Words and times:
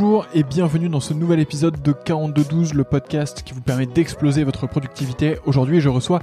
Bonjour 0.00 0.26
et 0.32 0.44
bienvenue 0.44 0.88
dans 0.88 1.00
ce 1.00 1.12
nouvel 1.12 1.40
épisode 1.40 1.82
de 1.82 1.90
4212, 1.90 2.72
le 2.72 2.84
podcast 2.84 3.42
qui 3.42 3.52
vous 3.52 3.60
permet 3.60 3.86
d'exploser 3.86 4.44
votre 4.44 4.68
productivité. 4.68 5.38
Aujourd'hui, 5.44 5.80
je 5.80 5.88
reçois 5.88 6.20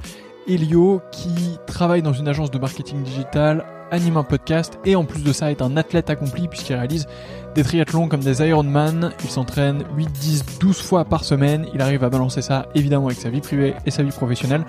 Elio 0.48 1.02
qui 1.12 1.58
travaille 1.68 2.02
dans 2.02 2.14
une 2.14 2.30
agence 2.30 2.52
de 2.52 2.58
marketing 2.58 3.04
digital, 3.04 3.66
anime 3.92 4.16
un 4.16 4.24
podcast 4.24 4.80
et 4.86 4.96
en 4.96 5.04
plus 5.04 5.26
de 5.26 5.34
ça 5.34 5.52
est 5.52 5.62
un 5.62 5.76
athlète 5.76 6.10
accompli 6.10 6.48
puisqu'il 6.48 6.76
réalise 6.76 7.06
des 7.54 7.64
triathlons 7.64 8.08
comme 8.08 8.22
des 8.22 8.42
Ironman. 8.48 9.12
Il 9.26 9.30
s'entraîne 9.30 9.84
8, 9.98 10.10
10, 10.10 10.46
12 10.62 10.82
fois 10.82 11.04
par 11.04 11.26
semaine. 11.26 11.68
Il 11.74 11.82
arrive 11.82 12.06
à 12.06 12.10
balancer 12.10 12.42
ça 12.42 12.68
évidemment 12.76 13.08
avec 13.08 13.20
sa 13.20 13.30
vie 13.30 13.42
privée 13.42 13.74
et 13.86 13.92
sa 13.92 14.04
vie 14.04 14.12
professionnelle. 14.12 14.64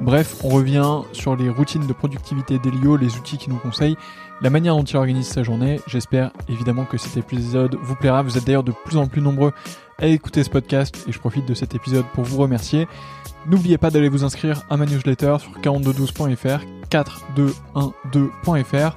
Bref, 0.00 0.36
on 0.44 0.48
revient 0.48 1.02
sur 1.12 1.36
les 1.36 1.50
routines 1.50 1.86
de 1.86 1.92
productivité 1.92 2.58
d'Elio, 2.58 2.96
les 2.96 3.16
outils 3.16 3.36
qu'il 3.36 3.52
nous 3.52 3.58
conseille, 3.58 3.96
la 4.40 4.50
manière 4.50 4.76
dont 4.76 4.84
il 4.84 4.96
organise 4.96 5.26
sa 5.26 5.42
journée. 5.42 5.80
J'espère 5.86 6.32
évidemment 6.48 6.84
que 6.84 6.98
cet 6.98 7.16
épisode 7.16 7.76
vous 7.80 7.94
plaira. 7.94 8.22
Vous 8.22 8.36
êtes 8.36 8.44
d'ailleurs 8.44 8.64
de 8.64 8.72
plus 8.72 8.96
en 8.96 9.06
plus 9.06 9.20
nombreux 9.20 9.52
à 9.98 10.06
écouter 10.06 10.44
ce 10.44 10.50
podcast 10.50 11.04
et 11.08 11.12
je 11.12 11.18
profite 11.18 11.46
de 11.46 11.54
cet 11.54 11.74
épisode 11.74 12.04
pour 12.14 12.24
vous 12.24 12.38
remercier. 12.38 12.86
N'oubliez 13.46 13.78
pas 13.78 13.90
d'aller 13.90 14.08
vous 14.08 14.24
inscrire 14.24 14.62
à 14.68 14.76
ma 14.76 14.86
newsletter 14.86 15.36
sur 15.38 15.52
4212.fr, 15.60 16.60
4212.fr. 16.90 18.96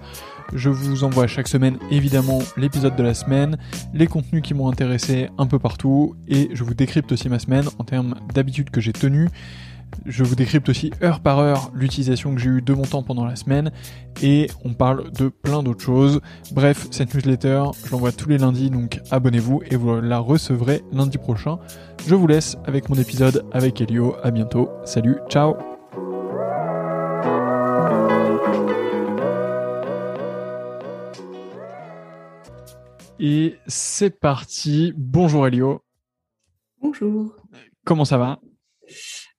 Je 0.54 0.70
vous 0.70 1.04
envoie 1.04 1.27
chaque 1.27 1.48
semaine 1.48 1.77
évidemment 1.91 2.40
l'épisode 2.58 2.96
de 2.96 3.04
la 3.04 3.13
semaine, 3.13 3.60
les 3.94 4.08
contenus 4.08 4.41
qui 4.41 4.55
m'ont 4.55 4.68
intéressé 4.68 5.30
un 5.38 5.46
peu 5.46 5.60
partout 5.60 6.16
et 6.27 6.49
je 6.54 6.63
vous 6.63 6.74
décrypte 6.74 7.12
aussi 7.12 7.30
ma 7.30 7.38
semaine 7.38 7.66
en 7.77 7.84
termes 7.84 8.16
d'habitudes 8.34 8.71
que 8.71 8.82
j'ai 8.82 8.94
tenues. 8.94 9.30
Je 10.05 10.23
vous 10.23 10.35
décrypte 10.35 10.70
aussi 10.70 10.91
heure 11.03 11.20
par 11.20 11.39
heure 11.39 11.71
l'utilisation 11.73 12.34
que 12.34 12.41
j'ai 12.41 12.49
eue 12.49 12.61
de 12.61 12.73
mon 12.73 12.84
temps 12.84 13.03
pendant 13.03 13.25
la 13.25 13.35
semaine 13.35 13.71
et 14.21 14.48
on 14.63 14.73
parle 14.73 15.12
de 15.12 15.29
plein 15.29 15.63
d'autres 15.63 15.84
choses. 15.84 16.21
Bref, 16.52 16.88
cette 16.91 17.13
newsletter, 17.13 17.63
je 17.85 17.91
l'envoie 17.91 18.12
tous 18.12 18.29
les 18.29 18.38
lundis 18.38 18.70
donc 18.70 19.02
abonnez-vous 19.12 19.62
et 19.70 19.75
vous 19.75 20.02
la 20.02 20.20
recevrez 20.20 20.81
lundi 20.91 21.18
prochain. 21.18 21.59
Je 22.07 22.15
vous 22.15 22.27
laisse 22.27 22.57
avec 22.65 22.90
mon 22.90 22.96
épisode 22.96 23.46
avec 23.51 23.81
Elio. 23.81 24.15
À 24.23 24.31
bientôt. 24.31 24.70
Salut, 24.85 25.18
ciao. 25.29 25.55
Et 33.20 33.57
c'est 33.68 34.18
parti. 34.18 34.93
Bonjour 34.96 35.46
Elio. 35.46 35.84
Bonjour. 36.81 37.35
Comment 37.84 38.05
ça 38.05 38.18
va? 38.18 38.40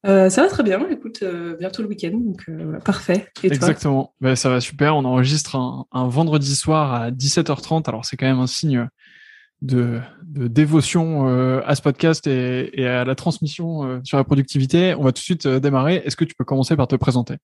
Euh, 0.06 0.30
ça 0.30 0.42
va 0.42 0.48
très 0.48 0.62
bien. 0.62 0.80
Écoute, 0.88 1.20
euh, 1.22 1.56
bientôt 1.58 1.82
le 1.82 1.88
week-end, 1.88 2.12
donc 2.12 2.44
euh, 2.48 2.78
parfait. 2.80 3.28
Exactement. 3.42 4.14
Ben, 4.20 4.34
ça 4.34 4.48
va 4.48 4.60
super. 4.60 4.96
On 4.96 5.04
enregistre 5.04 5.56
un, 5.56 6.08
vendredi 6.08 6.54
soir 6.54 6.94
à 6.94 7.10
17h30. 7.10 7.88
Alors 7.88 8.04
c'est 8.04 8.16
quand 8.16 8.26
même 8.26 8.38
un 8.38 8.46
signe 8.46 8.88
de, 9.60 10.00
dévotion 10.22 11.26
à 11.60 11.74
ce 11.74 11.82
podcast 11.82 12.26
et 12.26 12.86
à 12.86 13.04
la 13.04 13.14
transmission 13.14 14.00
sur 14.04 14.16
la 14.16 14.24
productivité. 14.24 14.94
On 14.94 15.02
va 15.02 15.12
tout 15.12 15.20
de 15.20 15.24
suite 15.24 15.46
démarrer. 15.46 15.96
Est-ce 16.04 16.16
que 16.16 16.24
tu 16.24 16.34
peux 16.34 16.44
commencer 16.44 16.76
par 16.76 16.88
te 16.88 16.96
présenter? 16.96 17.34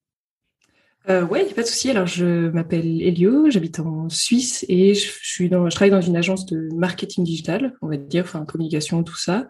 Euh, 1.08 1.24
ouais, 1.26 1.44
il 1.46 1.50
a 1.52 1.54
pas 1.54 1.62
de 1.62 1.68
souci. 1.68 1.90
Alors, 1.90 2.06
je 2.06 2.48
m'appelle 2.48 3.00
Elio, 3.00 3.48
j'habite 3.48 3.78
en 3.78 4.08
Suisse 4.08 4.64
et 4.68 4.94
je, 4.94 5.08
suis 5.22 5.48
dans, 5.48 5.70
je 5.70 5.74
travaille 5.74 5.92
dans 5.92 6.00
une 6.00 6.16
agence 6.16 6.46
de 6.46 6.68
marketing 6.74 7.24
digital, 7.24 7.74
on 7.80 7.88
va 7.88 7.96
dire, 7.96 8.24
enfin 8.24 8.44
communication, 8.44 9.02
tout 9.04 9.16
ça. 9.16 9.48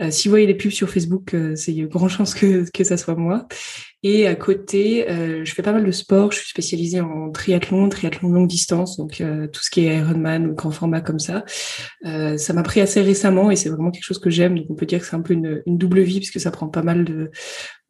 Euh, 0.00 0.10
si 0.10 0.28
vous 0.28 0.32
voyez 0.32 0.46
les 0.46 0.54
pubs 0.54 0.70
sur 0.70 0.88
Facebook, 0.88 1.34
euh, 1.34 1.56
c'est 1.56 1.72
il 1.72 1.88
grand 1.88 2.08
chance 2.08 2.34
que 2.34 2.70
que 2.70 2.84
ça 2.84 2.96
soit 2.96 3.16
moi. 3.16 3.46
Et 4.04 4.26
à 4.26 4.34
côté, 4.34 5.08
euh, 5.08 5.44
je 5.44 5.54
fais 5.54 5.62
pas 5.62 5.72
mal 5.72 5.84
de 5.84 5.90
sport. 5.92 6.32
Je 6.32 6.38
suis 6.38 6.48
spécialisée 6.48 7.00
en 7.00 7.30
triathlon, 7.30 7.88
triathlon 7.88 8.30
longue 8.30 8.48
distance, 8.48 8.96
donc 8.96 9.20
euh, 9.20 9.46
tout 9.46 9.62
ce 9.62 9.70
qui 9.70 9.86
est 9.86 9.98
Ironman 9.98 10.48
ou 10.48 10.54
grand 10.54 10.72
format 10.72 11.00
comme 11.00 11.20
ça. 11.20 11.44
Euh, 12.04 12.36
ça 12.36 12.52
m'a 12.52 12.64
pris 12.64 12.80
assez 12.80 13.00
récemment 13.00 13.50
et 13.52 13.56
c'est 13.56 13.68
vraiment 13.68 13.92
quelque 13.92 14.04
chose 14.04 14.18
que 14.18 14.30
j'aime. 14.30 14.58
Donc 14.58 14.66
on 14.70 14.74
peut 14.74 14.86
dire 14.86 14.98
que 14.98 15.06
c'est 15.06 15.14
un 15.14 15.22
peu 15.22 15.34
une, 15.34 15.62
une, 15.66 15.78
double 15.78 16.00
vie 16.00 16.18
puisque 16.18 16.40
ça 16.40 16.50
prend 16.50 16.66
pas 16.68 16.82
mal 16.82 17.04
de, 17.04 17.30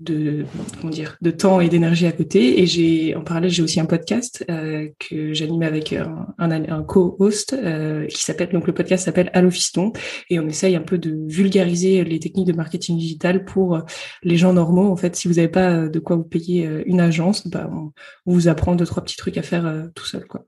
de 0.00 0.44
comment 0.80 0.92
dire, 0.92 1.16
de 1.22 1.30
temps 1.30 1.60
et 1.60 1.70
d'énergie 1.70 2.06
à 2.06 2.12
côté. 2.12 2.60
Et 2.60 2.66
j'ai 2.66 3.14
en 3.16 3.22
parallèle, 3.22 3.50
j'ai 3.50 3.62
aussi 3.62 3.80
un 3.80 3.86
podcast 3.86 4.44
euh, 4.50 4.88
que 4.98 5.32
j'anime 5.32 5.62
avec 5.62 5.94
un, 5.94 6.26
un, 6.38 6.50
un 6.50 6.82
co-host 6.82 7.54
euh, 7.54 8.06
qui 8.06 8.22
s'appelle 8.22 8.50
donc 8.50 8.66
le 8.66 8.74
podcast 8.74 9.06
s'appelle 9.06 9.30
Allo 9.32 9.50
Fiston 9.50 9.92
et 10.28 10.38
on 10.38 10.46
essaye 10.46 10.76
un 10.76 10.82
peu 10.82 10.98
de 10.98 11.16
vulgariser 11.26 12.04
les 12.04 12.18
techniques 12.18 12.48
de 12.48 12.52
marketing 12.52 12.98
digital 12.98 13.46
pour 13.46 13.80
les 14.22 14.36
gens 14.36 14.52
normaux. 14.52 14.90
En 14.90 14.96
fait, 14.96 15.16
si 15.16 15.26
vous 15.26 15.34
n'avez 15.34 15.48
pas 15.48 15.88
de 15.88 16.01
quoi 16.02 16.16
vous 16.16 16.24
payez 16.24 16.66
euh, 16.66 16.82
une 16.86 17.00
agence, 17.00 17.46
bah, 17.46 17.68
on, 17.72 17.92
vous 18.26 18.48
apprend 18.48 18.74
deux, 18.74 18.86
trois 18.86 19.02
petits 19.02 19.16
trucs 19.16 19.38
à 19.38 19.42
faire 19.42 19.66
euh, 19.66 19.86
tout 19.94 20.04
seul. 20.04 20.26
Quoi. 20.26 20.44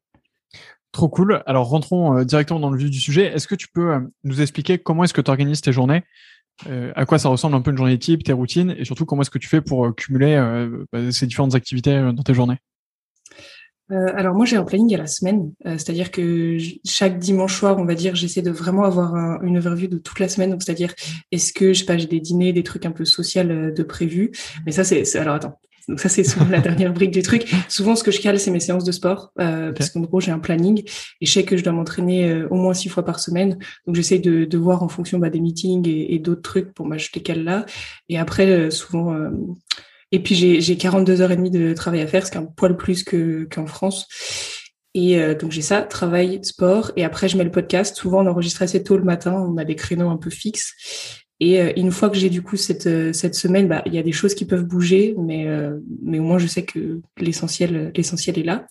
Trop 0.92 1.08
cool. 1.08 1.42
Alors 1.46 1.68
rentrons 1.68 2.18
euh, 2.18 2.24
directement 2.24 2.60
dans 2.60 2.70
le 2.70 2.78
vif 2.78 2.90
du 2.90 3.00
sujet. 3.00 3.26
Est-ce 3.26 3.48
que 3.48 3.54
tu 3.54 3.68
peux 3.68 3.92
nous 4.22 4.40
expliquer 4.40 4.78
comment 4.78 5.04
est-ce 5.04 5.14
que 5.14 5.20
tu 5.20 5.30
organises 5.30 5.60
tes 5.60 5.72
journées? 5.72 6.02
À 6.94 7.04
quoi 7.04 7.18
ça 7.18 7.28
ressemble 7.28 7.56
un 7.56 7.60
peu 7.62 7.72
une 7.72 7.76
journée 7.76 7.98
type, 7.98 8.22
tes 8.22 8.32
routines? 8.32 8.76
Et 8.78 8.84
surtout 8.84 9.04
comment 9.04 9.22
est-ce 9.22 9.30
que 9.30 9.40
tu 9.40 9.48
fais 9.48 9.60
pour 9.60 9.92
cumuler 9.96 10.36
bah, 10.92 11.10
ces 11.10 11.26
différentes 11.26 11.56
activités 11.56 12.00
dans 12.00 12.22
tes 12.22 12.32
journées? 12.32 12.58
Alors 13.90 14.34
moi 14.34 14.46
j'ai 14.46 14.56
un 14.56 14.64
planning 14.64 14.94
à 14.94 14.98
la 14.98 15.06
semaine, 15.06 15.52
c'est-à-dire 15.64 16.10
que 16.10 16.58
chaque 16.84 17.18
dimanche 17.18 17.58
soir, 17.58 17.78
on 17.78 17.84
va 17.84 17.94
dire, 17.94 18.14
j'essaie 18.14 18.42
de 18.42 18.50
vraiment 18.50 18.84
avoir 18.84 19.42
une 19.42 19.58
overview 19.58 19.88
de 19.88 19.98
toute 19.98 20.20
la 20.20 20.28
semaine. 20.28 20.50
Donc 20.50 20.62
c'est-à-dire, 20.62 20.94
est-ce 21.32 21.52
que 21.52 21.72
je 21.72 21.80
sais 21.80 21.84
pas, 21.84 21.98
j'ai 21.98 22.06
des 22.06 22.20
dîners, 22.20 22.52
des 22.52 22.62
trucs 22.62 22.86
un 22.86 22.92
peu 22.92 23.04
sociaux 23.04 23.44
de 23.44 23.82
prévu. 23.82 24.32
Mais 24.66 24.72
ça 24.72 24.84
c'est, 24.84 25.16
alors 25.16 25.34
attends, 25.34 25.58
donc 25.88 26.00
ça, 26.00 26.08
c'est 26.08 26.24
souvent 26.24 26.46
la 26.48 26.60
dernière 26.60 26.92
brique 26.92 27.10
du 27.10 27.22
truc. 27.22 27.52
Souvent, 27.68 27.96
ce 27.96 28.02
que 28.02 28.10
je 28.10 28.20
cale, 28.20 28.38
c'est 28.38 28.50
mes 28.50 28.60
séances 28.60 28.84
de 28.84 28.92
sport, 28.92 29.32
euh, 29.40 29.72
parce 29.72 29.90
qu'en 29.90 30.00
gros, 30.00 30.20
j'ai 30.20 30.30
un 30.30 30.38
planning 30.38 30.82
et 31.20 31.26
je 31.26 31.30
sais 31.30 31.44
que 31.44 31.56
je 31.56 31.64
dois 31.64 31.72
m'entraîner 31.72 32.28
euh, 32.28 32.48
au 32.50 32.56
moins 32.56 32.74
six 32.74 32.88
fois 32.88 33.04
par 33.04 33.20
semaine. 33.20 33.58
Donc, 33.86 33.94
j'essaie 33.94 34.18
de, 34.18 34.44
de 34.44 34.58
voir 34.58 34.82
en 34.82 34.88
fonction 34.88 35.18
bah, 35.18 35.30
des 35.30 35.40
meetings 35.40 35.86
et, 35.88 36.14
et 36.14 36.18
d'autres 36.18 36.42
trucs 36.42 36.72
pour 36.72 36.86
m'acheter 36.86 37.20
cale 37.20 37.44
là. 37.44 37.66
Et 38.08 38.18
après, 38.18 38.48
euh, 38.48 38.70
souvent, 38.70 39.12
euh, 39.14 39.30
et 40.12 40.20
puis 40.20 40.34
j'ai, 40.34 40.60
j'ai 40.60 40.76
42 40.76 41.20
heures 41.20 41.32
et 41.32 41.36
demie 41.36 41.50
de 41.50 41.72
travail 41.74 42.00
à 42.00 42.06
faire, 42.06 42.26
ce 42.26 42.30
qui 42.30 42.38
est 42.38 42.40
un 42.40 42.44
poil 42.44 42.76
plus 42.76 43.02
que 43.04 43.48
qu'en 43.50 43.66
France. 43.66 44.06
Et 44.96 45.18
donc 45.34 45.50
j'ai 45.50 45.60
ça, 45.60 45.82
travail, 45.82 46.38
sport, 46.44 46.92
et 46.94 47.04
après 47.04 47.28
je 47.28 47.36
mets 47.36 47.42
le 47.42 47.50
podcast. 47.50 47.96
Souvent 47.96 48.24
on 48.24 48.28
enregistre 48.28 48.62
assez 48.62 48.84
tôt 48.84 48.96
le 48.96 49.02
matin, 49.02 49.32
on 49.32 49.56
a 49.56 49.64
des 49.64 49.74
créneaux 49.74 50.08
un 50.08 50.16
peu 50.16 50.30
fixes. 50.30 51.24
Et 51.40 51.60
euh, 51.60 51.72
une 51.76 51.90
fois 51.90 52.10
que 52.10 52.16
j'ai 52.16 52.30
du 52.30 52.42
coup 52.42 52.56
cette, 52.56 52.86
euh, 52.86 53.12
cette 53.12 53.34
semaine, 53.34 53.68
bah, 53.68 53.82
il 53.86 53.94
y 53.94 53.98
a 53.98 54.02
des 54.02 54.12
choses 54.12 54.34
qui 54.34 54.44
peuvent 54.44 54.64
bouger, 54.64 55.14
mais, 55.18 55.46
euh, 55.46 55.78
mais 56.02 56.18
au 56.18 56.22
moins 56.22 56.38
je 56.38 56.46
sais 56.46 56.64
que 56.64 57.00
l'essentiel 57.18 57.92
l'essentiel 57.96 58.38
est 58.38 58.44
là. 58.44 58.66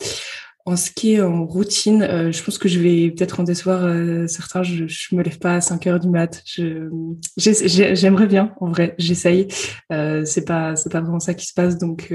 En 0.66 0.78
ce 0.78 0.91
qui 0.91 1.16
est 1.16 1.22
en 1.22 1.46
routine, 1.46 2.31
je 2.31 2.41
pense 2.41 2.57
que 2.57 2.69
je 2.69 2.79
vais 2.79 3.12
peut-être 3.12 3.41
en 3.41 3.44
décevoir 3.44 3.81
certains. 4.29 4.63
Je, 4.63 4.88
je 4.88 5.13
me 5.13 5.22
lève 5.22 5.38
pas 5.38 5.56
à 5.56 5.62
5 5.62 5.88
heures 5.88 6.00
du 6.00 6.07
mat. 6.09 6.41
J'aimerais 7.35 8.28
bien, 8.28 8.53
en 8.62 8.69
vrai, 8.69 8.96
j'essaye. 8.97 9.50
c'est 9.90 10.46
pas 10.46 10.78
c'est 10.78 10.90
pas 10.90 11.01
vraiment 11.01 11.19
ça 11.19 11.34
qui 11.34 11.47
se 11.47 11.53
passe. 11.53 11.78
Donc 11.78 12.13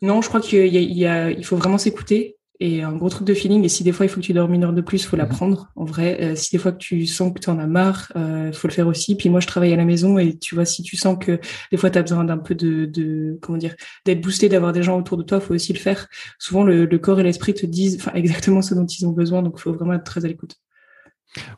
non, 0.00 0.22
je 0.22 0.28
crois 0.28 0.40
qu'il 0.40 0.66
y 0.68 1.06
a, 1.06 1.30
il 1.30 1.44
faut 1.44 1.56
vraiment 1.56 1.76
s'écouter 1.76 2.37
et 2.60 2.82
un 2.82 2.92
gros 2.92 3.08
truc 3.08 3.26
de 3.26 3.34
feeling. 3.34 3.64
Et 3.64 3.68
si 3.68 3.84
des 3.84 3.92
fois 3.92 4.06
il 4.06 4.08
faut 4.08 4.20
que 4.20 4.26
tu 4.26 4.32
dormes 4.32 4.54
une 4.54 4.64
heure 4.64 4.72
de 4.72 4.80
plus, 4.80 5.06
faut 5.06 5.16
la 5.16 5.24
mhm. 5.24 5.30
prendre. 5.30 5.72
En 5.76 5.84
vrai, 5.84 6.18
euh, 6.20 6.34
si 6.34 6.50
des 6.50 6.58
fois 6.58 6.72
que 6.72 6.78
tu 6.78 7.06
sens 7.06 7.32
que 7.32 7.38
tu 7.38 7.50
en 7.50 7.58
as 7.58 7.66
marre, 7.66 8.12
euh, 8.16 8.52
faut 8.52 8.68
le 8.68 8.72
faire 8.72 8.86
aussi. 8.86 9.16
Puis 9.16 9.28
moi, 9.30 9.40
je 9.40 9.46
travaille 9.46 9.72
à 9.72 9.76
la 9.76 9.84
maison 9.84 10.18
et 10.18 10.36
tu 10.36 10.54
vois, 10.54 10.64
si 10.64 10.82
tu 10.82 10.96
sens 10.96 11.16
que 11.18 11.40
des 11.70 11.76
fois 11.76 11.90
tu 11.90 11.98
as 11.98 12.02
besoin 12.02 12.24
d'un 12.24 12.38
peu 12.38 12.54
de, 12.54 12.86
de, 12.86 13.38
comment 13.40 13.58
dire, 13.58 13.74
d'être 14.04 14.20
boosté, 14.20 14.48
d'avoir 14.48 14.72
des 14.72 14.82
gens 14.82 14.98
autour 14.98 15.16
de 15.16 15.22
toi, 15.22 15.40
faut 15.40 15.54
aussi 15.54 15.72
le 15.72 15.78
faire. 15.78 16.08
Souvent, 16.38 16.64
le, 16.64 16.86
le 16.86 16.98
corps 16.98 17.20
et 17.20 17.22
l'esprit 17.22 17.54
te 17.54 17.66
disent, 17.66 17.96
enfin, 18.00 18.12
exactement 18.14 18.62
ce 18.62 18.74
dont 18.74 18.86
ils 18.86 19.06
ont 19.06 19.12
besoin. 19.12 19.42
Donc, 19.42 19.58
faut 19.58 19.72
vraiment 19.72 19.94
être 19.94 20.04
très 20.04 20.24
à 20.24 20.28
l'écoute. 20.28 20.56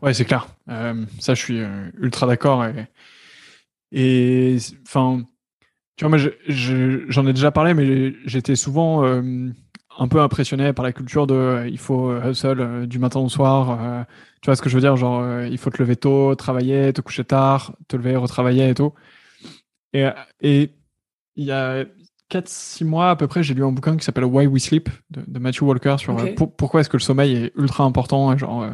Ouais, 0.03 0.12
c'est 0.12 0.25
clair. 0.25 0.49
Euh, 0.69 1.05
ça, 1.19 1.34
je 1.34 1.43
suis 1.43 1.61
euh, 1.61 1.91
ultra 1.99 2.27
d'accord. 2.27 2.67
Et, 3.93 4.59
enfin, 4.87 5.22
tu 5.97 6.05
vois, 6.05 6.17
moi, 6.17 6.31
j'en 6.49 7.27
ai 7.27 7.32
déjà 7.32 7.50
parlé, 7.50 7.75
mais 7.75 8.15
j'étais 8.27 8.56
souvent 8.56 9.05
un 9.98 10.08
peu 10.08 10.20
impressionné 10.20 10.72
par 10.72 10.84
la 10.84 10.92
culture 10.92 11.26
de 11.26 11.34
euh, 11.34 11.68
il 11.68 11.78
faut 11.78 12.10
euh, 12.10 12.30
hustle 12.30 12.60
euh, 12.60 12.86
du 12.86 12.98
matin 12.98 13.20
au 13.20 13.28
soir. 13.28 14.06
tu 14.40 14.46
vois 14.46 14.56
ce 14.56 14.62
que 14.62 14.69
je 14.69 14.75
veux 14.75 14.81
dire? 14.81 14.96
Genre, 14.96 15.44
il 15.44 15.58
faut 15.58 15.70
te 15.70 15.82
lever 15.82 15.96
tôt, 15.96 16.34
travailler, 16.34 16.92
te 16.92 17.00
coucher 17.00 17.25
tard, 17.25 17.75
te 17.88 17.96
lever, 17.96 18.16
retravailler 18.16 18.70
et 18.70 18.75
tout. 18.75 18.92
Et, 19.92 20.06
et 20.40 20.70
il 21.37 21.44
y 21.44 21.52
a 21.52 21.84
4-6 22.31 22.84
mois 22.84 23.10
à 23.10 23.16
peu 23.16 23.26
près, 23.26 23.42
j'ai 23.42 23.54
lu 23.54 23.64
un 23.64 23.72
bouquin 23.72 23.96
qui 23.96 24.04
s'appelle 24.04 24.25
Why 24.25 24.46
We 24.46 24.62
Sleep 24.62 24.88
de, 25.10 25.38
Matthew 25.38 25.62
Walker 25.62 25.96
sur 25.98 26.16
pourquoi 26.36 26.81
est-ce 26.81 26.88
que 26.88 26.96
le 26.96 27.02
sommeil 27.02 27.34
est 27.34 27.52
ultra 27.56 27.84
important. 27.84 28.36
genre, 28.36 28.69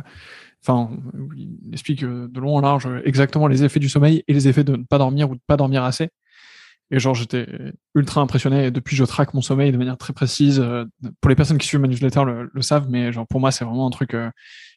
enfin, 0.63 0.91
il 1.37 1.73
explique 1.73 2.05
de 2.05 2.41
long 2.41 2.57
en 2.57 2.61
large 2.61 2.89
exactement 3.05 3.47
les 3.47 3.65
effets 3.65 3.81
du 3.81 3.89
sommeil 3.89 4.23
et 4.29 4.35
les 4.35 4.47
effets 4.47 4.65
de 4.65 4.77
ne 4.77 4.85
pas 4.85 4.99
dormir 4.99 5.31
ou 5.31 5.35
de 5.35 5.41
pas 5.47 5.57
dormir 5.57 5.85
assez. 5.85 6.11
Et 6.91 7.01
genre, 7.01 7.15
j'étais 7.15 7.47
ultra 7.95 8.21
impressionné. 8.21 8.67
Et 8.67 8.71
depuis, 8.71 8.97
je 8.97 9.05
traque 9.05 9.35
mon 9.35 9.41
sommeil 9.41 9.73
de 9.73 9.77
manière 9.77 9.97
très 9.97 10.13
précise. 10.13 10.61
Euh, 10.61 10.85
pour 11.21 11.29
les 11.29 11.35
personnes 11.35 11.59
qui 11.59 11.67
suivent 11.67 11.81
ma 11.81 11.89
newsletter 11.89 12.23
le, 12.53 12.63
savent, 12.63 12.89
mais 12.89 13.13
genre, 13.13 13.27
pour 13.27 13.41
moi, 13.41 13.51
c'est 13.51 13.65
vraiment 13.65 13.87
un 13.87 13.91
truc 13.91 14.15
euh, 14.15 14.31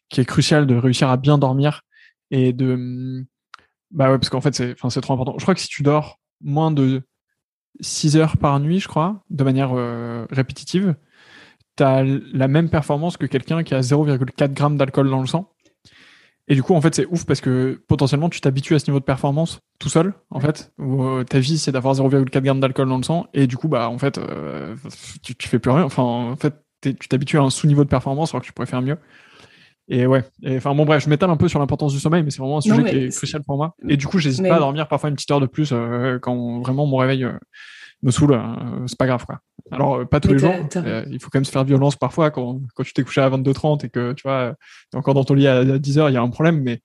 qui 0.10 0.22
est 0.22 0.26
crucial 0.26 0.66
de 0.66 0.76
réussir 0.76 1.10
à 1.10 1.18
bien 1.18 1.38
dormir 1.38 1.82
et 2.32 2.54
de, 2.54 2.76
mm, 2.76 3.26
bah 3.92 4.12
ouais, 4.12 4.18
parce 4.18 4.30
qu'en 4.30 4.42
fait, 4.42 4.56
c'est, 4.56 4.76
c'est 4.90 5.02
trop 5.02 5.14
important. 5.14 5.36
Je 5.38 5.44
crois 5.44 5.56
que 5.56 5.62
si 5.62 5.68
tu 5.68 5.84
dors 5.84 6.20
moins 6.42 6.72
de 6.72 7.04
6 7.82 8.18
heures 8.18 8.38
par 8.38 8.60
nuit, 8.60 8.80
je 8.80 8.88
crois, 8.88 9.24
de 9.30 9.44
manière 9.44 9.72
euh, 9.74 10.26
répétitive, 10.32 10.96
tu 11.78 11.84
as 11.84 12.04
la 12.04 12.48
même 12.48 12.70
performance 12.70 13.18
que 13.18 13.26
quelqu'un 13.26 13.64
qui 13.64 13.74
a 13.74 13.82
0,4 13.82 14.54
grammes 14.54 14.78
d'alcool 14.78 15.10
dans 15.10 15.22
le 15.22 15.28
sang. 15.28 15.54
Et 16.52 16.56
du 16.56 16.64
coup, 16.64 16.74
en 16.74 16.82
fait, 16.82 16.96
c'est 16.96 17.06
ouf 17.06 17.26
parce 17.26 17.42
que 17.42 17.80
potentiellement, 17.88 18.28
tu 18.28 18.42
t'habitues 18.42 18.74
à 18.74 18.80
ce 18.80 18.90
niveau 18.90 19.00
de 19.00 19.06
performance 19.06 19.60
tout 19.80 19.88
seul, 19.88 20.16
en 20.32 20.40
fait. 20.40 20.74
Où, 20.80 21.04
euh, 21.04 21.24
ta 21.24 21.40
vie, 21.40 21.60
c'est 21.60 21.72
d'avoir 21.72 21.94
0,4 21.94 22.42
grammes 22.42 22.60
d'alcool 22.60 22.90
dans 22.90 22.98
le 22.98 23.04
sang. 23.04 23.28
Et 23.36 23.46
du 23.46 23.56
coup, 23.56 23.68
bah, 23.68 23.88
en 23.88 24.00
fait, 24.00 24.18
euh, 24.18 24.76
tu, 25.22 25.36
tu 25.36 25.48
fais 25.48 25.60
plus 25.60 25.70
rien. 25.70 25.84
Enfin, 25.84 26.02
en 26.02 26.36
fait, 26.36 26.56
tu 26.82 27.08
t'habitues 27.08 27.38
à 27.38 27.44
un 27.44 27.52
sous-niveau 27.52 27.84
de 27.84 27.90
performance 27.90 28.34
alors 28.34 28.42
que 28.42 28.48
tu 28.48 28.54
pourrais 28.54 28.66
faire 28.66 28.82
mieux. 28.82 28.98
Et 29.90 30.08
ouais. 30.08 30.24
enfin, 30.48 30.74
bon, 30.74 30.86
bref, 30.86 31.04
je 31.04 31.10
m'étale 31.10 31.30
un 31.30 31.38
peu 31.38 31.48
sur 31.48 31.60
l'importance 31.60 31.94
du 31.94 32.00
sommeil, 32.00 32.24
mais 32.24 32.32
c'est 32.32 32.40
vraiment 32.40 32.58
un 32.58 32.62
sujet 32.62 32.84
qui 32.84 32.96
est, 32.96 33.16
crucial 33.16 33.44
pour 33.44 33.58
moi. 33.58 33.76
Et 33.88 33.98
du 33.98 34.08
coup, 34.08 34.18
j'hésite 34.18 34.48
pas 34.48 34.56
à 34.56 34.60
dormir 34.60 34.88
parfois 34.88 35.10
une 35.10 35.16
petite 35.16 35.30
heure 35.32 35.40
de 35.40 35.48
plus 35.48 35.74
quand 36.22 36.62
vraiment 36.62 36.86
mon 36.86 36.98
réveil 36.98 37.28
me 38.02 38.12
saoule. 38.12 38.40
c'est 38.88 38.98
pas 38.98 39.08
grave, 39.08 39.26
quoi. 39.26 39.40
Alors, 39.72 39.96
euh, 39.96 40.06
pas 40.06 40.20
tous 40.20 40.34
les 40.34 40.40
jours. 40.40 40.54
Euh, 40.76 41.06
il 41.10 41.20
faut 41.20 41.30
quand 41.30 41.40
même 41.40 41.46
se 41.46 41.52
faire 41.52 41.64
violence 41.64 41.96
parfois 41.96 42.32
quand, 42.32 42.62
quand 42.76 42.84
tu 42.84 42.94
t'es 42.94 43.04
couché 43.04 43.22
à 43.22 43.30
22h30 43.30 43.86
et 43.86 43.90
que 43.90 44.14
tu 44.14 44.24
vois, 44.24 44.56
es 44.94 44.98
encore 44.98 45.14
dans 45.14 45.24
ton 45.24 45.34
lit 45.34 45.48
à 45.48 45.64
10h, 45.64 46.10
il 46.10 46.14
y 46.14 46.18
a 46.18 46.22
un 46.22 46.30
problème, 46.30 46.62
mais 46.62 46.82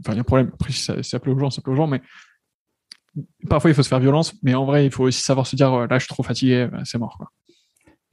enfin, 0.00 0.12
il 0.12 0.16
y 0.16 0.18
a 0.18 0.20
un 0.20 0.24
problème. 0.24 0.50
Après, 0.54 0.72
si 0.72 0.92
c'est 1.02 1.14
appelé 1.14 1.32
aux 1.32 1.38
gens, 1.38 1.50
c'est 1.50 1.60
appelé 1.60 1.74
aux 1.74 1.76
gens, 1.76 1.86
mais 1.86 2.00
parfois 3.48 3.70
il 3.70 3.74
faut 3.74 3.82
se 3.82 3.88
faire 3.88 4.00
violence, 4.00 4.34
mais 4.42 4.54
en 4.54 4.64
vrai, 4.64 4.86
il 4.86 4.90
faut 4.90 5.04
aussi 5.04 5.22
savoir 5.22 5.46
se 5.46 5.56
dire 5.56 5.72
euh, 5.72 5.86
là, 5.86 5.98
je 5.98 6.04
suis 6.04 6.14
trop 6.14 6.22
fatigué, 6.22 6.68
c'est 6.84 6.98
mort. 6.98 7.16
Quoi. 7.18 7.28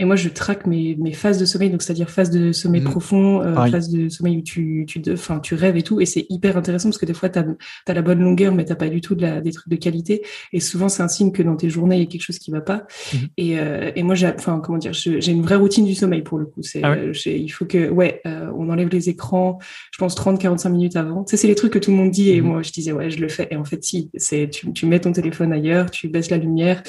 Et 0.01 0.05
moi, 0.05 0.15
je 0.15 0.29
traque 0.29 0.65
mes, 0.65 0.95
mes 0.95 1.11
phases 1.11 1.37
de 1.37 1.45
sommeil, 1.45 1.69
donc 1.69 1.81
c'est-à-dire 1.81 2.09
phase 2.09 2.29
de 2.29 2.53
sommeil 2.53 2.79
mmh. 2.79 2.85
profond, 2.85 3.41
euh, 3.41 3.53
phase 3.69 3.89
de 3.89 4.07
sommeil 4.07 4.37
où 4.37 4.41
tu, 4.41 4.85
tu, 4.87 5.01
enfin, 5.11 5.39
tu 5.41 5.55
rêves 5.55 5.75
et 5.75 5.81
tout. 5.81 5.99
Et 5.99 6.05
c'est 6.05 6.25
hyper 6.29 6.55
intéressant 6.55 6.87
parce 6.87 6.97
que 6.97 7.05
des 7.05 7.13
fois, 7.13 7.27
tu 7.27 7.39
as, 7.39 7.93
la 7.93 8.01
bonne 8.01 8.21
longueur, 8.21 8.55
mais 8.55 8.63
tu 8.63 8.73
pas 8.75 8.87
du 8.87 9.01
tout 9.01 9.13
de 9.15 9.23
la, 9.23 9.41
des 9.41 9.51
trucs 9.51 9.67
de 9.67 9.75
qualité. 9.75 10.21
Et 10.53 10.61
souvent, 10.61 10.87
c'est 10.87 11.03
un 11.03 11.09
signe 11.09 11.33
que 11.33 11.43
dans 11.43 11.57
tes 11.57 11.69
journées, 11.69 11.97
il 11.97 11.99
y 11.99 12.03
a 12.03 12.05
quelque 12.05 12.23
chose 12.23 12.39
qui 12.39 12.49
va 12.49 12.61
pas. 12.61 12.87
Mmh. 13.13 13.17
Et, 13.35 13.59
euh, 13.59 13.91
et 13.93 14.03
moi, 14.03 14.15
j'ai, 14.15 14.27
enfin, 14.27 14.61
comment 14.63 14.77
dire, 14.77 14.93
j'ai 14.93 15.31
une 15.31 15.41
vraie 15.41 15.57
routine 15.57 15.83
du 15.83 15.95
sommeil 15.95 16.21
pour 16.21 16.39
le 16.39 16.45
coup. 16.45 16.61
C'est, 16.61 16.81
ah 16.81 16.93
euh, 16.93 17.11
il 17.25 17.49
faut 17.49 17.65
que, 17.65 17.89
ouais, 17.89 18.21
euh, 18.25 18.49
on 18.57 18.69
enlève 18.69 18.87
les 18.87 19.09
écrans, 19.09 19.59
je 19.91 19.97
pense 19.97 20.15
30, 20.15 20.39
45 20.39 20.69
minutes 20.69 20.95
avant. 20.95 21.25
Tu 21.25 21.31
sais, 21.31 21.37
c'est 21.37 21.47
les 21.47 21.55
trucs 21.55 21.73
que 21.73 21.79
tout 21.79 21.91
le 21.91 21.97
monde 21.97 22.11
dit. 22.11 22.29
Et 22.29 22.39
mmh. 22.39 22.45
moi, 22.45 22.61
je 22.61 22.71
disais, 22.71 22.93
ouais, 22.93 23.09
je 23.09 23.19
le 23.19 23.27
fais. 23.27 23.49
Et 23.51 23.57
en 23.57 23.65
fait, 23.65 23.83
si, 23.83 24.09
c'est, 24.15 24.49
tu, 24.49 24.71
tu 24.71 24.85
mets 24.85 25.01
ton 25.01 25.11
téléphone 25.11 25.51
ailleurs, 25.51 25.91
tu 25.91 26.07
baisses 26.07 26.29
la 26.29 26.37
lumière. 26.37 26.83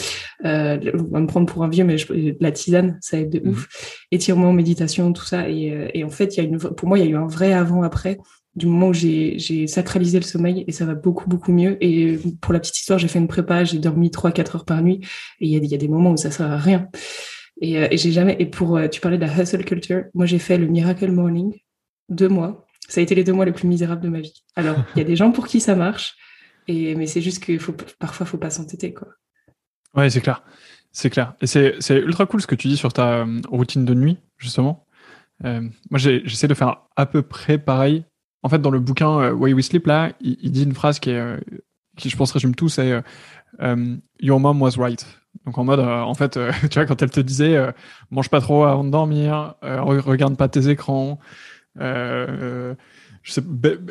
on 0.45 0.49
va 0.49 1.21
me 1.21 1.27
prendre 1.27 1.47
pour 1.47 1.65
un 1.65 1.69
vieux, 1.69 1.85
mais 1.85 1.97
la 2.39 2.53
tisane, 2.53 3.00
ça 3.01 3.19
aide 3.19 3.31
de 3.31 3.49
ouf 3.49 3.69
étirement, 4.11 4.53
méditation, 4.53 5.13
tout 5.13 5.25
ça. 5.25 5.49
Et, 5.49 5.73
euh, 5.73 5.89
et 5.95 6.05
en 6.05 6.11
fait, 6.11 6.37
il 6.37 6.39
y 6.39 6.47
a 6.47 6.49
une, 6.49 6.59
pour 6.59 6.89
moi, 6.89 6.99
il 6.99 7.05
y 7.05 7.09
a 7.09 7.11
eu 7.11 7.17
un 7.17 7.27
vrai 7.27 7.53
avant-après 7.53 8.19
du 8.57 8.67
moment 8.67 8.89
où 8.89 8.93
j'ai 8.93 9.67
sacralisé 9.67 10.19
le 10.19 10.25
sommeil 10.25 10.65
et 10.67 10.73
ça 10.73 10.85
va 10.85 10.95
beaucoup, 10.95 11.29
beaucoup 11.29 11.53
mieux. 11.53 11.77
Et 11.81 12.19
pour 12.41 12.53
la 12.53 12.61
petite 12.61 12.79
histoire, 12.79 12.99
j'ai 12.99 13.09
fait 13.09 13.19
une 13.19 13.29
prépa, 13.29 13.65
j'ai 13.65 13.79
dormi 13.79 14.11
3-4 14.11 14.57
heures 14.57 14.65
par 14.65 14.83
nuit 14.83 15.01
et 15.41 15.47
il 15.47 15.51
y 15.51 15.57
a, 15.57 15.61
y 15.61 15.75
a, 15.75 15.79
des 15.79 15.89
moments 15.89 16.13
où 16.13 16.17
ça 16.17 16.31
sert 16.31 16.51
à 16.51 16.57
rien. 16.57 16.89
Et, 17.61 17.79
euh, 17.79 17.89
et 17.91 17.97
j'ai 17.97 18.11
jamais, 18.11 18.37
et 18.39 18.47
pour, 18.47 18.77
euh, 18.77 18.89
tu 18.89 19.01
parlais 19.01 19.19
de 19.19 19.25
la 19.25 19.43
hustle 19.43 19.65
culture, 19.65 20.05
moi 20.15 20.27
j'ai 20.27 20.39
fait 20.39 20.59
le 20.59 20.67
Miracle 20.67 21.11
Morning, 21.13 21.55
deux 22.09 22.29
mois. 22.29 22.67
Ça 22.89 23.01
a 23.01 23.05
été 23.05 23.15
les 23.15 23.23
deux 23.23 23.33
mois 23.33 23.45
les 23.45 23.53
plus 23.53 23.69
misérables 23.69 24.03
de 24.03 24.09
ma 24.09 24.21
vie. 24.21 24.45
Alors, 24.57 24.77
il 24.97 24.99
y 24.99 25.03
a 25.03 25.05
des 25.05 25.15
gens 25.15 25.31
pour 25.31 25.47
qui 25.47 25.61
ça 25.61 25.77
marche, 25.77 26.17
et, 26.67 26.97
mais 26.97 27.07
c'est 27.07 27.21
juste 27.21 27.45
qu'il 27.45 27.61
faut, 27.61 27.75
parfois, 27.99 28.27
faut 28.27 28.39
pas 28.39 28.51
s'entêter, 28.51 28.93
quoi. 28.93 29.09
Ouais, 29.95 30.11
c'est 30.11 30.21
clair. 30.21 30.43
C'est 30.93 31.11
clair. 31.11 31.35
Et 31.41 31.47
c'est 31.47 31.99
ultra 31.99 32.27
cool 32.27 32.43
ce 32.43 32.47
que 32.47 32.55
tu 32.55 32.69
dis 32.69 32.77
sur 32.77 32.93
ta 32.93 33.21
euh, 33.21 33.41
routine 33.49 33.85
de 33.85 33.95
nuit, 33.95 34.19
justement. 34.39 34.87
Euh, 35.45 35.61
moi, 35.91 35.99
j'essaie 35.99 36.49
de 36.49 36.55
faire 36.55 36.83
à 36.97 37.07
peu 37.07 37.23
près 37.23 37.59
pareil. 37.59 38.05
En 38.43 38.49
fait, 38.49 38.59
dans 38.59 38.71
le 38.71 38.81
bouquin 38.81 39.21
euh, 39.21 39.33
Why 39.33 39.55
We 39.55 39.65
Sleep, 39.65 39.87
là, 39.87 40.13
il, 40.21 40.51
dit 40.51 40.65
une 40.65 40.75
phrase 40.75 40.99
qui, 40.99 41.11
est, 41.11 41.37
qui 41.97 42.11
je 42.11 42.17
pense, 42.17 42.33
résume 42.33 42.55
tout, 42.55 42.69
c'est 42.69 43.03
Your 44.21 44.41
mom 44.41 44.61
was 44.61 44.73
right». 44.79 45.07
Donc 45.47 45.59
en 45.59 45.65
mode, 45.65 45.81
en 45.81 46.15
fait, 46.15 46.39
tu 46.71 46.75
vois, 46.75 46.87
quand 46.87 47.01
elle 47.03 47.11
te 47.11 47.21
disait 47.21 47.57
mange 48.11 48.29
pas 48.29 48.41
trop 48.41 48.65
avant 48.65 48.83
de 48.83 48.91
dormir, 48.91 49.55
regarde 49.63 50.37
pas 50.37 50.49
tes 50.49 50.69
écrans, 50.69 51.21
je 51.77 52.75
sais, 53.25 53.43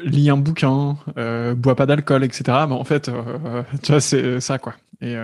lis 0.03 0.29
un 0.29 0.37
bouquin, 0.37 0.97
bois 1.55 1.75
pas 1.75 1.85
d'alcool, 1.85 2.25
etc. 2.25 2.43
Mais 2.67 2.75
en 2.75 2.83
fait, 2.83 3.09
tu 3.83 3.91
vois, 3.91 4.01
c'est 4.01 4.41
ça, 4.41 4.59
quoi. 4.59 4.73
Et 5.01 5.15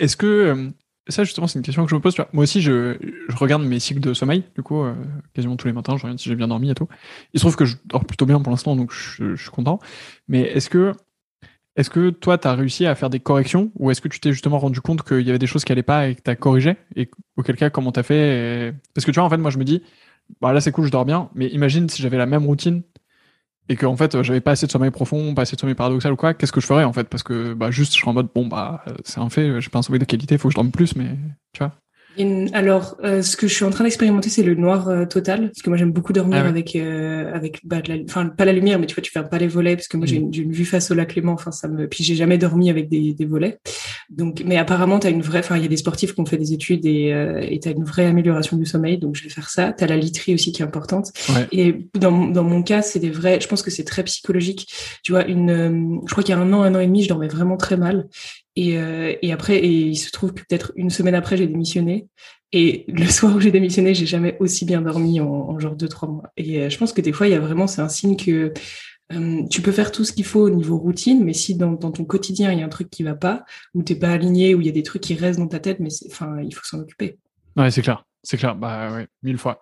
est-ce 0.00 0.16
que 0.16 0.26
euh, 0.26 0.70
ça 1.08 1.24
justement 1.24 1.46
c'est 1.46 1.58
une 1.58 1.64
question 1.64 1.84
que 1.84 1.90
je 1.90 1.94
me 1.94 2.00
pose. 2.00 2.16
Moi 2.32 2.42
aussi 2.44 2.60
je, 2.60 2.96
regarde 3.34 3.62
mes 3.62 3.78
cycles 3.78 4.00
de 4.00 4.14
sommeil 4.14 4.44
du 4.54 4.62
coup 4.62 4.82
euh, 4.82 4.94
quasiment 5.34 5.56
tous 5.56 5.66
les 5.66 5.72
matins. 5.72 5.96
Je 5.96 6.02
regarde 6.02 6.18
si 6.18 6.28
j'ai 6.28 6.34
bien 6.34 6.48
dormi 6.48 6.70
et 6.70 6.74
tout. 6.74 6.88
Il 7.34 7.40
se 7.40 7.44
trouve 7.44 7.56
que 7.56 7.64
je 7.64 7.76
dors 7.84 8.04
plutôt 8.04 8.26
bien 8.26 8.40
pour 8.40 8.50
l'instant 8.50 8.76
donc 8.76 8.92
je, 8.92 9.36
suis 9.36 9.50
content. 9.50 9.78
Mais 10.28 10.42
est-ce 10.42 10.70
que 10.70 10.92
est-ce 11.76 11.90
que 11.90 12.10
toi 12.10 12.38
tu 12.38 12.48
as 12.48 12.54
réussi 12.54 12.86
à 12.86 12.94
faire 12.94 13.10
des 13.10 13.20
corrections 13.20 13.70
ou 13.76 13.90
est-ce 13.90 14.00
que 14.00 14.08
tu 14.08 14.20
t'es 14.20 14.32
justement 14.32 14.58
rendu 14.58 14.80
compte 14.80 15.02
qu'il 15.02 15.22
y 15.22 15.30
avait 15.30 15.38
des 15.38 15.46
choses 15.46 15.64
qui 15.64 15.72
allaient 15.72 15.82
pas 15.82 16.08
et 16.08 16.14
que 16.14 16.22
tu 16.22 16.30
as 16.30 16.36
corrigé 16.36 16.76
et 16.96 17.10
auquel 17.36 17.56
cas 17.56 17.70
comment 17.70 17.92
tu 17.92 18.00
as 18.00 18.02
fait 18.02 18.74
Parce 18.94 19.04
que 19.04 19.10
tu 19.10 19.16
vois 19.16 19.24
en 19.24 19.30
fait 19.30 19.38
moi 19.38 19.50
je 19.50 19.58
me 19.58 19.64
dis 19.64 19.82
bah 20.40 20.52
là 20.52 20.60
c'est 20.60 20.72
cool 20.72 20.86
je 20.86 20.90
dors 20.90 21.04
bien 21.04 21.30
mais 21.34 21.48
imagine 21.48 21.88
si 21.88 22.02
j'avais 22.02 22.18
la 22.18 22.26
même 22.26 22.46
routine 22.46 22.82
et 23.70 23.76
que 23.76 23.86
fait 23.96 24.22
j'avais 24.22 24.40
pas 24.40 24.50
assez 24.50 24.66
de 24.66 24.72
sommeil 24.72 24.90
profond, 24.90 25.32
pas 25.32 25.42
assez 25.42 25.54
de 25.54 25.60
sommeil 25.60 25.76
paradoxal 25.76 26.12
ou 26.12 26.16
quoi, 26.16 26.34
qu'est-ce 26.34 26.52
que 26.52 26.60
je 26.60 26.66
ferais 26.66 26.84
en 26.84 26.92
fait? 26.92 27.04
Parce 27.04 27.22
que 27.22 27.54
bah 27.54 27.70
juste 27.70 27.94
je 27.94 28.00
serais 28.00 28.10
en 28.10 28.14
mode 28.14 28.28
bon 28.34 28.46
bah 28.46 28.84
c'est 29.04 29.20
un 29.20 29.30
fait, 29.30 29.60
j'ai 29.60 29.70
pas 29.70 29.78
un 29.78 29.82
sommeil 29.82 30.00
de 30.00 30.04
qualité, 30.04 30.36
faut 30.36 30.48
que 30.48 30.52
je 30.52 30.56
dorme 30.56 30.72
plus, 30.72 30.96
mais 30.96 31.16
tu 31.52 31.60
vois 31.60 31.72
alors, 32.52 32.96
euh, 33.04 33.22
ce 33.22 33.36
que 33.36 33.46
je 33.46 33.54
suis 33.54 33.64
en 33.64 33.70
train 33.70 33.84
d'expérimenter, 33.84 34.30
c'est 34.30 34.42
le 34.42 34.54
noir 34.54 34.88
euh, 34.88 35.04
total, 35.04 35.48
parce 35.48 35.62
que 35.62 35.70
moi 35.70 35.76
j'aime 35.76 35.92
beaucoup 35.92 36.12
dormir 36.12 36.42
ah 36.44 36.48
avec 36.48 36.74
euh, 36.76 37.32
avec 37.32 37.60
bah, 37.64 37.80
enfin 38.08 38.26
pas 38.26 38.44
la 38.44 38.52
lumière, 38.52 38.78
mais 38.78 38.86
tu 38.86 38.94
vois, 38.94 39.02
tu 39.02 39.10
fermes 39.10 39.28
pas 39.28 39.38
les 39.38 39.46
volets, 39.46 39.76
parce 39.76 39.88
que 39.88 39.96
moi 39.96 40.06
j'ai 40.06 40.20
mm. 40.20 40.30
une, 40.34 40.52
vue 40.52 40.64
face 40.64 40.90
au 40.90 40.94
lac 40.94 41.14
Léman, 41.14 41.32
enfin 41.32 41.52
ça 41.52 41.68
me, 41.68 41.88
puis 41.88 42.04
j'ai 42.04 42.14
jamais 42.14 42.38
dormi 42.38 42.70
avec 42.70 42.88
des, 42.88 43.14
des 43.14 43.24
volets. 43.24 43.58
Donc, 44.08 44.42
mais 44.44 44.56
apparemment 44.56 44.98
t'as 44.98 45.10
une 45.10 45.22
vraie, 45.22 45.40
enfin 45.40 45.56
il 45.56 45.62
y 45.62 45.66
a 45.66 45.68
des 45.68 45.76
sportifs 45.76 46.14
qui 46.14 46.20
ont 46.20 46.26
fait 46.26 46.38
des 46.38 46.52
études 46.52 46.86
et 46.86 47.10
et 47.50 47.60
t'as 47.60 47.72
une 47.72 47.84
vraie 47.84 48.06
amélioration 48.06 48.56
du 48.56 48.66
sommeil, 48.66 48.98
donc 48.98 49.16
je 49.16 49.24
vais 49.24 49.30
faire 49.30 49.48
ça. 49.48 49.72
T'as 49.72 49.86
la 49.86 49.96
literie 49.96 50.34
aussi 50.34 50.52
qui 50.52 50.62
est 50.62 50.64
importante. 50.64 51.12
Et 51.52 51.88
dans 51.98 52.26
dans 52.26 52.44
mon 52.44 52.62
cas, 52.62 52.82
c'est 52.82 52.98
des 52.98 53.10
vrais, 53.10 53.40
je 53.40 53.48
pense 53.48 53.62
que 53.62 53.70
c'est 53.70 53.84
très 53.84 54.04
psychologique. 54.04 54.72
Tu 55.02 55.12
vois, 55.12 55.26
une, 55.26 56.00
je 56.06 56.10
crois 56.10 56.22
qu'il 56.22 56.34
y 56.34 56.38
a 56.38 56.40
un 56.40 56.52
an, 56.52 56.62
un 56.62 56.74
an 56.74 56.80
et 56.80 56.86
demi, 56.86 57.02
je 57.02 57.08
dormais 57.08 57.28
vraiment 57.28 57.56
très 57.56 57.76
mal. 57.76 58.08
Et, 58.60 58.76
euh, 58.76 59.14
et 59.22 59.32
après, 59.32 59.66
il 59.66 59.96
se 59.96 60.10
trouve 60.10 60.34
que 60.34 60.42
peut-être 60.42 60.72
une 60.76 60.90
semaine 60.90 61.14
après, 61.14 61.38
j'ai 61.38 61.46
démissionné. 61.46 62.08
Et 62.52 62.84
le 62.88 63.06
soir 63.10 63.34
où 63.34 63.40
j'ai 63.40 63.50
démissionné, 63.50 63.94
j'ai 63.94 64.04
jamais 64.04 64.36
aussi 64.38 64.66
bien 64.66 64.82
dormi 64.82 65.18
en, 65.18 65.26
en, 65.26 65.58
genre 65.58 65.74
deux 65.74 65.88
trois 65.88 66.10
mois. 66.10 66.30
Et 66.36 66.60
euh, 66.60 66.68
je 66.68 66.76
pense 66.76 66.92
que 66.92 67.00
des 67.00 67.12
fois, 67.12 67.26
il 67.26 67.30
y 67.30 67.34
a 67.34 67.40
vraiment, 67.40 67.66
c'est 67.66 67.80
un 67.80 67.88
signe 67.88 68.16
que 68.16 68.52
euh, 69.12 69.42
tu 69.50 69.62
peux 69.62 69.72
faire 69.72 69.90
tout 69.90 70.04
ce 70.04 70.12
qu'il 70.12 70.26
faut 70.26 70.42
au 70.42 70.50
niveau 70.50 70.76
routine, 70.76 71.24
mais 71.24 71.32
si 71.32 71.56
dans, 71.56 71.74
ton 71.74 72.04
quotidien 72.04 72.52
il 72.52 72.58
y 72.58 72.62
a 72.62 72.66
un 72.66 72.68
truc 72.68 72.90
qui 72.90 73.02
va 73.02 73.14
pas, 73.14 73.46
ou 73.72 73.82
t'es 73.82 73.94
pas 73.94 74.10
aligné, 74.10 74.54
ou 74.54 74.60
il 74.60 74.66
y 74.66 74.70
a 74.70 74.72
des 74.72 74.82
trucs 74.82 75.02
qui 75.02 75.14
restent 75.14 75.40
dans 75.40 75.48
ta 75.48 75.58
tête, 75.58 75.80
mais 75.80 75.88
enfin, 76.10 76.42
il 76.42 76.54
faut 76.54 76.64
s'en 76.64 76.80
occuper. 76.80 77.18
Ouais, 77.56 77.70
c'est 77.70 77.80
clair, 77.80 78.04
c'est 78.22 78.36
clair. 78.36 78.56
Bah 78.56 78.92
ouais, 78.92 79.08
mille 79.22 79.38
fois. 79.38 79.58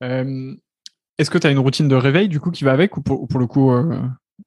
Est-ce 0.00 1.30
que 1.30 1.36
tu 1.36 1.48
as 1.48 1.50
une 1.50 1.58
routine 1.58 1.88
de 1.88 1.96
réveil 1.96 2.28
du 2.28 2.38
coup 2.38 2.52
qui 2.52 2.62
va 2.62 2.70
avec, 2.72 2.96
ou 2.96 3.02
pour 3.02 3.38
le 3.40 3.46
coup, 3.46 3.72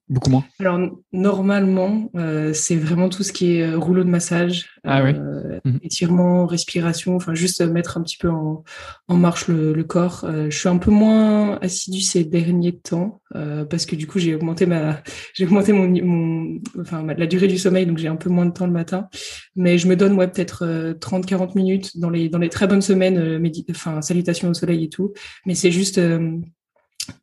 Beaucoup 0.09 0.29
moins. 0.29 0.43
Alors 0.59 0.79
normalement, 1.11 2.11
euh, 2.15 2.53
c'est 2.53 2.75
vraiment 2.75 3.09
tout 3.09 3.23
ce 3.23 3.31
qui 3.31 3.55
est 3.55 3.63
euh, 3.63 3.79
rouleau 3.79 4.03
de 4.03 4.09
massage, 4.09 4.69
ah 4.83 5.01
euh, 5.01 5.59
mhm. 5.63 5.79
étirement, 5.81 6.45
respiration, 6.45 7.15
enfin 7.15 7.33
juste 7.33 7.61
mettre 7.61 7.97
un 7.97 8.03
petit 8.03 8.17
peu 8.17 8.29
en, 8.29 8.63
en 9.07 9.15
marche 9.15 9.47
le, 9.47 9.73
le 9.73 9.83
corps. 9.83 10.25
Je 10.49 10.55
suis 10.55 10.69
un 10.69 10.77
peu 10.77 10.91
moins 10.91 11.57
assidue 11.61 12.01
ces 12.01 12.25
derniers 12.25 12.77
temps 12.77 13.21
parce 13.31 13.85
que 13.85 13.95
du 13.95 14.05
coup 14.05 14.19
j'ai 14.19 14.35
augmenté 14.35 14.65
ma, 14.65 15.01
j'ai 15.33 15.45
augmenté 15.45 15.73
mon, 15.73 15.87
mon, 15.87 16.59
enfin 16.79 17.03
la 17.03 17.25
durée 17.25 17.47
du 17.47 17.57
sommeil, 17.57 17.85
donc 17.85 17.97
j'ai 17.97 18.09
un 18.09 18.15
peu 18.15 18.29
moins 18.29 18.45
de 18.45 18.51
temps 18.51 18.67
le 18.67 18.73
matin. 18.73 19.07
Mais 19.55 19.77
je 19.77 19.87
me 19.87 19.95
donne 19.95 20.13
ouais 20.13 20.27
peut-être 20.27 20.93
30-40 20.99 21.55
minutes 21.55 21.97
dans 21.97 22.09
les 22.09 22.29
dans 22.29 22.39
les 22.39 22.49
très 22.49 22.67
bonnes 22.67 22.81
semaines, 22.81 23.41
enfin 23.71 24.01
salutations 24.01 24.49
au 24.49 24.53
soleil 24.53 24.83
et 24.83 24.89
tout. 24.89 25.13
Mais 25.45 25.55
c'est 25.55 25.71
juste 25.71 25.99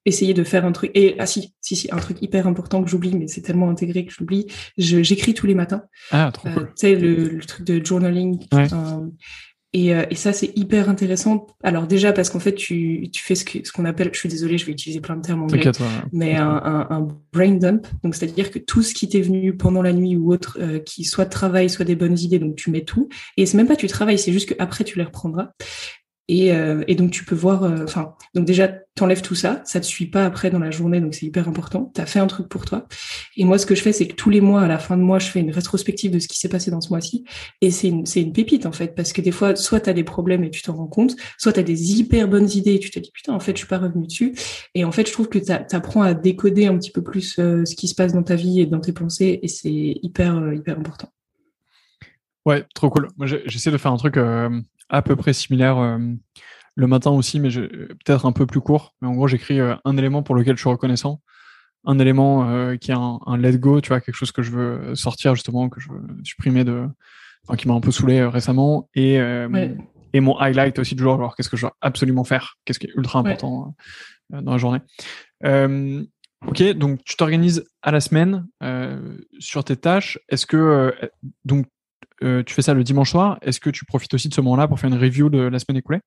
essayer 0.04 0.34
de 0.34 0.44
faire 0.44 0.64
un 0.64 0.72
truc. 0.72 0.90
Et 0.94 1.16
ah 1.18 1.26
si 1.26 1.54
si 1.60 1.76
si 1.76 1.88
un 1.92 1.98
truc 1.98 2.18
hyper 2.20 2.46
important 2.46 2.82
que 2.82 2.90
j'oublie 2.90 3.16
mais 3.16 3.28
c'est 3.28 3.42
tellement 3.42 3.70
intégré 3.70 4.04
que 4.04 4.12
j'oublie. 4.12 4.46
J'écris 4.76 5.34
tous 5.34 5.46
les 5.46 5.54
matins. 5.54 5.82
Ah 6.10 6.30
trop 6.32 6.48
cool. 6.48 6.62
Euh, 6.62 6.66
tu 6.66 6.72
sais 6.76 6.94
le, 6.94 7.38
truc 7.40 7.66
de 7.66 7.84
journaling. 7.84 8.38
Et, 9.72 9.94
euh, 9.94 10.04
et 10.10 10.16
ça 10.16 10.32
c'est 10.32 10.50
hyper 10.56 10.88
intéressant. 10.88 11.46
Alors 11.62 11.86
déjà 11.86 12.12
parce 12.12 12.28
qu'en 12.28 12.40
fait 12.40 12.54
tu, 12.54 13.08
tu 13.12 13.22
fais 13.22 13.36
ce 13.36 13.44
que 13.44 13.64
ce 13.64 13.70
qu'on 13.70 13.84
appelle 13.84 14.10
je 14.12 14.18
suis 14.18 14.28
désolée 14.28 14.58
je 14.58 14.66
vais 14.66 14.72
utiliser 14.72 15.00
plein 15.00 15.14
de 15.14 15.22
termes 15.22 15.44
anglais 15.44 15.62
mais 16.12 16.34
un, 16.34 16.48
un, 16.48 16.86
un, 16.90 17.08
brain 17.32 17.52
dump. 17.52 17.86
Donc 18.02 18.16
c'est 18.16 18.28
à 18.28 18.32
dire 18.32 18.50
que 18.50 18.58
tout 18.58 18.82
ce 18.82 18.94
qui 18.94 19.08
t'est 19.08 19.20
venu 19.20 19.56
pendant 19.56 19.80
la 19.80 19.92
nuit 19.92 20.16
ou 20.16 20.32
autre 20.32 20.58
euh, 20.60 20.80
qui 20.80 21.04
soit 21.04 21.24
de 21.24 21.30
travail 21.30 21.70
soit 21.70 21.84
des 21.84 21.94
bonnes 21.94 22.18
idées 22.18 22.40
donc 22.40 22.56
tu 22.56 22.70
mets 22.72 22.84
tout. 22.84 23.08
Et 23.36 23.46
c'est 23.46 23.56
même 23.56 23.68
pas 23.68 23.76
tu 23.76 23.86
travailles 23.86 24.18
c'est 24.18 24.32
juste 24.32 24.48
que 24.48 24.54
après 24.58 24.82
tu 24.82 24.98
les 24.98 25.04
reprendras 25.04 25.50
et, 26.30 26.52
euh, 26.52 26.84
et, 26.86 26.94
donc 26.94 27.10
tu 27.10 27.24
peux 27.24 27.34
voir, 27.34 27.64
euh, 27.64 27.82
enfin, 27.82 28.14
donc 28.36 28.44
déjà 28.44 28.68
t'enlèves 28.94 29.20
tout 29.20 29.34
ça, 29.34 29.62
ça 29.64 29.80
te 29.80 29.84
suit 29.84 30.06
pas 30.06 30.24
après 30.24 30.48
dans 30.48 30.60
la 30.60 30.70
journée, 30.70 31.00
donc 31.00 31.12
c'est 31.12 31.26
hyper 31.26 31.48
important. 31.48 31.90
T'as 31.92 32.06
fait 32.06 32.20
un 32.20 32.28
truc 32.28 32.48
pour 32.48 32.64
toi. 32.64 32.86
Et 33.36 33.44
moi, 33.44 33.58
ce 33.58 33.66
que 33.66 33.74
je 33.74 33.82
fais, 33.82 33.92
c'est 33.92 34.06
que 34.06 34.14
tous 34.14 34.30
les 34.30 34.40
mois, 34.40 34.62
à 34.62 34.68
la 34.68 34.78
fin 34.78 34.96
de 34.96 35.02
mois, 35.02 35.18
je 35.18 35.26
fais 35.26 35.40
une 35.40 35.50
rétrospective 35.50 36.12
de 36.12 36.20
ce 36.20 36.28
qui 36.28 36.38
s'est 36.38 36.48
passé 36.48 36.70
dans 36.70 36.80
ce 36.80 36.90
mois-ci. 36.90 37.24
Et 37.60 37.72
c'est 37.72 37.88
une, 37.88 38.06
c'est 38.06 38.22
une 38.22 38.32
pépite 38.32 38.64
en 38.64 38.70
fait, 38.70 38.94
parce 38.94 39.12
que 39.12 39.20
des 39.20 39.32
fois, 39.32 39.56
soit 39.56 39.80
t'as 39.80 39.92
des 39.92 40.04
problèmes 40.04 40.44
et 40.44 40.50
tu 40.50 40.62
t'en 40.62 40.76
rends 40.76 40.86
compte, 40.86 41.16
soit 41.36 41.52
t'as 41.52 41.64
des 41.64 41.98
hyper 41.98 42.28
bonnes 42.28 42.48
idées 42.48 42.74
et 42.74 42.78
tu 42.78 42.90
te 42.90 43.00
dis 43.00 43.10
putain, 43.12 43.32
en 43.32 43.40
fait, 43.40 43.52
je 43.52 43.58
suis 43.58 43.68
pas 43.68 43.78
revenu 43.78 44.06
dessus. 44.06 44.36
Et 44.76 44.84
en 44.84 44.92
fait, 44.92 45.08
je 45.08 45.12
trouve 45.12 45.28
que 45.28 45.38
t'apprends 45.38 46.02
à 46.02 46.14
décoder 46.14 46.66
un 46.66 46.78
petit 46.78 46.92
peu 46.92 47.02
plus 47.02 47.40
euh, 47.40 47.64
ce 47.64 47.74
qui 47.74 47.88
se 47.88 47.96
passe 47.96 48.12
dans 48.12 48.22
ta 48.22 48.36
vie 48.36 48.60
et 48.60 48.66
dans 48.66 48.80
tes 48.80 48.92
pensées, 48.92 49.40
et 49.42 49.48
c'est 49.48 49.68
hyper 49.72 50.52
hyper 50.52 50.78
important. 50.78 51.08
Ouais, 52.46 52.64
trop 52.72 52.88
cool. 52.88 53.08
Moi, 53.16 53.26
j'essaie 53.26 53.72
de 53.72 53.78
faire 53.78 53.92
un 53.92 53.96
truc 53.96 54.16
à 54.90 55.02
peu 55.02 55.16
près 55.16 55.32
similaire 55.32 55.78
euh, 55.78 55.98
le 56.74 56.86
matin 56.86 57.10
aussi, 57.10 57.40
mais 57.40 57.50
peut-être 57.50 58.26
un 58.26 58.32
peu 58.32 58.46
plus 58.46 58.60
court. 58.60 58.94
Mais 59.00 59.08
en 59.08 59.14
gros, 59.14 59.28
j'écris 59.28 59.60
euh, 59.60 59.74
un 59.84 59.96
élément 59.96 60.22
pour 60.22 60.34
lequel 60.34 60.56
je 60.56 60.60
suis 60.60 60.70
reconnaissant. 60.70 61.20
un 61.84 61.98
élément 61.98 62.76
qui 62.76 62.90
est 62.90 62.94
un, 62.94 63.18
un, 63.26 63.38
let 63.38 63.58
go, 63.58 63.80
tu 63.80 63.88
vois, 63.88 64.00
quelque 64.00 64.14
chose 64.14 64.32
que 64.32 64.42
je 64.42 64.50
veux 64.50 64.94
sortir 64.94 65.34
justement, 65.34 65.68
que 65.68 65.80
je 65.80 65.88
veux 65.88 66.02
supprimer 66.24 66.64
de, 66.64 66.86
enfin, 67.46 67.56
qui 67.56 67.68
m'a 67.68 67.74
un 67.74 67.80
peu 67.80 67.90
saoulé 67.90 68.22
récemment, 68.24 68.88
et 68.94 69.18
et 70.12 70.18
mon 70.18 70.36
highlight 70.38 70.76
aussi 70.80 70.96
du 70.96 71.04
jour, 71.04 71.14
alors 71.14 71.36
qu'est-ce 71.36 71.48
que 71.48 71.56
je 71.56 71.62
dois 71.62 71.76
absolument 71.80 72.24
faire, 72.24 72.56
qu'est-ce 72.64 72.80
qui 72.80 72.88
est 72.88 72.94
ultra 72.96 73.20
important 73.20 73.76
dans 74.28 74.52
la 74.52 74.58
journée. 74.58 74.80
Ok, 76.46 76.62
donc 76.72 77.04
tu 77.04 77.16
t'organises 77.16 77.66
à 77.82 77.90
la 77.90 78.00
semaine 78.00 78.46
euh, 78.62 79.18
sur 79.38 79.62
tes 79.62 79.76
tâches. 79.76 80.18
Est-ce 80.30 80.46
que 80.46 80.56
euh, 80.56 80.90
donc 81.44 81.66
euh, 82.22 82.42
tu 82.44 82.54
fais 82.54 82.62
ça 82.62 82.74
le 82.74 82.84
dimanche 82.84 83.10
soir 83.10 83.38
Est-ce 83.42 83.60
que 83.60 83.70
tu 83.70 83.84
profites 83.84 84.14
aussi 84.14 84.28
de 84.28 84.34
ce 84.34 84.40
moment-là 84.40 84.68
pour 84.68 84.78
faire 84.78 84.90
une 84.90 84.98
review 84.98 85.30
de 85.30 85.38
la 85.38 85.58
semaine 85.58 85.78
écoulée? 85.78 86.00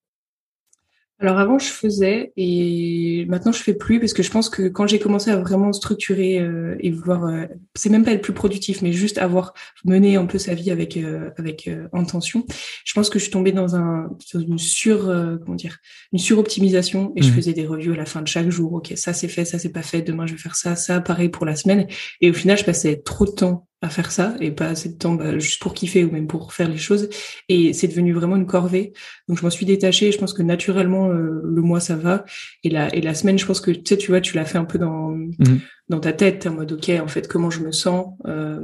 Alors 1.23 1.37
avant, 1.39 1.57
je 1.57 1.67
faisais 1.67 2.33
et 2.35 3.25
maintenant 3.29 3.53
je 3.53 3.63
fais 3.63 3.75
plus 3.75 3.99
parce 4.01 4.11
que 4.11 4.23
je 4.23 4.29
pense 4.29 4.49
que 4.49 4.67
quand 4.67 4.87
j'ai 4.87 4.99
commencé 4.99 5.31
à 5.31 5.37
vraiment 5.37 5.71
structurer 5.71 6.39
euh, 6.39 6.75
et 6.81 6.91
vouloir, 6.91 7.25
euh, 7.25 7.45
c'est 7.75 7.89
même 7.89 8.03
pas 8.03 8.11
être 8.11 8.21
plus 8.21 8.33
productif, 8.33 8.81
mais 8.81 8.91
juste 8.91 9.19
avoir 9.19 9.53
mené 9.85 10.17
un 10.17 10.25
peu 10.25 10.37
sa 10.37 10.53
vie 10.53 10.69
avec 10.69 10.97
euh, 10.97 11.29
avec 11.37 11.69
intention. 11.93 12.45
Je 12.83 12.93
pense 12.93 13.09
que 13.09 13.19
je 13.19 13.23
suis 13.23 13.31
tombée 13.31 13.53
dans 13.53 13.73
un 13.75 14.09
une 14.33 14.57
sur 14.57 15.05
comment 15.45 15.55
dire 15.55 15.77
une 16.11 16.19
suroptimisation 16.19 17.13
et 17.15 17.21
je 17.21 17.29
mmh. 17.29 17.33
faisais 17.33 17.53
des 17.53 17.67
reviews 17.67 17.93
à 17.93 17.97
la 17.97 18.05
fin 18.05 18.21
de 18.21 18.27
chaque 18.27 18.49
jour. 18.49 18.73
Ok, 18.73 18.91
ça 18.97 19.13
c'est 19.13 19.29
fait, 19.29 19.45
ça 19.45 19.59
c'est 19.59 19.71
pas 19.71 19.83
fait. 19.83 20.01
Demain 20.01 20.25
je 20.25 20.33
vais 20.33 20.39
faire 20.39 20.55
ça, 20.55 20.75
ça 20.75 20.99
pareil 20.99 21.29
pour 21.29 21.45
la 21.45 21.55
semaine. 21.55 21.87
Et 22.19 22.31
au 22.31 22.33
final, 22.33 22.57
je 22.57 22.65
passais 22.65 22.97
trop 22.97 23.25
de 23.25 23.31
temps 23.31 23.67
à 23.83 23.89
faire 23.89 24.11
ça 24.11 24.33
et 24.39 24.49
pas 24.51 24.67
assez 24.67 24.87
de 24.87 24.97
temps 24.97 25.13
bah, 25.13 25.37
juste 25.37 25.61
pour 25.61 25.73
kiffer 25.73 26.05
ou 26.05 26.11
même 26.11 26.25
pour 26.25 26.53
faire 26.53 26.69
les 26.69 26.77
choses. 26.77 27.09
Et 27.49 27.73
c'est 27.73 27.89
devenu 27.89 28.13
vraiment 28.13 28.37
une 28.37 28.45
corvée. 28.45 28.93
Donc 29.27 29.37
je 29.37 29.43
m'en 29.43 29.49
suis 29.49 29.65
détachée. 29.65 30.13
Je 30.13 30.17
pense 30.17 30.31
que 30.31 30.41
naturellement 30.41 31.09
euh, 31.09 31.41
le 31.43 31.61
mois 31.61 31.81
ça 31.81 31.97
va 31.97 32.23
et 32.63 32.69
la 32.69 32.95
et 32.95 33.01
la 33.01 33.13
semaine, 33.13 33.37
je 33.37 33.45
pense 33.45 33.59
que 33.59 33.71
tu 33.71 33.81
sais, 33.85 33.97
tu 33.97 34.09
vois, 34.09 34.21
tu 34.21 34.37
l'as 34.37 34.45
fait 34.45 34.57
un 34.57 34.63
peu 34.63 34.79
dans 34.79 35.09
mhm. 35.09 35.59
dans 35.89 35.99
ta 35.99 36.13
tête. 36.13 36.39
T'es 36.39 36.49
en 36.49 36.53
mode 36.53 36.71
ok, 36.71 36.91
en 37.01 37.09
fait, 37.09 37.27
comment 37.27 37.49
je 37.49 37.59
me 37.59 37.73
sens. 37.73 38.13
Euh, 38.25 38.61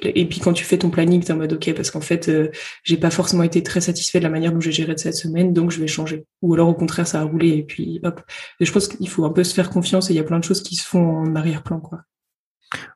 et 0.00 0.28
puis 0.28 0.38
quand 0.38 0.52
tu 0.52 0.64
fais 0.64 0.78
ton 0.78 0.90
planning, 0.90 1.24
t'es 1.24 1.32
en 1.32 1.38
mode 1.38 1.54
ok, 1.54 1.74
parce 1.74 1.90
qu'en 1.90 2.00
fait, 2.00 2.28
euh, 2.28 2.48
j'ai 2.84 2.96
pas 2.96 3.10
forcément 3.10 3.42
été 3.42 3.64
très 3.64 3.80
satisfait 3.80 4.20
de 4.20 4.24
la 4.24 4.30
manière 4.30 4.52
dont 4.52 4.60
j'ai 4.60 4.70
géré 4.70 4.94
de 4.94 5.00
cette 5.00 5.16
semaine, 5.16 5.52
donc 5.52 5.72
je 5.72 5.80
vais 5.80 5.88
changer. 5.88 6.24
Ou 6.40 6.54
alors 6.54 6.68
au 6.68 6.74
contraire, 6.74 7.08
ça 7.08 7.20
a 7.20 7.24
roulé 7.24 7.48
et 7.48 7.64
puis 7.64 7.98
hop. 8.04 8.20
Et 8.60 8.64
je 8.64 8.72
pense 8.72 8.86
qu'il 8.86 9.08
faut 9.08 9.24
un 9.24 9.32
peu 9.32 9.42
se 9.42 9.54
faire 9.54 9.70
confiance 9.70 10.08
et 10.08 10.12
il 10.12 10.16
y 10.16 10.20
a 10.20 10.24
plein 10.24 10.38
de 10.38 10.44
choses 10.44 10.62
qui 10.62 10.76
se 10.76 10.86
font 10.86 11.04
en 11.04 11.34
arrière-plan 11.34 11.80
quoi. 11.80 12.02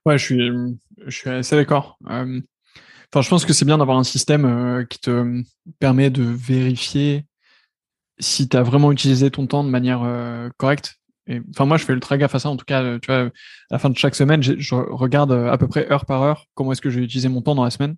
Ouais, 0.04 0.16
je 0.16 0.24
suis, 0.24 0.50
je 1.06 1.16
suis 1.16 1.30
assez 1.30 1.56
d'accord. 1.56 1.98
Euh, 2.10 2.40
enfin, 3.12 3.22
je 3.22 3.28
pense 3.28 3.44
que 3.44 3.52
c'est 3.52 3.64
bien 3.64 3.78
d'avoir 3.78 3.98
un 3.98 4.04
système 4.04 4.44
euh, 4.44 4.84
qui 4.84 4.98
te 4.98 5.42
permet 5.78 6.10
de 6.10 6.22
vérifier 6.22 7.24
si 8.18 8.48
tu 8.48 8.56
as 8.56 8.62
vraiment 8.62 8.92
utilisé 8.92 9.30
ton 9.30 9.46
temps 9.46 9.64
de 9.64 9.70
manière 9.70 10.02
euh, 10.02 10.48
correcte. 10.56 10.96
Et, 11.26 11.40
enfin, 11.50 11.64
moi, 11.64 11.76
je 11.76 11.84
fais 11.84 11.92
ultra 11.92 12.18
gaffe 12.18 12.34
à 12.34 12.38
ça. 12.38 12.48
En 12.48 12.56
tout 12.56 12.64
cas, 12.64 12.98
tu 12.98 13.06
vois, 13.06 13.22
à 13.22 13.30
la 13.70 13.78
fin 13.78 13.90
de 13.90 13.96
chaque 13.96 14.14
semaine, 14.14 14.42
je 14.42 14.74
regarde 14.74 15.32
à 15.32 15.58
peu 15.58 15.66
près 15.66 15.90
heure 15.90 16.06
par 16.06 16.22
heure 16.22 16.46
comment 16.54 16.72
est-ce 16.72 16.80
que 16.80 16.90
j'ai 16.90 17.00
utilisé 17.00 17.28
mon 17.28 17.42
temps 17.42 17.54
dans 17.54 17.64
la 17.64 17.70
semaine. 17.70 17.96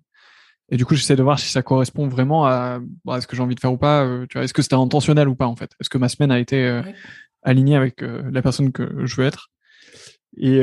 Et 0.71 0.77
du 0.77 0.85
coup, 0.85 0.95
j'essaie 0.95 1.15
de 1.15 1.23
voir 1.23 1.39
si 1.39 1.49
ça 1.49 1.61
correspond 1.61 2.07
vraiment 2.07 2.45
à, 2.45 2.79
bah, 3.05 3.21
ce 3.21 3.27
que 3.27 3.35
j'ai 3.35 3.41
envie 3.41 3.55
de 3.55 3.59
faire 3.59 3.73
ou 3.73 3.77
pas. 3.77 4.07
tu 4.29 4.37
vois, 4.37 4.43
est-ce 4.43 4.53
que 4.53 4.61
c'était 4.61 4.75
intentionnel 4.75 5.27
ou 5.27 5.35
pas 5.35 5.47
en 5.47 5.55
fait? 5.55 5.71
Est-ce 5.79 5.89
que 5.89 5.97
ma 5.97 6.09
semaine 6.09 6.31
a 6.31 6.39
été 6.39 6.81
alignée 7.43 7.75
avec 7.75 8.01
la 8.01 8.41
personne 8.41 8.71
que 8.71 9.05
je 9.05 9.15
veux 9.15 9.25
être? 9.27 9.49
Et 10.37 10.61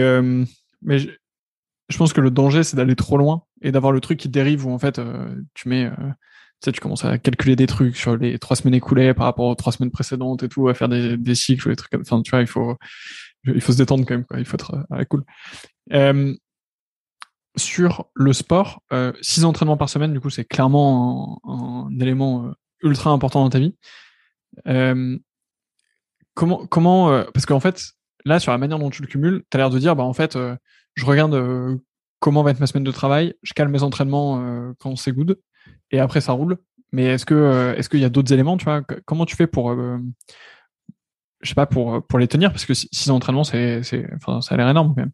mais 0.82 0.98
je, 1.88 1.96
pense 1.96 2.12
que 2.12 2.20
le 2.20 2.30
danger, 2.30 2.62
c'est 2.62 2.76
d'aller 2.76 2.96
trop 2.96 3.16
loin 3.16 3.44
et 3.62 3.72
d'avoir 3.72 3.92
le 3.92 4.00
truc 4.00 4.18
qui 4.18 4.28
dérive 4.28 4.66
où 4.66 4.70
en 4.70 4.78
fait, 4.78 4.98
euh, 4.98 5.42
tu 5.54 5.68
mets, 5.68 5.86
euh, 5.86 5.90
tu 5.96 6.64
sais, 6.64 6.72
tu 6.72 6.80
commences 6.80 7.04
à 7.04 7.18
calculer 7.18 7.56
des 7.56 7.66
trucs 7.66 7.96
sur 7.96 8.16
les 8.16 8.38
trois 8.38 8.56
semaines 8.56 8.74
écoulées 8.74 9.14
par 9.14 9.26
rapport 9.26 9.46
aux 9.46 9.54
trois 9.54 9.72
semaines 9.72 9.90
précédentes 9.90 10.42
et 10.42 10.48
tout, 10.48 10.68
à 10.68 10.74
faire 10.74 10.88
des, 10.88 11.34
cycles 11.34 11.68
ou 11.68 11.70
des 11.70 11.76
trucs 11.76 11.94
Enfin, 11.94 12.22
tu 12.22 12.30
vois, 12.30 12.40
il 12.40 12.46
faut, 12.46 12.76
il 13.44 13.60
faut 13.60 13.72
se 13.72 13.78
détendre 13.78 14.04
quand 14.06 14.14
même, 14.14 14.24
quoi. 14.24 14.38
Il 14.38 14.44
faut 14.44 14.54
être 14.54 14.74
à 14.90 14.96
la 14.98 15.04
cool. 15.04 15.24
Euh, 15.92 16.34
sur 17.56 18.06
le 18.14 18.32
sport, 18.32 18.82
euh, 18.92 19.12
six 19.22 19.44
entraînements 19.44 19.78
par 19.78 19.88
semaine, 19.88 20.12
du 20.12 20.20
coup, 20.20 20.30
c'est 20.30 20.44
clairement 20.44 21.40
un, 21.44 21.88
un 21.88 22.00
élément 22.00 22.52
ultra 22.82 23.10
important 23.10 23.42
dans 23.42 23.50
ta 23.50 23.58
vie. 23.58 23.74
comment, 26.34 26.66
comment, 26.66 27.24
parce 27.32 27.46
qu'en 27.46 27.60
fait, 27.60 27.96
là, 28.26 28.40
sur 28.40 28.52
la 28.52 28.58
manière 28.58 28.78
dont 28.78 28.90
tu 28.90 29.00
le 29.00 29.08
cumules, 29.08 29.44
tu 29.50 29.56
as 29.56 29.58
l'air 29.58 29.70
de 29.70 29.78
dire, 29.78 29.96
bah, 29.96 30.02
en 30.02 30.12
fait, 30.12 30.36
euh, 30.36 30.54
je 30.96 31.04
regarde 31.04 31.34
euh, 31.34 31.76
comment 32.18 32.42
va 32.42 32.50
être 32.50 32.60
ma 32.60 32.66
semaine 32.66 32.84
de 32.84 32.90
travail, 32.90 33.34
je 33.42 33.52
calme 33.54 33.70
mes 33.70 33.82
entraînements 33.82 34.40
euh, 34.40 34.72
quand 34.78 34.96
c'est 34.96 35.12
good, 35.12 35.38
et 35.90 36.00
après, 36.00 36.20
ça 36.20 36.32
roule. 36.32 36.58
Mais 36.92 37.04
est-ce 37.04 37.26
que 37.26 37.74
est-ce 37.76 37.88
qu'il 37.88 38.00
y 38.00 38.04
a 38.04 38.08
d'autres 38.08 38.32
éléments, 38.32 38.56
tu 38.56 38.64
vois 38.64 38.82
Comment 39.04 39.26
tu 39.26 39.36
fais 39.36 39.46
pour, 39.46 39.74
je 39.74 41.48
sais 41.48 41.54
pas, 41.54 41.66
pour, 41.66 42.06
pour 42.06 42.18
les 42.18 42.28
tenir? 42.28 42.52
Parce 42.52 42.64
que 42.64 42.74
six 42.74 43.10
entraînements, 43.10 43.44
c'est, 43.44 43.82
enfin, 44.14 44.40
ça 44.40 44.54
a 44.54 44.58
l'air 44.58 44.68
énorme 44.68 44.94
quand 44.94 45.02
même. 45.02 45.10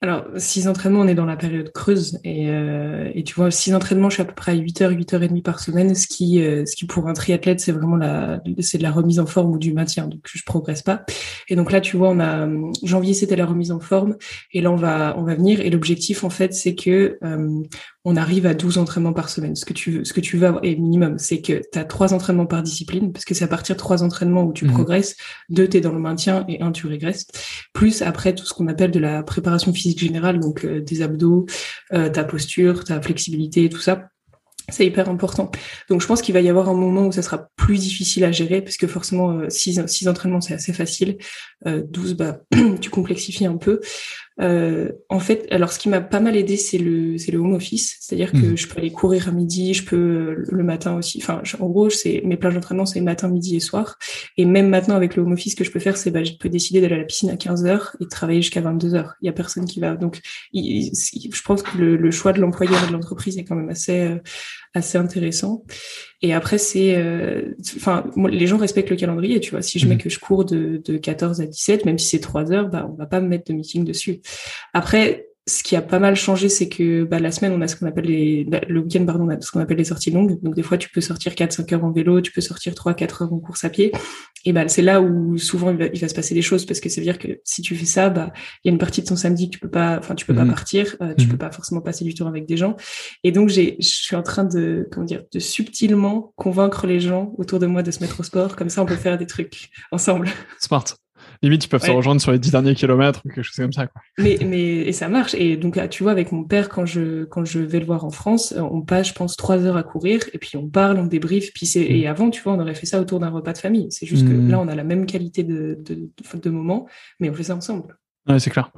Alors, 0.00 0.26
six 0.36 0.68
entraînements, 0.68 1.00
on 1.00 1.08
est 1.08 1.16
dans 1.16 1.24
la 1.24 1.36
période 1.36 1.72
creuse. 1.72 2.20
Et, 2.22 2.50
euh, 2.50 3.10
et 3.14 3.24
tu 3.24 3.34
vois, 3.34 3.50
six 3.50 3.74
entraînements, 3.74 4.08
je 4.08 4.14
suis 4.14 4.22
à 4.22 4.26
peu 4.26 4.34
près 4.34 4.52
à 4.52 4.54
8 4.54 4.82
heures, 4.82 4.90
8 4.92 5.14
heures 5.14 5.22
et 5.24 5.28
demie 5.28 5.42
par 5.42 5.58
semaine. 5.58 5.96
Ce 5.96 6.06
qui, 6.06 6.40
euh, 6.40 6.64
ce 6.66 6.76
qui 6.76 6.86
pour 6.86 7.08
un 7.08 7.14
triathlète, 7.14 7.58
c'est 7.58 7.72
vraiment 7.72 7.96
la, 7.96 8.40
c'est 8.60 8.78
de 8.78 8.84
la 8.84 8.92
remise 8.92 9.18
en 9.18 9.26
forme 9.26 9.50
ou 9.50 9.58
du 9.58 9.72
maintien. 9.72 10.06
Donc, 10.06 10.20
je 10.32 10.40
progresse 10.46 10.82
pas. 10.82 11.04
Et 11.48 11.56
donc 11.56 11.72
là, 11.72 11.80
tu 11.80 11.96
vois, 11.96 12.10
on 12.10 12.20
a, 12.20 12.48
janvier, 12.84 13.12
c'était 13.12 13.34
la 13.34 13.46
remise 13.46 13.72
en 13.72 13.80
forme. 13.80 14.16
Et 14.52 14.60
là, 14.60 14.70
on 14.70 14.76
va, 14.76 15.16
on 15.18 15.24
va 15.24 15.34
venir. 15.34 15.60
Et 15.60 15.70
l'objectif, 15.70 16.22
en 16.22 16.30
fait, 16.30 16.54
c'est 16.54 16.76
que, 16.76 17.18
euh, 17.24 17.62
on 18.04 18.16
arrive 18.16 18.46
à 18.46 18.54
12 18.54 18.78
entraînements 18.78 19.12
par 19.12 19.28
semaine. 19.28 19.56
Ce 19.56 19.64
que 19.64 19.72
tu 19.72 19.90
veux, 19.90 20.04
ce 20.04 20.12
que 20.12 20.20
tu 20.20 20.36
veux 20.36 20.46
avoir, 20.46 20.64
et 20.64 20.76
minimum, 20.76 21.18
c'est 21.18 21.40
que 21.40 21.60
tu 21.72 21.78
as 21.78 21.84
trois 21.84 22.14
entraînements 22.14 22.46
par 22.46 22.62
discipline, 22.62 23.12
parce 23.12 23.24
que 23.24 23.34
c'est 23.34 23.44
à 23.44 23.48
partir 23.48 23.74
de 23.74 23.78
trois 23.78 24.02
entraînements 24.02 24.44
où 24.44 24.52
tu 24.52 24.64
mmh. 24.64 24.72
progresses, 24.72 25.16
deux, 25.48 25.68
tu 25.68 25.78
es 25.78 25.80
dans 25.80 25.92
le 25.92 25.98
maintien 25.98 26.44
et 26.48 26.62
un, 26.62 26.72
tu 26.72 26.86
régresses. 26.86 27.26
Plus 27.72 28.02
après, 28.02 28.34
tout 28.34 28.44
ce 28.44 28.54
qu'on 28.54 28.68
appelle 28.68 28.90
de 28.90 29.00
la 29.00 29.22
préparation 29.22 29.72
physique 29.72 29.98
générale, 29.98 30.40
donc 30.40 30.64
euh, 30.64 30.80
des 30.80 31.02
abdos, 31.02 31.46
euh, 31.92 32.08
ta 32.08 32.24
posture, 32.24 32.84
ta 32.84 33.00
flexibilité, 33.00 33.68
tout 33.68 33.80
ça. 33.80 34.08
C'est 34.70 34.84
hyper 34.84 35.08
important. 35.08 35.50
Donc 35.88 36.02
je 36.02 36.06
pense 36.06 36.20
qu'il 36.20 36.34
va 36.34 36.40
y 36.40 36.48
avoir 36.48 36.68
un 36.68 36.74
moment 36.74 37.06
où 37.06 37.12
ça 37.12 37.22
sera 37.22 37.48
plus 37.56 37.78
difficile 37.78 38.24
à 38.24 38.32
gérer 38.32 38.60
parce 38.60 38.76
que 38.76 38.86
forcément 38.86 39.48
6 39.48 39.78
euh, 39.78 39.86
six, 39.86 40.08
entraînements 40.08 40.42
c'est 40.42 40.52
assez 40.52 40.74
facile. 40.74 41.16
Euh, 41.66 41.82
12 41.88 42.14
bah 42.14 42.40
tu 42.80 42.90
complexifies 42.90 43.46
un 43.46 43.56
peu. 43.56 43.80
Euh, 44.40 44.92
en 45.08 45.18
fait, 45.18 45.46
alors 45.50 45.72
ce 45.72 45.78
qui 45.78 45.88
m'a 45.88 46.00
pas 46.00 46.20
mal 46.20 46.36
aidé, 46.36 46.56
c'est 46.56 46.78
le 46.78 47.18
c'est 47.18 47.32
le 47.32 47.38
home 47.38 47.54
office, 47.54 47.96
c'est-à-dire 48.00 48.30
que 48.30 48.52
mmh. 48.52 48.56
je 48.56 48.68
peux 48.68 48.78
aller 48.78 48.92
courir 48.92 49.28
à 49.28 49.32
midi, 49.32 49.74
je 49.74 49.84
peux 49.84 49.96
euh, 49.96 50.44
le 50.48 50.62
matin 50.62 50.96
aussi. 50.96 51.18
Enfin, 51.20 51.42
en 51.58 51.68
gros, 51.68 51.90
c'est 51.90 52.22
mes 52.24 52.36
plages 52.36 52.54
d'entraînement, 52.54 52.86
c'est 52.86 53.00
matin, 53.00 53.28
midi 53.28 53.56
et 53.56 53.60
soir. 53.60 53.98
Et 54.36 54.44
même 54.44 54.68
maintenant 54.68 54.94
avec 54.94 55.16
le 55.16 55.22
home 55.22 55.32
office, 55.32 55.52
ce 55.52 55.56
que 55.56 55.64
je 55.64 55.72
peux 55.72 55.80
faire, 55.80 55.96
c'est 55.96 56.10
bah 56.10 56.22
je 56.22 56.32
peux 56.32 56.48
décider 56.48 56.80
d'aller 56.80 56.94
à 56.94 56.98
la 56.98 57.04
piscine 57.04 57.30
à 57.30 57.36
15 57.36 57.66
heures 57.66 57.96
et 58.00 58.04
de 58.04 58.08
travailler 58.08 58.42
jusqu'à 58.42 58.60
22 58.60 58.94
heures. 58.94 59.14
Il 59.20 59.26
y 59.26 59.28
a 59.28 59.32
personne 59.32 59.64
qui 59.64 59.80
va. 59.80 59.96
Donc, 59.96 60.20
je 60.54 61.42
pense 61.42 61.62
que 61.62 61.76
le, 61.76 61.96
le 61.96 62.10
choix 62.10 62.32
de 62.32 62.40
l'employeur 62.40 62.82
et 62.84 62.86
de 62.88 62.92
l'entreprise 62.92 63.38
est 63.38 63.44
quand 63.44 63.56
même 63.56 63.70
assez 63.70 64.00
euh, 64.00 64.18
assez 64.74 64.98
intéressant. 64.98 65.64
Et 66.20 66.32
après, 66.34 66.58
c'est, 66.58 66.96
euh, 66.96 67.54
enfin, 67.76 68.04
les 68.28 68.46
gens 68.46 68.56
respectent 68.56 68.90
le 68.90 68.96
calendrier, 68.96 69.40
tu 69.40 69.52
vois. 69.52 69.62
Si 69.62 69.78
je 69.78 69.86
mets 69.86 69.94
mhm. 69.94 70.00
que 70.00 70.10
je 70.10 70.18
cours 70.18 70.44
de, 70.44 70.80
de 70.84 70.96
14 70.96 71.40
à 71.40 71.46
17, 71.46 71.84
même 71.84 71.98
si 71.98 72.08
c'est 72.08 72.20
3 72.20 72.52
heures, 72.52 72.68
bah, 72.68 72.88
on 72.90 72.94
va 72.94 73.06
pas 73.06 73.20
me 73.20 73.28
mettre 73.28 73.50
de 73.50 73.56
meeting 73.56 73.84
dessus. 73.84 74.20
Après, 74.74 75.27
ce 75.48 75.62
qui 75.62 75.76
a 75.76 75.82
pas 75.82 75.98
mal 75.98 76.14
changé, 76.14 76.48
c'est 76.48 76.68
que 76.68 77.04
bah, 77.04 77.18
la 77.18 77.32
semaine, 77.32 77.52
on 77.52 77.60
a 77.62 77.68
ce 77.68 77.76
qu'on 77.76 77.86
appelle 77.86 78.04
les, 78.04 78.46
le 78.68 78.80
week-end, 78.80 79.04
pardon, 79.06 79.24
on 79.24 79.30
a 79.30 79.40
ce 79.40 79.50
qu'on 79.50 79.60
appelle 79.60 79.78
les 79.78 79.84
sorties 79.84 80.10
longues. 80.10 80.40
Donc 80.42 80.54
des 80.54 80.62
fois, 80.62 80.76
tu 80.76 80.90
peux 80.90 81.00
sortir 81.00 81.32
4-5 81.32 81.74
heures 81.74 81.84
en 81.84 81.90
vélo, 81.90 82.20
tu 82.20 82.32
peux 82.32 82.40
sortir 82.40 82.74
3-4 82.74 83.22
heures 83.22 83.32
en 83.32 83.38
course 83.38 83.64
à 83.64 83.70
pied. 83.70 83.92
Et 84.44 84.52
bah, 84.52 84.68
c'est 84.68 84.82
là 84.82 85.00
où 85.00 85.38
souvent 85.38 85.70
il 85.70 85.76
va, 85.76 85.86
il 85.86 85.98
va, 85.98 86.08
se 86.08 86.14
passer 86.14 86.34
des 86.34 86.42
choses 86.42 86.66
parce 86.66 86.80
que 86.80 86.88
ça 86.88 87.00
veut 87.00 87.04
dire 87.04 87.18
que 87.18 87.40
si 87.44 87.62
tu 87.62 87.74
fais 87.74 87.86
ça, 87.86 88.10
bah, 88.10 88.32
il 88.62 88.68
y 88.68 88.70
a 88.70 88.72
une 88.72 88.78
partie 88.78 89.00
de 89.00 89.06
ton 89.06 89.16
samedi 89.16 89.48
que 89.48 89.54
tu 89.54 89.58
peux 89.58 89.70
pas, 89.70 89.98
enfin, 89.98 90.14
tu 90.14 90.26
peux 90.26 90.34
pas 90.34 90.44
mmh. 90.44 90.50
partir, 90.50 90.96
euh, 91.02 91.14
tu 91.16 91.26
mmh. 91.26 91.30
peux 91.30 91.38
pas 91.38 91.50
forcément 91.50 91.80
passer 91.80 92.04
du 92.04 92.14
temps 92.14 92.26
avec 92.26 92.46
des 92.46 92.56
gens. 92.56 92.76
Et 93.24 93.32
donc, 93.32 93.48
j'ai, 93.48 93.76
je 93.80 93.88
suis 93.88 94.16
en 94.16 94.22
train 94.22 94.44
de, 94.44 94.86
comment 94.92 95.06
dire, 95.06 95.24
de 95.32 95.38
subtilement 95.38 96.32
convaincre 96.36 96.86
les 96.86 97.00
gens 97.00 97.32
autour 97.38 97.58
de 97.58 97.66
moi 97.66 97.82
de 97.82 97.90
se 97.90 98.00
mettre 98.00 98.20
au 98.20 98.22
sport. 98.22 98.54
Comme 98.54 98.68
ça, 98.68 98.82
on 98.82 98.86
peut 98.86 98.96
faire 98.96 99.18
des 99.18 99.26
trucs 99.26 99.70
ensemble. 99.92 100.28
Smart. 100.60 100.84
Limite, 101.42 101.64
ils 101.64 101.68
peuvent 101.68 101.84
se 101.84 101.90
rejoindre 101.90 102.20
sur 102.20 102.32
les 102.32 102.38
dix 102.38 102.50
derniers 102.50 102.74
kilomètres 102.74 103.20
ou 103.24 103.28
quelque 103.28 103.44
chose 103.44 103.56
comme 103.56 103.72
ça. 103.72 103.86
Quoi. 103.86 104.02
Mais, 104.18 104.38
mais 104.44 104.78
et 104.78 104.92
ça 104.92 105.08
marche. 105.08 105.34
Et 105.34 105.56
donc, 105.56 105.78
tu 105.88 106.02
vois, 106.02 106.12
avec 106.12 106.32
mon 106.32 106.42
père, 106.42 106.68
quand 106.68 106.84
je, 106.84 107.24
quand 107.24 107.44
je 107.44 107.60
vais 107.60 107.78
le 107.78 107.86
voir 107.86 108.04
en 108.04 108.10
France, 108.10 108.52
euh, 108.56 108.60
on 108.60 108.82
passe, 108.82 109.08
je 109.08 109.14
pense, 109.14 109.36
trois 109.36 109.64
heures 109.64 109.76
à 109.76 109.84
courir 109.84 110.20
et 110.32 110.38
puis 110.38 110.56
on 110.56 110.68
parle, 110.68 110.98
on 110.98 111.06
débriefe. 111.06 111.52
Puis 111.54 111.66
c'est, 111.66 111.82
et 111.82 112.06
mm. 112.06 112.10
avant, 112.10 112.30
tu 112.30 112.42
vois, 112.42 112.54
on 112.54 112.60
aurait 112.60 112.74
fait 112.74 112.86
ça 112.86 113.00
autour 113.00 113.20
d'un 113.20 113.30
repas 113.30 113.52
de 113.52 113.58
famille. 113.58 113.86
C'est 113.90 114.06
juste 114.06 114.26
que 114.26 114.32
mm. 114.32 114.50
là, 114.50 114.58
on 114.58 114.66
a 114.66 114.74
la 114.74 114.84
même 114.84 115.06
qualité 115.06 115.44
de, 115.44 115.78
de, 115.80 116.10
de, 116.34 116.50
moment, 116.50 116.88
mais 117.20 117.30
on 117.30 117.34
fait 117.34 117.44
ça 117.44 117.54
ensemble. 117.54 117.96
Ouais, 118.28 118.40
c'est 118.40 118.50
clair. 118.50 118.72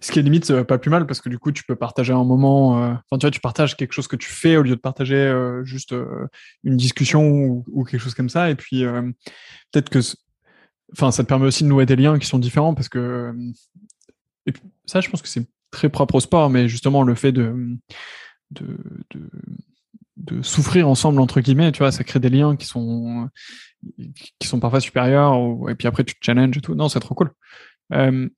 Ce 0.00 0.10
qui 0.10 0.18
est 0.18 0.22
limite 0.22 0.50
euh, 0.50 0.64
pas 0.64 0.78
plus 0.78 0.90
mal 0.90 1.06
parce 1.06 1.20
que 1.20 1.28
du 1.28 1.38
coup 1.38 1.52
tu 1.52 1.62
peux 1.62 1.76
partager 1.76 2.12
un 2.12 2.24
moment, 2.24 2.82
euh, 2.82 2.88
enfin 2.88 3.18
tu 3.18 3.26
vois 3.26 3.30
tu 3.30 3.40
partages 3.40 3.76
quelque 3.76 3.92
chose 3.92 4.08
que 4.08 4.16
tu 4.16 4.28
fais 4.28 4.56
au 4.56 4.62
lieu 4.62 4.74
de 4.74 4.80
partager 4.80 5.32
juste 5.62 5.94
une 6.64 6.76
discussion 6.76 7.24
ou, 7.30 7.64
ou, 7.70 7.84
quelque 7.84 8.00
chose 8.00 8.14
comme 8.14 8.28
ça 8.28 8.50
et 8.50 8.56
puis 8.56 8.84
peut-être 9.70 9.88
que 9.88 10.00
enfin, 10.92 11.10
ça 11.10 11.22
te 11.22 11.28
permet 11.28 11.46
aussi 11.46 11.64
de 11.64 11.68
nouer 11.68 11.86
des 11.86 11.96
liens 11.96 12.18
qui 12.18 12.26
sont 12.26 12.38
différents 12.38 12.74
parce 12.74 12.88
que 12.88 12.98
euh, 12.98 13.52
et 14.46 14.52
ça, 14.86 15.00
je 15.00 15.08
pense 15.08 15.22
que 15.22 15.28
c'est 15.28 15.46
très 15.70 15.88
propre 15.88 16.16
au 16.16 16.20
sport, 16.20 16.50
mais 16.50 16.68
justement 16.68 17.02
le 17.02 17.14
fait 17.14 17.32
de, 17.32 17.78
de, 18.50 20.42
souffrir 20.42 20.88
ensemble 20.88 21.20
entre 21.20 21.40
guillemets, 21.40 21.72
tu 21.72 21.78
vois, 21.78 21.92
ça 21.92 22.04
crée 22.04 22.20
des 22.20 22.28
liens 22.28 22.56
qui 22.56 22.66
sont 22.66 23.28
qui 24.38 24.46
sont 24.46 24.60
parfois 24.60 24.80
supérieurs 24.80 25.34
et 25.68 25.74
puis 25.74 25.88
après 25.88 26.04
tu 26.04 26.14
te 26.14 26.24
challenges 26.24 26.56
et 26.56 26.60
tout. 26.60 26.74
Non, 26.74 26.88
c'est 26.88 27.00
trop 27.00 27.14
cool. 27.14 27.32
Euh, 27.92 28.28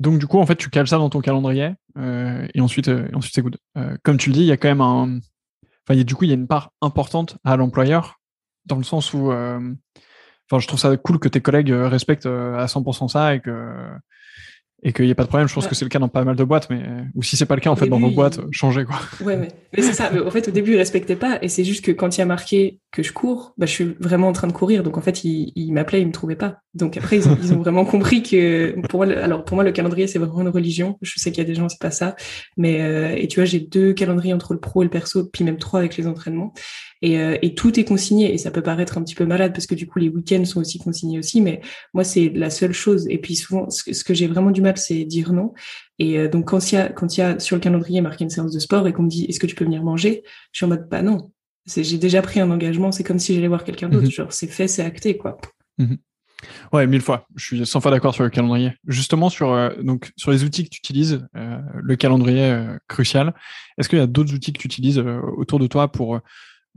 donc 0.00 0.18
du 0.18 0.26
coup, 0.26 0.38
en 0.38 0.46
fait, 0.46 0.56
tu 0.56 0.70
cales 0.70 0.88
ça 0.88 0.98
dans 0.98 1.10
ton 1.10 1.20
calendrier 1.20 1.72
et 1.96 2.60
ensuite, 2.60 2.90
ensuite 3.12 3.34
c'est 3.34 3.42
good. 3.42 3.58
comme 4.02 4.16
tu 4.16 4.30
le 4.30 4.34
dis, 4.34 4.40
il 4.40 4.46
y 4.46 4.52
a 4.52 4.56
quand 4.56 4.68
même 4.68 4.80
un, 4.80 5.20
enfin, 5.86 6.02
du 6.02 6.14
coup, 6.14 6.24
il 6.24 6.28
y 6.28 6.32
a 6.32 6.36
une 6.36 6.48
part 6.48 6.72
importante 6.80 7.38
à 7.44 7.56
l'employeur 7.56 8.20
dans 8.66 8.76
le 8.76 8.84
sens 8.84 9.12
où, 9.12 9.32
enfin, 10.52 10.60
je 10.60 10.68
trouve 10.68 10.80
ça 10.80 10.96
cool 10.96 11.18
que 11.18 11.28
tes 11.28 11.40
collègues 11.40 11.70
respectent 11.72 12.26
à 12.26 12.66
100% 12.66 13.08
ça 13.08 13.34
et 13.34 13.40
que 13.40 13.50
et 14.84 14.92
qu'il 14.92 15.04
n'y 15.04 15.10
ait 15.12 15.14
pas 15.14 15.22
de 15.22 15.28
problème. 15.28 15.48
Je 15.48 15.54
pense 15.54 15.66
que 15.68 15.74
c'est 15.74 15.84
le 15.84 15.88
cas 15.88 16.00
dans 16.00 16.08
pas 16.08 16.24
mal 16.24 16.34
de 16.34 16.44
boîtes, 16.44 16.68
mais 16.68 16.82
ou 17.14 17.22
si 17.22 17.36
c'est 17.36 17.46
pas 17.46 17.54
le 17.54 17.60
cas, 17.60 17.70
en 17.70 17.76
fait, 17.76 17.86
dans 17.86 18.00
vos 18.00 18.10
boîtes, 18.10 18.40
changez 18.50 18.84
quoi. 18.84 18.96
Ouais, 19.24 19.36
mais, 19.36 19.48
mais 19.76 19.82
c'est 19.82 19.92
ça. 19.92 20.10
En 20.26 20.30
fait, 20.30 20.48
au 20.48 20.50
début, 20.50 20.72
ils 20.72 20.78
respectaient 20.78 21.16
pas, 21.16 21.38
et 21.40 21.48
c'est 21.48 21.64
juste 21.64 21.84
que 21.84 21.92
quand 21.92 22.16
il 22.16 22.20
y 22.20 22.22
a 22.22 22.26
marqué 22.26 22.80
que 22.90 23.02
je 23.02 23.12
cours, 23.12 23.54
bah, 23.56 23.66
je 23.66 23.70
suis 23.70 23.96
vraiment 24.00 24.28
en 24.28 24.32
train 24.32 24.48
de 24.48 24.52
courir. 24.52 24.82
Donc 24.82 24.98
en 24.98 25.00
fait, 25.00 25.22
ils, 25.24 25.52
ils 25.54 25.72
m'appelaient, 25.72 26.02
ils 26.02 26.06
me 26.06 26.12
trouvaient 26.12 26.36
pas. 26.36 26.58
Donc 26.74 26.96
après, 26.96 27.16
ils 27.16 27.28
ont, 27.28 27.38
ils 27.40 27.54
ont 27.54 27.60
vraiment 27.60 27.84
compris 27.84 28.22
que 28.22 28.74
pour 28.88 29.04
moi, 29.04 29.14
alors 29.16 29.44
pour 29.44 29.54
moi, 29.54 29.62
le 29.62 29.72
calendrier, 29.72 30.08
c'est 30.08 30.18
vraiment 30.18 30.40
une 30.40 30.48
religion. 30.48 30.98
Je 31.00 31.12
sais 31.16 31.30
qu'il 31.30 31.42
y 31.42 31.46
a 31.46 31.48
des 31.48 31.54
gens, 31.54 31.68
c'est 31.68 31.80
pas 31.80 31.92
ça, 31.92 32.16
mais 32.56 32.82
euh, 32.82 33.14
et 33.16 33.28
tu 33.28 33.38
vois, 33.38 33.44
j'ai 33.44 33.60
deux 33.60 33.92
calendriers 33.92 34.34
entre 34.34 34.52
le 34.52 34.60
pro 34.60 34.82
et 34.82 34.84
le 34.84 34.90
perso, 34.90 35.24
puis 35.26 35.44
même 35.44 35.58
trois 35.58 35.78
avec 35.78 35.96
les 35.96 36.08
entraînements. 36.08 36.52
Et, 37.02 37.18
euh, 37.18 37.36
et, 37.42 37.54
tout 37.54 37.80
est 37.80 37.84
consigné 37.84 38.32
et 38.32 38.38
ça 38.38 38.52
peut 38.52 38.62
paraître 38.62 38.96
un 38.96 39.02
petit 39.02 39.16
peu 39.16 39.26
malade 39.26 39.52
parce 39.52 39.66
que 39.66 39.74
du 39.74 39.88
coup 39.88 39.98
les 39.98 40.08
week-ends 40.08 40.44
sont 40.44 40.60
aussi 40.60 40.78
consignés 40.78 41.18
aussi 41.18 41.40
mais 41.40 41.60
moi 41.94 42.04
c'est 42.04 42.28
la 42.28 42.48
seule 42.48 42.72
chose 42.72 43.08
et 43.10 43.18
puis 43.18 43.34
souvent 43.34 43.68
ce 43.70 44.04
que, 44.04 44.14
j'ai 44.14 44.28
vraiment 44.28 44.52
du 44.52 44.62
mal 44.62 44.76
c'est 44.76 45.04
dire 45.04 45.32
non 45.32 45.52
et 45.98 46.16
euh, 46.16 46.28
donc 46.28 46.46
quand 46.46 46.70
il 46.70 46.76
y 46.76 46.78
a 46.78 46.88
quand 46.88 47.16
il 47.16 47.20
y 47.20 47.22
a 47.24 47.40
sur 47.40 47.56
le 47.56 47.60
calendrier 47.60 48.00
marqué 48.00 48.22
une 48.22 48.30
séance 48.30 48.52
de 48.52 48.58
sport 48.60 48.86
et 48.86 48.92
qu'on 48.92 49.02
me 49.02 49.08
dit 49.08 49.24
est-ce 49.24 49.40
que 49.40 49.46
tu 49.46 49.56
peux 49.56 49.64
venir 49.64 49.82
manger? 49.82 50.22
Je 50.52 50.58
suis 50.58 50.64
en 50.64 50.68
mode 50.68 50.88
bah 50.88 51.02
non 51.02 51.32
j'ai 51.66 51.98
déjà 51.98 52.22
pris 52.22 52.38
un 52.38 52.50
engagement 52.52 52.92
c'est 52.92 53.04
comme 53.04 53.18
si 53.18 53.34
j'allais 53.34 53.48
voir 53.48 53.64
quelqu'un 53.64 53.88
d'autre 53.88 54.04
mhm. 54.04 54.10
genre 54.10 54.32
c'est 54.32 54.46
fait 54.46 54.68
c'est 54.68 54.84
acté 54.84 55.16
quoi 55.16 55.38
mhm. 55.78 55.98
Ouais, 56.72 56.88
mille 56.88 57.02
fois. 57.02 57.28
Je 57.36 57.44
suis 57.44 57.64
100 57.64 57.80
fois 57.80 57.92
d'accord 57.92 58.14
sur 58.14 58.24
le 58.24 58.28
calendrier. 58.28 58.72
Justement, 58.88 59.28
sur, 59.28 59.52
euh, 59.52 59.70
donc, 59.80 60.10
sur 60.16 60.32
les 60.32 60.42
outils 60.42 60.64
que 60.64 60.70
tu 60.70 60.78
utilises, 60.78 61.24
le 61.34 61.94
calendrier 61.94 62.66
crucial, 62.88 63.32
est-ce 63.78 63.88
qu'il 63.88 64.00
y 64.00 64.02
a 64.02 64.08
d'autres 64.08 64.34
outils 64.34 64.52
que 64.52 64.58
tu 64.58 64.66
utilises 64.66 64.98
autour 64.98 65.60
de 65.60 65.68
toi 65.68 65.92
pour 65.92 66.20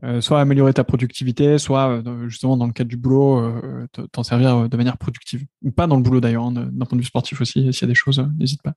euh, 0.04 0.20
soit 0.20 0.42
améliorer 0.42 0.74
ta 0.74 0.84
productivité, 0.84 1.58
soit 1.58 1.90
euh, 1.90 2.28
justement 2.28 2.58
dans 2.58 2.68
le 2.68 2.74
cadre 2.74 2.90
du 2.90 2.98
boulot, 2.98 3.40
euh, 3.40 3.88
t'en 4.12 4.24
servir 4.24 4.68
de 4.68 4.78
manière 4.78 4.98
productive. 4.98 5.46
Ou 5.64 5.72
pas 5.72 5.88
dans 5.88 5.96
le 5.96 6.04
boulot 6.04 6.20
d'ailleurs, 6.20 6.44
hein, 6.44 6.52
d'un 6.52 6.86
point 6.86 6.98
de 6.98 7.02
vue 7.02 7.08
sportif 7.08 7.40
aussi, 7.40 7.72
s'il 7.74 7.82
y 7.82 7.86
a 7.86 7.88
des 7.88 7.96
choses, 7.96 8.26
n'hésite 8.38 8.62
pas. 8.62 8.74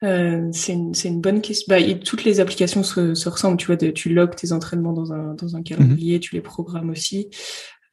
c'est 0.00 0.72
une, 0.72 0.92
une, 1.04 1.20
bonne 1.20 1.40
question. 1.40 1.66
Bah, 1.68 1.80
toutes 2.04 2.24
les 2.24 2.40
applications 2.40 2.82
se, 2.82 3.14
se 3.14 3.28
ressemblent. 3.28 3.56
Tu 3.56 3.66
vois, 3.66 3.76
de, 3.76 3.90
tu 3.90 4.12
logs 4.12 4.34
tes 4.34 4.52
entraînements 4.52 4.92
dans 4.92 5.12
un, 5.12 5.34
dans 5.34 5.54
un 5.54 5.60
mmh 5.60 5.64
calendrier, 5.64 6.20
tu 6.20 6.34
les 6.34 6.40
programmes 6.40 6.90
aussi. 6.90 7.28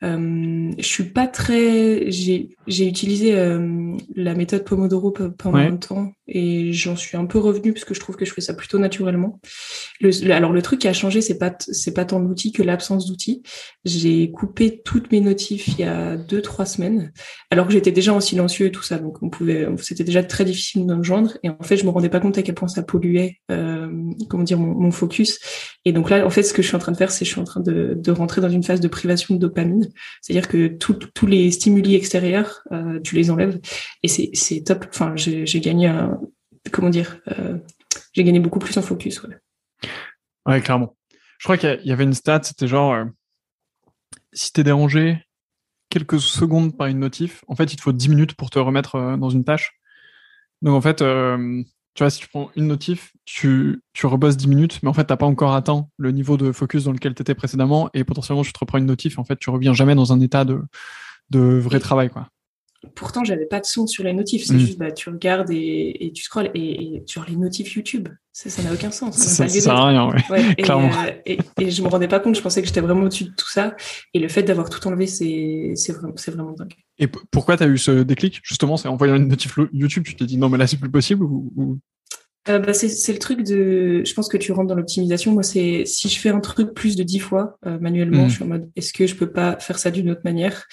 Euh, 0.04 0.72
je 0.78 0.86
suis 0.86 1.06
pas 1.06 1.28
très. 1.28 2.10
J'ai 2.10 2.48
utilisé 2.68 3.38
euh, 3.38 3.98
la 4.16 4.34
méthode 4.34 4.64
Pomodoro 4.64 5.12
pendant 5.12 5.58
un 5.58 5.76
temps 5.76 6.14
et 6.28 6.72
j'en 6.72 6.96
suis 6.96 7.18
un 7.18 7.26
peu 7.26 7.40
revenue 7.40 7.74
parce 7.74 7.84
que 7.84 7.94
je 7.94 8.00
trouve 8.00 8.16
que 8.16 8.24
je 8.24 8.34
fais 8.34 8.42
ça 8.42 8.54
plutôt 8.54 8.80
naturellement. 8.80 9.40
Le, 10.00 10.32
alors 10.32 10.54
le 10.54 10.62
truc 10.62 10.80
qui 10.80 10.88
a 10.88 10.94
changé, 10.94 11.22
c'est 11.22 11.38
pas 11.38 11.54
c'est 11.60 11.94
pas 11.94 12.06
tant 12.06 12.20
l'outil 12.20 12.52
que 12.54 12.64
l'absence 12.64 13.08
d'outils. 13.08 13.44
J'ai 13.84 14.32
coupé 14.32 14.82
toutes 14.84 15.12
mes 15.12 15.20
notifs 15.20 15.68
il 15.68 15.80
y 15.80 15.84
a 15.84 16.16
deux 16.16 16.42
trois 16.42 16.66
semaines, 16.66 17.12
alors 17.52 17.68
que 17.68 17.74
j'étais 17.74 17.92
déjà 17.92 18.14
en 18.14 18.22
silencieux 18.22 18.68
et 18.68 18.72
tout 18.72 18.84
ça, 18.84 19.00
donc 19.00 19.22
on 19.22 19.30
pouvait, 19.30 19.68
c'était 19.82 20.04
déjà 20.04 20.24
très 20.24 20.46
difficile 20.46 20.86
de 20.86 20.96
me 20.96 21.04
joindre. 21.04 21.38
Et 21.44 21.50
en 21.50 21.64
fait, 21.64 21.78
je 21.78 21.86
me 21.86 21.90
rendais 21.90 22.10
pas 22.10 22.20
compte 22.20 22.38
à 22.38 22.42
quel 22.42 22.56
point 22.56 22.68
ça 22.68 22.84
polluait, 22.84 23.40
euh, 23.52 23.90
comment 24.30 24.44
dire, 24.44 24.60
mon, 24.60 24.74
mon, 24.80 24.92
focus. 24.92 25.40
Et 25.86 25.92
donc 25.92 26.10
là, 26.10 26.26
en 26.26 26.30
fait, 26.30 26.44
ce 26.44 26.54
que 26.54 26.62
je 26.62 26.68
suis 26.68 26.76
en 26.76 26.80
train 26.80 26.92
de 26.92 26.98
faire, 26.98 27.12
c'est 27.12 27.26
je 27.26 27.32
suis 27.32 27.42
en 27.42 27.46
train 27.46 27.62
de, 27.62 27.96
de 27.98 28.12
rentrer 28.12 28.42
dans 28.42 28.50
une 28.50 28.64
phase 28.64 28.80
de 28.80 28.88
privation 28.88 29.36
de 29.36 29.40
dopamine 29.40 29.89
c'est-à-dire 30.22 30.48
que 30.48 30.68
tous 30.68 31.26
les 31.26 31.52
stimuli 31.52 31.96
extérieurs, 31.96 32.62
euh, 32.72 33.00
tu 33.02 33.16
les 33.16 33.32
enlèves 33.32 33.60
et 34.04 34.08
c'est 34.08 34.64
top. 34.64 34.86
Enfin, 34.90 35.14
j'ai 35.16 35.60
gagné 35.60 35.94
comment 36.72 36.90
dire, 36.90 37.20
euh, 37.30 37.58
j'ai 38.14 38.24
gagné 38.24 38.40
beaucoup 38.40 38.60
plus 38.60 38.78
en 38.78 38.82
focus. 38.82 39.24
Ouais. 39.24 39.36
ouais, 40.46 40.62
clairement. 40.62 40.96
Je 41.38 41.46
crois 41.46 41.58
qu'il 41.58 41.82
y 41.84 41.92
avait 41.92 42.04
une 42.04 42.14
stat, 42.14 42.42
c'était 42.44 42.68
genre 42.68 42.94
euh, 42.94 43.06
si 44.34 44.52
t'es 44.52 44.64
dérangé 44.64 45.26
quelques 45.90 46.20
secondes 46.20 46.78
par 46.78 46.88
une 46.88 47.00
notif, 47.00 47.44
en 47.48 47.56
fait, 47.56 47.74
il 47.74 47.78
te 47.78 47.82
faut 47.82 47.94
10 47.94 48.10
minutes 48.10 48.34
pour 48.36 48.50
te 48.50 48.60
remettre 48.60 49.18
dans 49.18 49.30
une 49.30 49.44
tâche. 49.44 49.72
Donc 50.62 50.76
en 50.76 50.82
fait, 50.82 51.02
tu 52.00 52.04
vois, 52.04 52.12
si 52.12 52.22
tu 52.22 52.30
prends 52.30 52.50
une 52.56 52.68
notif, 52.68 53.12
tu, 53.26 53.84
tu 53.92 54.06
rebosses 54.06 54.38
10 54.38 54.48
minutes, 54.48 54.80
mais 54.82 54.88
en 54.88 54.94
fait, 54.94 55.04
tu 55.04 55.12
n'as 55.12 55.18
pas 55.18 55.26
encore 55.26 55.54
atteint 55.54 55.90
le 55.98 56.12
niveau 56.12 56.38
de 56.38 56.54
focus 56.54 56.86
dans 56.86 56.94
lequel 56.94 57.14
tu 57.14 57.22
étais 57.22 57.36
précédemment, 57.36 57.90
et 57.94 58.06
potentiellement, 58.06 58.42
tu 58.42 58.54
te 58.54 58.60
reprends 58.60 58.78
une 58.78 58.86
notif, 58.86 59.20
en 59.20 59.26
fait, 59.26 59.36
tu 59.36 59.50
reviens 59.50 59.74
jamais 59.74 59.96
dans 59.96 60.14
un 60.14 60.22
état 60.22 60.46
de, 60.46 60.62
de 61.30 61.40
vrai 61.42 61.82
travail, 61.82 62.10
quoi. 62.10 62.30
Pourtant, 62.96 63.24
j'avais 63.24 63.46
pas 63.46 63.60
de 63.60 63.66
son 63.66 63.88
sur 63.88 64.04
les 64.04 64.14
notifs, 64.14 64.46
c'est 64.46 64.54
mm. 64.54 64.60
juste, 64.60 64.78
bah, 64.78 64.92
tu 64.92 65.10
regardes 65.10 65.52
et, 65.52 65.98
et 66.00 66.12
tu 66.14 66.24
scrolles, 66.24 66.50
et, 66.54 66.96
et, 66.96 67.04
sur 67.06 67.26
les 67.26 67.36
notifs 67.36 67.74
YouTube, 67.76 68.08
ça 68.32 68.64
n'a 68.64 68.74
aucun 68.74 68.92
sens. 68.92 69.18
Ça, 69.18 69.48
ça 69.48 69.50
sert 69.50 69.76
à 69.76 69.88
rien, 69.88 70.10
ouais. 70.10 70.56
Clairement. 70.64 70.90
Euh, 70.90 71.12
et, 71.26 71.40
et, 71.60 71.72
je 71.72 71.82
me 71.82 71.90
rendais 71.90 72.08
pas 72.08 72.20
compte, 72.20 72.36
je 72.36 72.42
pensais 72.42 72.62
que 72.62 72.68
j'étais 72.68 72.80
vraiment 72.80 73.04
au-dessus 73.04 73.26
de 73.26 73.36
tout 73.36 73.50
ça, 73.50 73.76
et 74.14 74.20
le 74.20 74.30
fait 74.30 74.44
d'avoir 74.44 74.70
tout 74.70 74.86
enlevé, 74.88 75.08
c'est 75.08 75.92
vraiment, 75.92 76.14
vraiment 76.16 76.52
dingue. 76.54 76.74
Et 76.98 77.08
pourquoi 77.08 77.58
tu 77.58 77.64
as 77.64 77.68
eu 77.68 77.78
ce 77.78 78.04
déclic? 78.04 78.40
Justement, 78.44 78.78
c'est 78.78 78.88
en 78.88 78.96
voyant 78.96 79.16
une 79.16 79.28
notif 79.28 79.58
YouTube, 79.74 80.04
tu 80.06 80.16
t'es 80.16 80.26
dit 80.26 80.38
non, 80.38 80.50
mais 80.50 80.58
là, 80.58 80.68
c'est 80.68 80.78
plus 80.78 80.92
possible 80.92 81.24
ou, 81.24 81.80
euh, 82.48 82.58
bah, 82.60 82.74
c'est 82.74 83.14
le 83.14 83.20
truc 83.20 83.44
de. 83.44 84.02
Je 84.06 84.14
pense 84.14 84.30
que 84.30 84.38
tu 84.38 84.52
rentres 84.52 84.70
dans 84.70 84.76
l'optimisation. 84.76 85.34
Moi, 85.34 85.44
c'est 85.44 85.84
si 85.86 86.08
je 86.08 86.20
fais 86.20 86.30
un 86.30 86.40
truc 86.40 86.74
plus 86.74 86.96
de 86.96 87.04
dix 87.04 87.20
fois 87.20 87.58
euh, 87.66 87.78
manuellement, 87.80 88.26
mmh. 88.26 88.30
je 88.30 88.36
suis 88.36 88.44
en 88.44 88.48
mode 88.48 88.72
est-ce 88.76 88.94
que 88.94 89.06
je 89.06 89.16
peux 89.16 89.30
pas 89.30 89.60
faire 89.60 89.78
ça 89.78 89.92
d'une 89.92 90.10
autre 90.10 90.22
manière? 90.24 90.66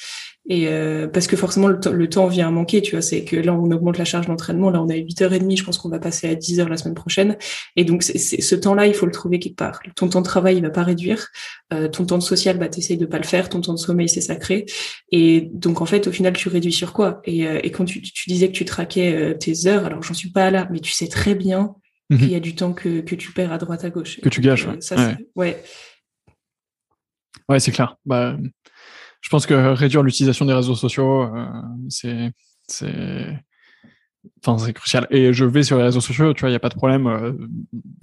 Et 0.48 0.68
euh, 0.68 1.08
parce 1.08 1.26
que 1.26 1.36
forcément 1.36 1.66
le, 1.66 1.78
le, 1.92 2.08
temps 2.08 2.28
vient 2.28 2.46
à 2.46 2.50
manquer, 2.52 2.80
tu 2.80 2.92
vois, 2.92 3.02
c'est 3.02 3.24
que 3.24 3.34
là 3.34 3.52
on 3.52 3.68
augmente 3.72 3.98
la 3.98 4.04
charge 4.04 4.26
d'entraînement, 4.26 4.70
là 4.70 4.80
on 4.80 4.88
a 4.88 4.94
8h30, 4.94 5.56
je 5.58 5.64
pense 5.64 5.78
qu'on 5.78 5.88
va 5.88 5.98
passer 5.98 6.28
à 6.28 6.34
10h 6.34 6.68
la 6.68 6.76
semaine 6.76 6.94
prochaine. 6.94 7.36
Et 7.74 7.84
donc 7.84 8.04
c'est 8.04 8.18
ce 8.18 8.54
temps-là, 8.54 8.86
il 8.86 8.94
faut 8.94 9.06
le 9.06 9.12
trouver 9.12 9.40
quelque 9.40 9.56
part. 9.56 9.80
Ton 9.96 10.08
temps 10.08 10.20
de 10.20 10.26
travail, 10.26 10.56
il 10.56 10.62
va 10.62 10.70
pas 10.70 10.84
réduire. 10.84 11.28
Euh, 11.72 11.88
ton 11.88 12.06
temps 12.06 12.18
de 12.18 12.22
social, 12.22 12.58
bah 12.58 12.68
t'essayes 12.68 12.96
de 12.96 13.06
pas 13.06 13.18
le 13.18 13.24
faire. 13.24 13.48
Ton 13.48 13.60
temps 13.60 13.74
de 13.74 13.78
sommeil, 13.78 14.08
c'est 14.08 14.20
sacré. 14.20 14.66
Et 15.10 15.50
donc 15.52 15.80
en 15.80 15.86
fait, 15.86 16.06
au 16.06 16.12
final, 16.12 16.32
tu 16.32 16.48
réduis 16.48 16.72
sur 16.72 16.92
quoi? 16.92 17.20
Et, 17.24 17.48
euh, 17.48 17.58
et, 17.64 17.72
quand 17.72 17.84
tu, 17.84 18.00
tu, 18.00 18.30
disais 18.30 18.46
que 18.46 18.52
tu 18.52 18.64
traquais 18.64 19.14
euh, 19.14 19.34
tes 19.34 19.66
heures, 19.66 19.84
alors 19.84 20.02
j'en 20.02 20.14
suis 20.14 20.30
pas 20.30 20.52
là, 20.52 20.68
mais 20.70 20.78
tu 20.78 20.92
sais 20.92 21.08
très 21.08 21.34
bien 21.34 21.74
mhm. 22.10 22.18
qu'il 22.18 22.30
y 22.30 22.36
a 22.36 22.40
du 22.40 22.54
temps 22.54 22.72
que, 22.72 23.00
que 23.00 23.16
tu 23.16 23.32
perds 23.32 23.52
à 23.52 23.58
droite 23.58 23.84
à 23.84 23.90
gauche. 23.90 24.20
Que 24.20 24.28
tu 24.28 24.40
gâches. 24.40 24.66
ouais. 24.66 24.80
Ça, 24.80 24.94
ouais. 24.94 25.16
ouais. 25.34 25.62
Ouais, 27.48 27.60
c'est 27.60 27.72
clair. 27.72 27.96
Bah, 28.04 28.36
je 29.26 29.30
pense 29.30 29.44
que 29.44 29.54
réduire 29.54 30.04
l'utilisation 30.04 30.44
des 30.44 30.52
réseaux 30.52 30.76
sociaux, 30.76 31.24
euh, 31.24 31.48
c'est, 31.88 32.32
enfin, 34.40 34.56
c'est 34.64 34.72
crucial. 34.72 35.08
Et 35.10 35.32
je 35.32 35.44
vais 35.44 35.64
sur 35.64 35.78
les 35.78 35.82
réseaux 35.82 36.00
sociaux, 36.00 36.32
tu 36.32 36.42
vois, 36.42 36.48
il 36.48 36.52
n'y 36.52 36.56
a 36.56 36.60
pas 36.60 36.68
de 36.68 36.76
problème. 36.76 37.08
Euh, 37.08 37.32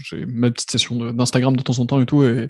j'ai 0.04 0.26
ma 0.26 0.52
petite 0.52 0.70
session 0.70 1.14
d'Instagram 1.14 1.56
de, 1.56 1.62
temps 1.62 1.80
en 1.80 1.86
temps 1.86 2.02
et 2.02 2.06
tout, 2.06 2.26
et, 2.26 2.50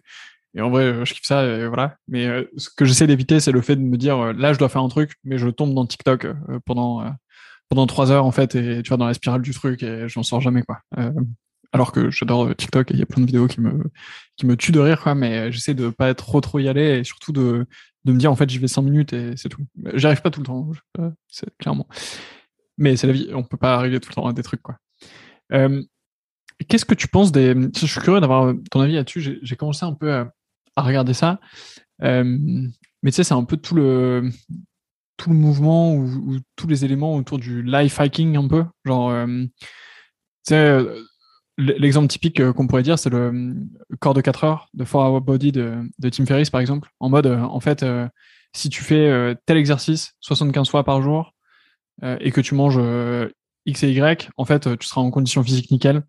en 0.60 0.72
vrai, 0.72 1.06
je 1.06 1.14
kiffe 1.14 1.26
ça, 1.26 1.68
voilà. 1.68 1.98
Mais 2.08 2.26
euh, 2.26 2.46
ce 2.58 2.70
que 2.76 2.84
j'essaie 2.84 3.06
d'éviter, 3.06 3.40
c'est 3.40 3.52
le 3.52 3.62
fait 3.62 3.76
de 3.76 3.82
me 3.82 3.96
dire, 3.96 4.34
là, 4.34 4.54
je 4.54 4.58
dois 4.58 4.70
faire 4.70 4.82
un 4.82 4.90
truc, 4.90 5.18
mais 5.24 5.38
je 5.38 5.50
tombe 5.50 5.76
dans 5.76 5.86
TikTok 5.86 6.26
pendant 6.66 7.06
pendant 7.70 7.86
trois 7.86 8.12
heures 8.12 8.26
en 8.26 8.32
fait, 8.32 8.56
et 8.56 8.82
tu 8.82 8.90
vois, 8.90 8.98
dans 8.98 9.06
la 9.06 9.14
spirale 9.14 9.44
du 9.44 9.52
truc, 9.52 9.84
et 9.84 10.10
j'en 10.10 10.24
sors 10.24 10.42
jamais 10.42 10.64
quoi 10.64 10.80
alors 11.76 11.92
que 11.92 12.12
j'adore 12.12 12.56
TikTok 12.56 12.92
et 12.92 12.94
il 12.94 13.00
y 13.00 13.02
a 13.02 13.08
plein 13.08 13.22
de 13.22 13.26
vidéos 13.26 13.48
qui 13.48 13.60
me 13.60 13.84
qui 14.36 14.46
me 14.46 14.56
tuent 14.56 14.72
de 14.72 14.80
rire 14.80 15.02
quoi 15.02 15.16
mais 15.16 15.52
j'essaie 15.52 15.74
de 15.74 15.90
pas 15.90 16.10
être 16.10 16.24
trop 16.24 16.40
trop 16.40 16.60
y 16.60 16.70
aller 16.70 17.00
et 17.00 17.04
surtout 17.04 17.32
de 17.32 17.66
de 18.06 18.12
me 18.12 18.18
dire 18.18 18.32
en 18.32 18.36
fait 18.36 18.50
j'y 18.50 18.58
vais 18.58 18.68
5 18.68 18.82
minutes 18.82 19.14
et 19.14 19.36
c'est 19.38 19.50
tout. 19.50 19.66
J'arrive 19.94 20.22
pas 20.22 20.32
tout 20.32 20.42
le 20.42 20.46
temps, 20.46 20.72
c'est 21.28 21.56
clairement. 21.58 21.88
Mais 22.78 22.96
c'est 22.96 23.08
la 23.08 23.14
vie, 23.14 23.30
on 23.34 23.44
peut 23.44 23.58
pas 23.58 23.76
arriver 23.76 24.00
tout 24.00 24.10
le 24.10 24.16
temps 24.16 24.28
à 24.28 24.34
des 24.34 24.44
trucs 24.44 24.62
quoi. 24.62 24.78
Euh, 25.52 25.84
Qu'est-ce 26.68 26.86
que 26.86 26.96
tu 26.96 27.08
penses 27.08 27.32
des 27.32 27.56
Je 27.76 27.86
suis 27.86 28.00
curieux 28.00 28.22
d'avoir 28.22 28.54
ton 28.72 28.80
avis 28.80 28.94
là-dessus. 28.94 29.40
J'ai 29.42 29.56
commencé 29.56 29.86
un 29.86 29.94
peu 29.94 30.14
à, 30.14 30.32
regarder 30.78 31.14
ça, 31.14 31.40
euh, 32.04 32.24
mais 32.24 33.12
tu 33.12 33.16
sais 33.16 33.24
c'est 33.24 33.34
un 33.34 33.44
peu 33.44 33.58
tout 33.58 33.76
le 33.76 34.30
tout 35.18 35.30
le 35.30 35.36
mouvement 35.36 35.94
ou, 35.94 36.06
ou, 36.06 36.40
tous 36.56 36.68
les 36.68 36.86
éléments 36.86 37.16
autour 37.16 37.38
du 37.38 37.62
life 37.62 38.00
hacking 38.00 38.36
un 38.36 38.48
peu, 38.48 38.66
genre 38.84 39.12
euh, 39.12 39.46
L'exemple 41.58 42.08
typique 42.08 42.40
euh, 42.40 42.52
qu'on 42.52 42.66
pourrait 42.66 42.82
dire, 42.82 42.98
c'est 42.98 43.12
le 43.12 43.32
euh, 43.32 43.54
corps 44.00 44.16
de 44.16 44.22
4 44.22 44.44
heures 44.44 44.70
de 44.74 44.84
4 44.84 44.96
Hour 44.96 45.22
Body 45.22 45.52
de, 45.52 45.84
de 46.00 46.10
Tim 46.10 46.26
Ferriss, 46.26 46.50
par 46.50 46.62
exemple. 46.62 46.90
En 47.00 47.10
mode, 47.10 47.28
euh, 47.28 47.40
en 47.42 47.60
fait, 47.60 47.86
si 48.54 48.70
tu 48.70 48.84
fais 48.84 49.36
tel 49.46 49.58
exercice 49.58 50.14
75 50.22 50.70
fois 50.70 50.84
par 50.84 51.02
jour 51.02 51.34
et 52.02 52.32
que 52.32 52.42
tu 52.42 52.54
manges 52.54 52.80
X 53.66 53.84
et 53.84 53.92
Y, 53.92 54.30
en 54.38 54.46
fait, 54.46 54.78
tu 54.78 54.88
seras 54.88 55.02
en 55.02 55.10
condition 55.10 55.44
physique 55.44 55.72
nickel. 55.72 56.04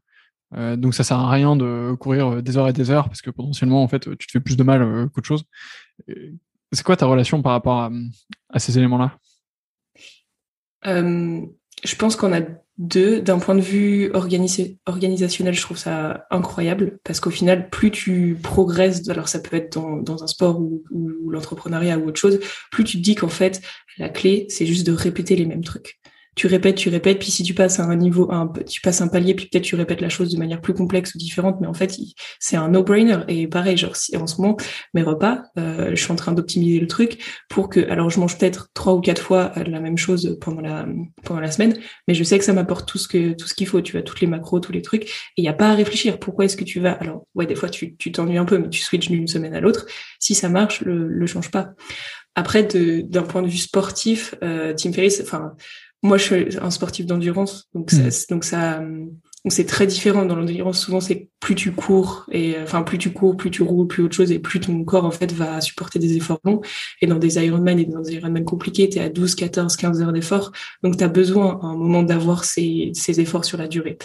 donc, 0.53 0.95
ça 0.95 1.05
sert 1.05 1.19
à 1.19 1.31
rien 1.31 1.57
de 1.57 1.95
courir 1.99 2.43
des 2.43 2.59
heures 2.59 2.69
et 2.69 2.75
des 2.75 2.91
heures 2.91 3.09
parce 3.09 3.23
que 3.23 3.31
potentiellement, 3.31 3.83
en 3.83 3.89
fait, 3.89 4.15
tu 4.19 4.27
te 4.27 4.33
fais 4.33 4.41
plus 4.41 4.59
de 4.59 4.63
mal 4.63 5.09
qu'autre 5.15 5.27
chose. 5.27 5.45
C'est 6.73 6.85
quoi 6.85 6.97
ta 6.97 7.07
relation 7.07 7.41
par 7.41 7.53
rapport 7.53 7.81
à, 7.81 7.91
à 8.51 8.59
ces 8.59 8.77
éléments-là? 8.77 9.19
Je 10.85 11.97
pense 11.97 12.17
qu'on 12.17 12.33
a 12.35 12.41
deux, 12.79 13.21
d'un 13.21 13.39
point 13.39 13.55
de 13.55 13.61
vue 13.61 14.11
organisationnel, 14.13 15.55
je 15.55 15.61
trouve 15.61 15.77
ça 15.77 16.27
incroyable 16.31 16.99
parce 17.05 17.21
qu'au 17.21 17.31
final, 17.31 17.71
plus 17.71 17.91
tu 17.91 18.37
progresses, 18.43 19.09
alors 19.09 19.29
ça 19.29 19.39
peut 19.39 19.57
être 19.57 19.73
dans, 19.73 20.23
un 20.23 20.27
sport 20.27 20.61
ou, 20.61 20.83
ou 20.91 21.31
l'entrepreneuriat 21.31 21.99
ou 21.99 22.09
autre 22.09 22.21
chose, 22.21 22.41
plus 22.73 22.85
tu 22.85 22.97
te 22.97 23.03
dis 23.03 23.15
qu'en 23.15 23.29
fait, 23.29 23.61
la 23.99 24.09
clé, 24.09 24.47
c'est 24.49 24.67
juste 24.67 24.87
de 24.87 24.93
répéter 24.93 25.37
les 25.37 25.47
mêmes 25.47 25.65
trucs. 25.65 26.01
Tu 26.35 26.47
répètes, 26.47 26.77
tu 26.77 26.88
répètes, 26.88 27.18
puis 27.18 27.31
si 27.31 27.42
tu 27.42 27.55
passes 27.55 27.81
à 27.81 27.85
un 27.85 27.97
niveau, 27.97 28.31
un, 28.33 28.53
tu 28.68 28.81
passes 28.81 29.01
un 29.01 29.09
palier, 29.09 29.35
puis 29.35 29.47
peut-être 29.47 29.64
tu 29.64 29.77
répètes 29.77 30.01
la 30.01 30.09
chose 30.09 30.33
de 30.33 30.38
manière 30.38 30.61
plus 30.61 30.75
complexe 30.75 31.14
ou 31.14 31.18
différente, 31.18 31.59
mais 31.61 31.66
en 31.66 31.75
fait, 31.75 31.97
c'est 32.38 32.57
un 32.57 32.68
no-brainer. 32.68 33.18
Et 33.29 33.47
pareil, 33.47 33.77
genre, 33.77 33.97
si, 33.97 34.16
en 34.16 34.27
ce 34.27 34.40
moment, 34.40 34.57
mes 34.94 35.03
repas, 35.03 35.42
euh, 35.59 35.90
je 35.90 36.03
suis 36.03 36.12
en 36.12 36.16
train 36.16 36.33
d'optimiser 36.33 36.81
le 36.81 36.87
truc 36.87 37.18
pour 37.49 37.68
que, 37.68 37.81
alors 37.90 38.11
je 38.11 38.18
mange 38.18 38.37
peut-être 38.38 38.68
trois 38.75 38.94
ou 38.94 39.01
quatre 39.01 39.23
fois 39.23 39.53
la 39.66 39.81
même 39.81 39.99
chose 39.99 40.37
pendant 40.40 40.61
la, 40.61 40.87
pendant 41.25 41.40
la 41.40 41.51
semaine, 41.51 41.77
mais 42.09 42.14
je 42.14 42.25
sais 42.25 42.38
que 42.38 42.44
ça 42.44 42.53
m'apporte 42.53 42.88
tout 42.88 42.99
ce 42.99 43.09
que, 43.09 43.35
tout 43.35 43.47
ce 43.47 43.55
qu'il 43.55 43.66
faut, 43.66 43.81
tu 43.81 43.92
vois, 43.92 44.03
toutes 44.03 44.20
les 44.20 44.27
macros, 44.27 44.61
tous 44.61 44.73
les 44.73 44.83
trucs, 44.83 45.05
et 45.05 45.09
il 45.38 45.42
n'y 45.42 45.49
a 45.49 45.55
pas 45.55 45.70
à 45.70 45.75
réfléchir. 45.75 46.18
Pourquoi 46.18 46.44
est-ce 46.44 46.57
que 46.57 46.64
tu 46.64 46.81
vas, 46.81 46.92
alors, 46.92 47.27
ouais, 47.35 47.47
des 47.47 47.55
fois, 47.55 47.68
tu, 47.68 47.97
tu 47.97 48.12
t'ennuies 48.12 48.38
un 48.38 48.44
peu, 48.44 48.59
mais 48.59 48.68
tu 48.68 48.81
switches 48.81 49.09
d'une 49.09 49.29
semaine 49.29 49.55
à 49.55 49.61
l'autre. 49.61 49.87
Si 50.18 50.35
ça 50.35 50.49
marche, 50.49 50.81
le, 50.81 51.09
le 51.09 51.27
change 51.27 51.51
pas. 51.51 51.70
Après, 52.37 52.64
d'un 52.64 53.23
point 53.23 53.42
de 53.42 53.49
vue 53.49 53.59
sportif, 53.59 54.35
euh, 54.42 54.75
Tim 54.77 54.92
Ferriss, 54.92 55.20
enfin, 55.23 55.53
moi, 56.05 56.19
je 56.19 56.23
suis 56.23 56.59
un 56.61 56.71
sportif 56.71 57.07
d'endurance, 57.07 57.69
donc, 57.75 57.90
ça, 57.90 58.03
hmm. 58.03 58.11
donc 58.31 58.45
ça, 58.45 58.83
c'est 59.51 59.67
très 59.67 59.87
différent 59.87 60.25
dans 60.25 60.37
l'endurance. 60.37 60.81
Souvent, 60.81 61.01
c'est 61.01 61.29
plus 61.39 61.55
tu 61.55 61.73
cours 61.73 62.25
et 62.33 62.55
enfin 62.63 62.83
plus 62.83 62.97
tu 62.97 63.13
cours, 63.13 63.37
plus 63.37 63.51
tu 63.51 63.63
roules, 63.63 63.87
plus 63.87 64.03
autre 64.03 64.15
chose 64.17 64.33
et 64.33 64.39
plus 64.39 64.59
ton 64.59 64.83
corps 64.85 65.05
en 65.05 65.11
fait 65.11 65.33
va 65.33 65.61
supporter 65.61 65.99
des 65.99 66.17
efforts 66.17 66.41
longs. 66.45 66.63
Et 67.03 67.07
dans 67.07 67.19
des 67.19 67.37
Ironman 67.45 67.79
et 67.79 67.85
dans 67.85 68.01
des 68.01 68.15
Ironman 68.15 68.45
compliqués, 68.45 68.89
tu 68.89 68.99
es 68.99 69.03
à 69.03 69.11
12, 69.11 69.35
14, 69.35 69.77
15 69.77 70.01
heures 70.01 70.13
d'efforts. 70.13 70.53
Donc 70.83 70.97
tu 70.97 71.05
as 71.05 71.09
besoin 71.09 71.61
à 71.63 71.67
un 71.67 71.77
moment 71.77 72.03
d'avoir 72.03 72.45
ces, 72.45 72.91
ces 72.95 73.21
efforts 73.21 73.45
sur 73.45 73.59
la 73.59 73.69
durée. 73.69 73.99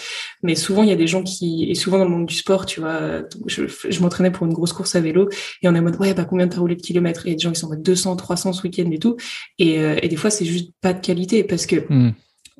Mais 0.44 0.56
souvent, 0.56 0.84
il 0.84 0.90
y 0.90 0.94
a 0.94 0.98
des 0.98 1.08
gens 1.08 1.24
qui 1.24 1.70
et 1.70 1.76
souvent 1.76 2.00
dans 2.00 2.06
le 2.06 2.12
monde 2.12 2.26
du 2.26 2.36
sport, 2.36 2.66
tu 2.66 2.82
vois, 2.82 3.22
je, 3.46 3.64
je 3.90 4.02
m'entraînais 4.02 4.32
pour 4.32 4.46
une 4.46 4.54
grosse 4.54 4.74
course 4.74 4.96
à 4.96 5.00
vélo 5.00 5.30
et 5.62 5.70
on 5.70 5.76
est 5.76 5.80
en 5.80 5.84
mode 5.84 5.96
ouais, 6.02 6.14
bah 6.14 6.26
combien 6.26 6.50
t'as 6.50 6.60
roulé 6.60 6.76
de 6.76 6.82
kilomètres? 6.82 7.26
Et 7.26 7.30
il 7.30 7.32
y 7.32 7.34
a 7.34 7.38
des 7.38 7.44
gens 7.44 7.52
qui 7.54 7.60
sont 7.60 7.68
en 7.68 7.72
mode 7.72 7.84
200, 7.84 8.18
300 8.18 8.52
ce 8.52 8.64
week-end 8.64 8.90
et 8.92 9.00
tout. 9.00 9.16
Et, 9.58 9.80
euh, 9.80 9.96
et 10.02 10.10
des 10.10 10.18
fois, 10.18 10.30
c'est 10.30 10.46
juste 10.46 10.72
pas 10.82 10.92
de 10.94 11.00
qualité 11.00 11.46
parce 11.46 11.66
que 11.66 11.78
hmm 11.88 12.12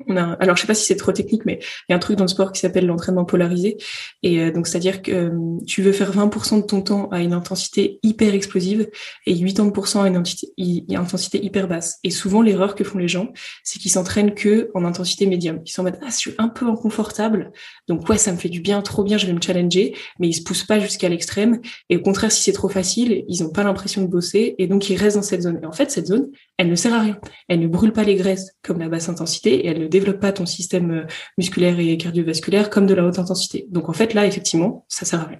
on 0.08 0.16
a, 0.16 0.32
alors 0.34 0.56
je 0.56 0.62
sais 0.62 0.66
pas 0.66 0.74
si 0.74 0.84
c'est 0.84 0.96
trop 0.96 1.12
technique, 1.12 1.44
mais 1.44 1.58
il 1.60 1.92
y 1.92 1.92
a 1.92 1.96
un 1.96 1.98
truc 1.98 2.16
dans 2.16 2.24
le 2.24 2.28
sport 2.28 2.52
qui 2.52 2.60
s'appelle 2.60 2.86
l'entraînement 2.86 3.24
polarisé. 3.24 3.76
Et 4.22 4.40
euh, 4.40 4.50
donc 4.50 4.66
c'est-à-dire 4.66 5.02
que 5.02 5.10
euh, 5.12 5.58
tu 5.66 5.82
veux 5.82 5.92
faire 5.92 6.12
20% 6.12 6.62
de 6.62 6.66
ton 6.66 6.82
temps 6.82 7.08
à 7.10 7.20
une 7.20 7.32
intensité 7.32 7.98
hyper 8.02 8.34
explosive 8.34 8.88
et 9.26 9.34
80% 9.34 10.02
à 10.02 10.08
une 10.08 10.16
intensité, 10.16 11.44
hyper 11.44 11.68
basse. 11.68 11.98
Et 12.04 12.10
souvent 12.10 12.42
l'erreur 12.42 12.74
que 12.74 12.84
font 12.84 12.98
les 12.98 13.08
gens, 13.08 13.32
c'est 13.64 13.78
qu'ils 13.78 13.90
s'entraînent 13.90 14.34
que 14.34 14.70
en 14.74 14.84
intensité 14.84 15.26
médium. 15.26 15.60
Ils 15.64 15.70
s'en 15.70 15.82
mettent 15.82 16.00
ah 16.02 16.08
je 16.10 16.16
suis 16.16 16.34
un 16.38 16.48
peu 16.48 16.66
inconfortable, 16.66 17.52
donc 17.88 18.08
ouais 18.08 18.18
ça 18.18 18.32
me 18.32 18.36
fait 18.36 18.48
du 18.48 18.60
bien, 18.60 18.82
trop 18.82 19.04
bien, 19.04 19.18
je 19.18 19.26
vais 19.26 19.32
me 19.32 19.40
challenger, 19.40 19.94
mais 20.18 20.28
ils 20.28 20.34
se 20.34 20.42
poussent 20.42 20.64
pas 20.64 20.80
jusqu'à 20.80 21.08
l'extrême. 21.08 21.60
Et 21.88 21.96
au 21.96 22.02
contraire 22.02 22.32
si 22.32 22.42
c'est 22.42 22.52
trop 22.52 22.68
facile, 22.68 23.24
ils 23.28 23.42
ont 23.44 23.50
pas 23.50 23.64
l'impression 23.64 24.02
de 24.02 24.06
bosser 24.06 24.54
et 24.58 24.66
donc 24.66 24.88
ils 24.90 24.96
restent 24.96 25.16
dans 25.16 25.22
cette 25.22 25.42
zone. 25.42 25.60
Et 25.62 25.66
en 25.66 25.72
fait 25.72 25.90
cette 25.90 26.06
zone, 26.06 26.28
elle 26.60 26.68
ne 26.68 26.74
sert 26.74 26.92
à 26.92 27.00
rien. 27.00 27.18
Elle 27.48 27.60
ne 27.60 27.68
brûle 27.68 27.94
pas 27.94 28.04
les 28.04 28.16
graisses 28.16 28.54
comme 28.62 28.80
la 28.80 28.90
basse 28.90 29.08
intensité 29.08 29.64
et 29.64 29.68
elle 29.68 29.88
développe 29.88 30.20
pas 30.20 30.30
ton 30.30 30.44
système 30.44 30.90
euh, 30.90 31.06
musculaire 31.38 31.80
et 31.80 31.96
cardiovasculaire 31.96 32.68
comme 32.68 32.84
de 32.84 32.92
la 32.92 33.06
haute 33.06 33.18
intensité. 33.18 33.66
Donc 33.70 33.88
en 33.88 33.94
fait, 33.94 34.12
là, 34.12 34.26
effectivement, 34.26 34.84
ça 34.86 35.06
sert 35.06 35.20
à 35.20 35.24
rien. 35.24 35.38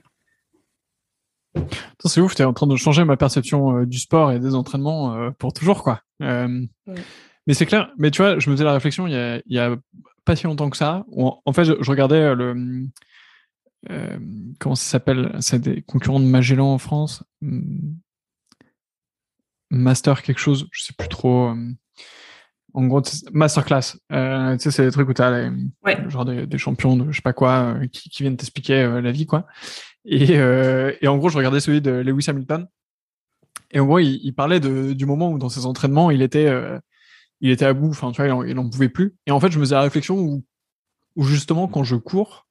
C'est 2.06 2.22
ouf, 2.22 2.34
tu 2.34 2.40
es 2.40 2.46
en 2.46 2.54
train 2.54 2.66
de 2.66 2.74
changer 2.74 3.04
ma 3.04 3.18
perception 3.18 3.76
euh, 3.80 3.84
du 3.84 3.98
sport 3.98 4.32
et 4.32 4.40
des 4.40 4.54
entraînements 4.54 5.14
euh, 5.14 5.30
pour 5.32 5.52
toujours, 5.52 5.82
quoi. 5.82 6.00
Mais 6.20 7.54
c'est 7.54 7.66
clair, 7.66 7.90
mais 7.98 8.10
tu 8.10 8.22
vois, 8.22 8.38
je 8.38 8.48
me 8.48 8.54
faisais 8.54 8.64
la 8.64 8.72
réflexion 8.72 9.06
il 9.06 9.42
y 9.46 9.58
a, 9.58 9.76
pas 10.24 10.36
si 10.36 10.44
longtemps 10.44 10.70
que 10.70 10.76
ça. 10.76 11.04
en, 11.16 11.52
fait, 11.52 11.64
je, 11.64 11.90
regardais 11.90 12.34
le. 12.34 12.86
comment 14.58 14.74
ça 14.74 14.90
s'appelle 14.90 15.36
C'est 15.40 15.58
des 15.58 15.82
concurrents 15.82 16.20
de 16.20 16.26
Magellan 16.26 16.72
en 16.72 16.78
France. 16.78 17.24
Master 19.70 20.22
quelque 20.22 20.40
chose, 20.40 20.68
je 20.72 20.82
sais 20.82 20.94
plus 20.96 21.08
trop 21.08 21.54
en 22.74 22.86
gros, 22.86 23.02
masterclass. 23.32 23.96
Euh, 24.12 24.56
tu 24.56 24.62
sais, 24.62 24.70
c'est 24.70 24.84
des 24.84 24.90
trucs 24.90 25.08
où 25.08 25.14
tu 25.14 25.22
as 25.22 25.50
genre 26.08 26.24
des, 26.24 26.58
champions 26.58 26.96
de 26.96 27.10
je 27.10 27.16
sais 27.16 27.22
pas 27.22 27.32
quoi 27.32 27.74
euh, 27.74 27.86
qui, 27.86 28.22
viennent 28.22 28.36
t'expliquer 28.36 28.82
euh, 28.82 29.00
la 29.00 29.12
vie, 29.12 29.26
quoi. 29.26 29.46
Et, 30.04 30.32
et, 30.32 31.08
en 31.08 31.18
gros, 31.18 31.28
je 31.28 31.36
regardais 31.36 31.60
celui 31.60 31.80
de 31.82 31.90
Lewis 31.90 32.24
Hamilton. 32.28 32.66
Et 33.70 33.80
en 33.80 33.86
gros, 33.86 33.98
il, 33.98 34.32
parlait 34.32 34.58
de, 34.60 34.94
du 34.94 35.04
moment 35.04 35.30
où 35.30 35.38
dans 35.38 35.50
ses 35.50 35.66
entraînements, 35.66 36.10
il 36.10 36.22
était, 36.22 36.50
il 37.40 37.50
était 37.50 37.66
à 37.66 37.74
bout. 37.74 37.90
Enfin, 37.90 38.10
tu 38.10 38.22
vois, 38.22 38.46
il 38.46 38.58
en, 38.58 38.70
pouvait 38.70 38.88
plus. 38.88 39.14
Et 39.26 39.30
en 39.30 39.40
fait, 39.40 39.50
je 39.50 39.58
me 39.58 39.64
faisais 39.64 39.74
la 39.74 39.82
réflexion 39.82 40.18
où, 40.18 40.44
où 41.16 41.24
justement, 41.24 41.68
quand 41.68 41.84
je 41.84 41.96
cours, 41.96 42.46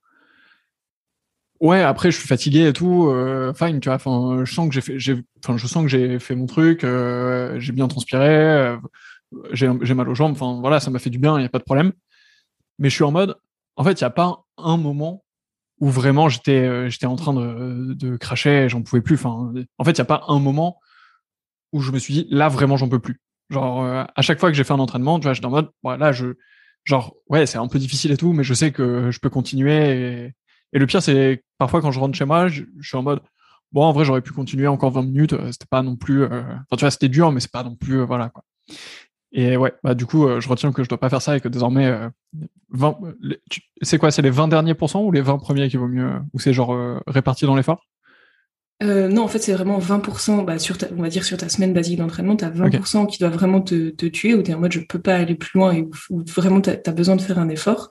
ouais, 1.59 1.81
après, 1.81 2.11
je 2.11 2.17
suis 2.17 2.27
fatigué 2.27 2.67
et 2.67 2.73
tout. 2.73 3.13
fine, 3.55 3.79
tu 3.79 3.89
vois. 3.89 3.95
Enfin, 3.95 4.43
je 4.45 4.53
sens 4.53 4.67
que 4.69 4.73
j'ai 4.73 4.81
fait, 4.81 5.23
enfin, 5.43 5.57
je 5.57 5.67
sens 5.67 5.83
que 5.83 5.89
j'ai 5.89 6.19
fait 6.19 6.35
mon 6.35 6.45
truc. 6.45 6.81
j'ai 6.81 7.71
bien 7.71 7.87
transpiré 7.87 8.77
j'ai 9.51 9.93
mal 9.93 10.09
aux 10.09 10.15
jambes, 10.15 10.31
enfin 10.31 10.59
voilà, 10.59 10.79
ça 10.79 10.91
m'a 10.91 10.99
fait 10.99 11.09
du 11.09 11.19
bien, 11.19 11.37
il 11.37 11.41
n'y 11.41 11.45
a 11.45 11.49
pas 11.49 11.59
de 11.59 11.63
problème. 11.63 11.93
Mais 12.79 12.89
je 12.89 12.95
suis 12.95 13.03
en 13.03 13.11
mode, 13.11 13.37
en 13.75 13.83
fait, 13.83 13.99
il 13.99 14.03
n'y 14.03 14.07
a 14.07 14.11
pas 14.11 14.45
un 14.57 14.77
moment 14.77 15.23
où 15.79 15.89
vraiment 15.89 16.29
j'étais 16.29 16.65
euh, 16.65 16.89
j'étais 16.89 17.05
en 17.05 17.15
train 17.15 17.33
de, 17.33 17.93
de 17.93 18.17
cracher, 18.17 18.67
j'en 18.69 18.81
pouvais 18.81 19.01
plus. 19.01 19.19
En 19.25 19.53
fait, 19.83 19.91
il 19.91 19.95
n'y 19.95 20.01
a 20.01 20.05
pas 20.05 20.23
un 20.27 20.39
moment 20.39 20.79
où 21.71 21.81
je 21.81 21.91
me 21.91 21.99
suis 21.99 22.13
dit, 22.13 22.27
là, 22.29 22.49
vraiment, 22.49 22.77
j'en 22.77 22.89
peux 22.89 22.99
plus. 22.99 23.21
Genre, 23.49 23.83
euh, 23.83 24.03
à 24.15 24.21
chaque 24.21 24.39
fois 24.39 24.49
que 24.49 24.55
j'ai 24.57 24.63
fait 24.63 24.73
un 24.73 24.79
entraînement, 24.79 25.19
tu 25.19 25.23
vois, 25.23 25.33
j'étais 25.33 25.45
en 25.45 25.51
mode, 25.51 25.69
voilà, 25.83 26.11
je, 26.11 26.33
genre, 26.83 27.15
ouais, 27.27 27.45
c'est 27.45 27.57
un 27.57 27.67
peu 27.67 27.79
difficile 27.79 28.11
et 28.11 28.17
tout, 28.17 28.33
mais 28.33 28.43
je 28.43 28.53
sais 28.53 28.71
que 28.71 29.11
je 29.11 29.19
peux 29.19 29.29
continuer. 29.29 30.25
Et, 30.25 30.33
le 30.77 30.85
pire, 30.85 31.01
c'est 31.01 31.43
parfois 31.57 31.81
quand 31.81 31.91
je 31.91 31.99
rentre 31.99 32.15
chez 32.15 32.25
moi, 32.25 32.47
je, 32.47 32.63
suis 32.81 32.97
en 32.97 33.01
mode, 33.03 33.21
bon, 33.71 33.83
en 33.83 33.91
vrai, 33.91 34.05
j'aurais 34.05 34.21
pu 34.21 34.31
continuer 34.31 34.67
encore 34.67 34.91
20 34.91 35.01
minutes, 35.03 35.33
euh, 35.33 35.51
c'était 35.51 35.65
pas 35.69 35.81
non 35.81 35.95
plus, 35.95 36.25
enfin, 36.25 36.63
tu 36.71 36.81
vois, 36.81 36.91
c'était 36.91 37.09
dur, 37.09 37.31
mais 37.31 37.39
c'est 37.39 37.51
pas 37.51 37.63
non 37.63 37.75
plus, 37.75 38.03
voilà, 38.03 38.29
quoi. 38.29 38.43
Et 39.31 39.57
ouais, 39.57 39.73
bah 39.83 39.93
du 39.93 40.05
coup, 40.05 40.27
euh, 40.27 40.39
je 40.39 40.49
retiens 40.49 40.71
que 40.71 40.83
je 40.83 40.89
dois 40.89 40.97
pas 40.99 41.09
faire 41.09 41.21
ça 41.21 41.37
et 41.37 41.41
que 41.41 41.47
désormais, 41.47 41.85
euh, 41.85 42.09
20, 42.69 42.97
c'est 43.81 43.99
quoi 43.99 44.09
C'est 44.11 44.23
les 44.23 44.31
20 44.31 44.47
derniers 44.47 44.73
pourcents 44.73 45.03
ou 45.03 45.11
les 45.11 45.21
20 45.21 45.37
premiers 45.37 45.69
qui 45.69 45.77
vaut 45.77 45.87
mieux 45.87 46.19
Ou 46.33 46.39
c'est 46.39 46.53
genre 46.53 46.73
euh, 46.73 46.99
réparti 47.05 47.45
dans 47.45 47.55
l'effort? 47.55 47.85
Euh, 48.83 49.07
Non, 49.07 49.23
en 49.23 49.27
fait, 49.27 49.39
c'est 49.39 49.53
vraiment 49.53 49.79
20%, 49.79 50.45
bah, 50.45 50.59
sur 50.59 50.77
on 50.97 51.01
va 51.01 51.09
dire 51.09 51.23
sur 51.23 51.37
ta 51.37 51.49
semaine 51.49 51.73
basique 51.73 51.97
d'entraînement, 51.97 52.35
tu 52.35 52.45
as 52.45 52.49
20% 52.49 53.07
qui 53.07 53.19
doit 53.19 53.29
vraiment 53.29 53.61
te, 53.61 53.89
te 53.89 54.05
tuer, 54.05 54.33
ou 54.33 54.43
tu 54.43 54.51
es 54.51 54.53
en 54.53 54.59
mode 54.59 54.71
je 54.71 54.79
peux 54.79 54.99
pas 54.99 55.15
aller 55.15 55.35
plus 55.35 55.57
loin, 55.57 55.73
et 55.73 55.81
où, 56.09 56.23
vraiment 56.23 56.61
tu 56.61 56.69
as, 56.69 56.91
besoin 56.91 57.15
de 57.15 57.21
faire 57.21 57.39
un 57.39 57.49
effort. 57.49 57.89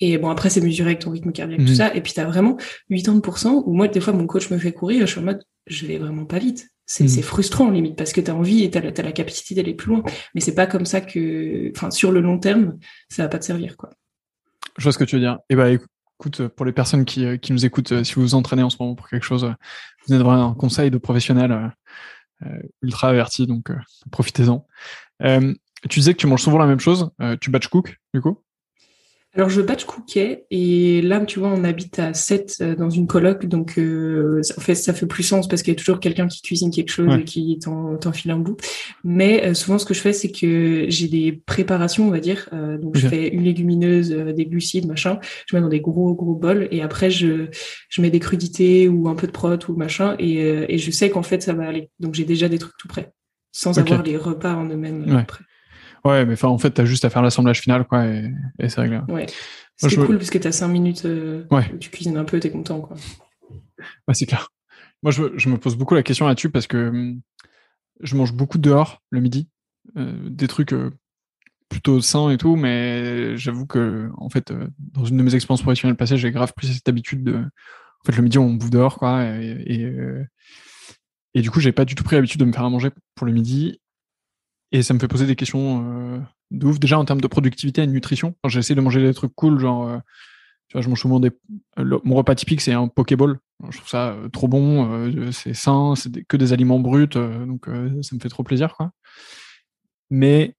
Et 0.00 0.18
bon, 0.18 0.28
après, 0.30 0.50
c'est 0.50 0.60
mesuré 0.60 0.90
avec 0.90 1.00
ton 1.00 1.10
rythme 1.10 1.32
cardiaque, 1.32 1.60
tout 1.60 1.66
mhm. 1.66 1.74
ça. 1.74 1.94
Et 1.94 2.00
puis 2.00 2.12
tu 2.12 2.20
as 2.20 2.26
vraiment 2.26 2.56
80% 2.90 3.62
où 3.64 3.74
moi, 3.74 3.88
des 3.88 4.00
fois, 4.00 4.12
mon 4.12 4.26
coach 4.26 4.50
me 4.50 4.58
fait 4.58 4.72
courir, 4.72 5.06
je 5.06 5.12
suis 5.12 5.20
en 5.20 5.24
mode 5.24 5.44
je 5.66 5.86
vais 5.86 5.98
vraiment 5.98 6.24
pas 6.24 6.38
vite. 6.38 6.68
C'est 6.86 7.04
mm. 7.04 7.22
frustrant 7.22 7.70
limite 7.70 7.96
parce 7.96 8.12
que 8.12 8.20
tu 8.20 8.30
as 8.30 8.34
envie 8.34 8.62
et 8.62 8.70
tu 8.70 8.78
as, 8.78 8.82
la 8.82 9.12
capacité 9.12 9.54
d'aller 9.54 9.74
plus 9.74 9.88
loin. 9.88 10.02
Mais 10.34 10.40
c'est 10.40 10.54
pas 10.54 10.66
comme 10.66 10.84
ça 10.84 11.00
que, 11.00 11.70
enfin, 11.74 11.90
sur 11.90 12.12
le 12.12 12.20
long 12.20 12.38
terme, 12.38 12.78
ça 13.08 13.22
va 13.22 13.28
pas 13.28 13.38
te 13.38 13.44
servir. 13.44 13.76
quoi. 13.76 13.90
Je 14.76 14.82
vois 14.82 14.92
ce 14.92 14.98
que 14.98 15.04
tu 15.04 15.16
veux 15.16 15.22
dire. 15.22 15.38
Et 15.48 15.54
eh 15.54 15.56
bah 15.56 15.70
écoute, 15.70 15.88
pour 16.30 16.66
les 16.66 16.72
personnes 16.72 17.04
qui, 17.04 17.24
euh, 17.24 17.36
qui 17.36 17.52
nous 17.52 17.64
écoutent, 17.64 17.92
euh, 17.92 18.04
si 18.04 18.14
vous 18.14 18.22
vous 18.22 18.34
entraînez 18.34 18.62
en 18.62 18.70
ce 18.70 18.76
moment 18.80 18.94
pour 18.94 19.08
quelque 19.08 19.24
chose, 19.24 19.44
euh, 19.44 19.52
vous 20.06 20.14
êtes 20.14 20.20
vraiment 20.20 20.50
un 20.50 20.54
conseil 20.54 20.90
de 20.90 20.98
professionnel 20.98 21.72
ultra 22.82 23.08
averti, 23.08 23.46
donc 23.46 23.70
profitez-en. 24.10 24.66
tu 25.20 25.98
disais 25.98 26.12
que 26.12 26.18
tu 26.18 26.26
manges 26.26 26.42
souvent 26.42 26.58
la 26.58 26.66
même 26.66 26.80
chose. 26.80 27.10
tu 27.40 27.48
batch 27.50 27.68
cook, 27.68 27.98
du 28.12 28.20
coup? 28.20 28.43
Alors 29.34 29.50
je 29.50 29.60
batch 29.60 29.84
cookais 29.84 30.46
et 30.50 31.02
là 31.02 31.20
tu 31.20 31.40
vois 31.40 31.48
on 31.48 31.64
habite 31.64 31.98
à 31.98 32.14
7 32.14 32.58
euh, 32.60 32.76
dans 32.76 32.90
une 32.90 33.08
coloc 33.08 33.46
donc 33.46 33.78
euh, 33.78 34.40
en 34.56 34.60
fait 34.60 34.76
ça 34.76 34.92
fait 34.92 35.06
plus 35.06 35.24
sens 35.24 35.48
parce 35.48 35.62
qu'il 35.62 35.72
y 35.72 35.76
a 35.76 35.78
toujours 35.78 35.98
quelqu'un 35.98 36.28
qui 36.28 36.40
cuisine 36.40 36.70
quelque 36.70 36.90
chose 36.90 37.12
et 37.18 37.24
qui 37.24 37.58
t'en 37.58 38.12
file 38.12 38.30
un 38.30 38.38
bout. 38.38 38.56
Mais 39.02 39.44
euh, 39.44 39.54
souvent 39.54 39.78
ce 39.78 39.86
que 39.86 39.94
je 39.94 40.00
fais 40.00 40.12
c'est 40.12 40.30
que 40.30 40.86
j'ai 40.88 41.08
des 41.08 41.32
préparations 41.32 42.06
on 42.06 42.10
va 42.10 42.20
dire 42.20 42.48
donc 42.80 42.96
je 42.96 43.08
fais 43.08 43.28
une 43.28 43.42
légumineuse, 43.42 44.10
des 44.10 44.46
glucides 44.46 44.86
machin, 44.86 45.18
je 45.46 45.56
mets 45.56 45.62
dans 45.62 45.68
des 45.68 45.80
gros 45.80 46.14
gros 46.14 46.34
bols 46.34 46.68
et 46.70 46.82
après 46.82 47.10
je 47.10 47.48
je 47.88 48.02
mets 48.02 48.10
des 48.10 48.20
crudités 48.20 48.88
ou 48.88 49.08
un 49.08 49.14
peu 49.14 49.26
de 49.26 49.32
prot 49.32 49.58
ou 49.68 49.74
machin 49.74 50.14
et, 50.18 50.36
et 50.72 50.78
je 50.78 50.90
sais 50.90 51.10
qu'en 51.10 51.22
fait 51.22 51.42
ça 51.42 51.54
va 51.54 51.66
aller. 51.66 51.90
Donc 51.98 52.14
j'ai 52.14 52.24
déjà 52.24 52.48
des 52.48 52.58
trucs 52.58 52.76
tout 52.78 52.88
prêts 52.88 53.12
sans 53.50 53.78
avoir 53.78 54.02
les 54.02 54.16
repas 54.16 54.54
en 54.54 54.66
eux-mêmes 54.66 55.24
prêts. 55.26 55.44
Ouais, 56.04 56.26
mais 56.26 56.42
en 56.44 56.58
fait, 56.58 56.70
t'as 56.70 56.84
juste 56.84 57.04
à 57.04 57.10
faire 57.10 57.22
l'assemblage 57.22 57.60
final, 57.60 57.86
quoi, 57.86 58.06
et, 58.06 58.30
c'est 58.68 58.80
réglé. 58.80 59.00
Ouais. 59.08 59.26
C'est 59.76 59.96
cool 59.96 60.18
parce 60.18 60.30
que 60.30 60.38
t'as 60.38 60.52
cinq 60.52 60.68
minutes, 60.68 61.04
euh, 61.06 61.46
ouais. 61.50 61.64
tu 61.80 61.90
cuisines 61.90 62.16
un 62.16 62.24
peu, 62.24 62.38
t'es 62.38 62.50
content, 62.50 62.80
quoi. 62.80 62.96
Ouais, 64.06 64.14
c'est 64.14 64.26
clair. 64.26 64.50
Moi, 65.02 65.10
je, 65.10 65.36
je, 65.36 65.48
me 65.48 65.58
pose 65.58 65.76
beaucoup 65.76 65.94
la 65.94 66.02
question 66.02 66.26
là-dessus 66.26 66.50
parce 66.50 66.66
que 66.66 66.88
hum, 66.88 67.20
je 68.00 68.16
mange 68.16 68.32
beaucoup 68.32 68.58
dehors 68.58 69.02
le 69.10 69.20
midi, 69.20 69.48
euh, 69.96 70.28
des 70.30 70.46
trucs 70.46 70.72
euh, 70.72 70.90
plutôt 71.68 72.00
sains 72.00 72.30
et 72.30 72.36
tout, 72.36 72.54
mais 72.54 73.36
j'avoue 73.36 73.66
que, 73.66 74.10
en 74.16 74.28
fait, 74.28 74.52
dans 74.78 75.04
une 75.04 75.16
de 75.16 75.22
mes 75.22 75.34
expériences 75.34 75.62
professionnelles 75.62 75.96
passées, 75.96 76.18
j'ai 76.18 76.30
grave 76.30 76.52
pris 76.54 76.68
cette 76.68 76.88
habitude 76.88 77.24
de, 77.24 77.36
en 77.36 78.04
fait, 78.06 78.16
le 78.16 78.22
midi, 78.22 78.38
on 78.38 78.54
bouffe 78.54 78.70
dehors, 78.70 78.98
quoi, 78.98 79.24
et, 79.24 79.64
et, 79.66 79.92
et 81.34 81.42
du 81.42 81.50
coup, 81.50 81.60
j'ai 81.60 81.72
pas 81.72 81.84
du 81.84 81.94
tout 81.94 82.04
pris 82.04 82.16
l'habitude 82.16 82.40
de 82.40 82.44
me 82.44 82.52
faire 82.52 82.64
à 82.64 82.70
manger 82.70 82.90
pour 83.14 83.26
le 83.26 83.32
midi. 83.32 83.80
Et 84.74 84.82
ça 84.82 84.92
me 84.92 84.98
fait 84.98 85.06
poser 85.06 85.24
des 85.24 85.36
questions 85.36 85.84
euh, 85.86 86.18
de 86.50 86.66
ouf, 86.66 86.80
déjà 86.80 86.98
en 86.98 87.04
termes 87.04 87.20
de 87.20 87.28
productivité 87.28 87.84
et 87.84 87.86
de 87.86 87.92
nutrition. 87.92 88.34
J'essaie 88.48 88.74
de 88.74 88.80
manger 88.80 89.00
des 89.00 89.14
trucs 89.14 89.32
cool, 89.36 89.60
genre, 89.60 89.88
euh, 89.88 89.98
tu 90.66 90.72
vois, 90.72 90.82
je 90.82 90.88
mange 90.88 91.00
souvent 91.00 91.20
des. 91.20 91.30
mon 91.78 92.16
repas 92.16 92.34
typique, 92.34 92.60
c'est 92.60 92.72
un 92.72 92.88
Pokéball. 92.88 93.38
Je 93.70 93.76
trouve 93.76 93.88
ça 93.88 94.08
euh, 94.08 94.28
trop 94.28 94.48
bon, 94.48 94.90
euh, 94.92 95.30
c'est 95.30 95.54
sain, 95.54 95.94
c'est 95.94 96.24
que 96.24 96.36
des 96.36 96.52
aliments 96.52 96.80
bruts, 96.80 97.06
donc 97.06 97.66
ça 98.02 98.16
me 98.16 98.20
fait 98.20 98.28
trop 98.28 98.42
plaisir, 98.42 98.74
quoi. 98.74 98.90
Mais 100.10 100.56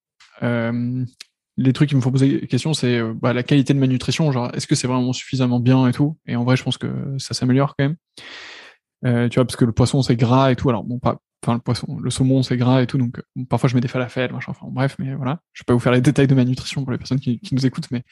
les 1.58 1.72
trucs 1.74 1.90
qui 1.90 1.96
me 1.98 2.02
font 2.02 2.12
poser 2.12 2.40
des 2.40 2.48
questions, 2.48 2.74
c'est 2.74 3.02
bah, 3.16 3.34
la 3.34 3.44
qualité 3.44 3.74
de 3.74 3.80
ma 3.80 3.88
nutrition. 3.88 4.32
Genre, 4.32 4.50
est-ce 4.54 4.66
que 4.66 4.76
c'est 4.76 4.88
vraiment 4.88 5.12
suffisamment 5.12 5.60
bien 5.60 5.90
et 5.90 5.92
tout? 5.92 6.18
Et 6.26 6.38
en 6.38 6.46
vrai, 6.46 6.56
je 6.56 6.64
pense 6.64 6.78
que 6.78 6.88
ça 7.18 7.34
s'améliore 7.34 7.76
quand 7.78 7.86
même. 7.86 9.30
tu 9.30 9.36
vois, 9.36 9.46
parce 9.46 9.58
que 9.58 9.66
le 9.66 9.74
poisson 9.74 10.02
c'est 10.02 10.16
gras 10.16 10.52
et 10.52 10.56
tout. 10.56 10.70
Alors 10.70 10.86
bon, 10.86 11.00
pas, 11.00 11.20
enfin 11.46 11.54
le 11.54 11.60
poisson, 11.60 12.00
le 12.00 12.10
saumon 12.10 12.44
c'est 12.44 12.58
gras 12.58 12.82
et 12.82 12.88
tout. 12.88 12.98
Donc 12.98 13.22
parfois 13.50 13.70
je 13.70 13.76
mets 13.76 13.82
des 13.82 13.88
falafels, 13.88 14.34
machin. 14.34 14.52
Enfin 14.52 14.68
bref, 14.70 14.96
mais 15.00 15.14
voilà. 15.16 15.42
Je 15.54 15.62
vais 15.62 15.66
pas 15.66 15.74
vous 15.74 15.80
faire 15.80 15.94
les 15.94 16.02
détails 16.02 16.28
de 16.28 16.36
ma 16.36 16.46
nutrition 16.46 16.84
pour 16.84 16.92
les 16.92 16.98
personnes 16.98 17.20
qui, 17.20 17.40
nous 17.52 17.66
écoutent, 17.66 17.90
mais 17.92 18.04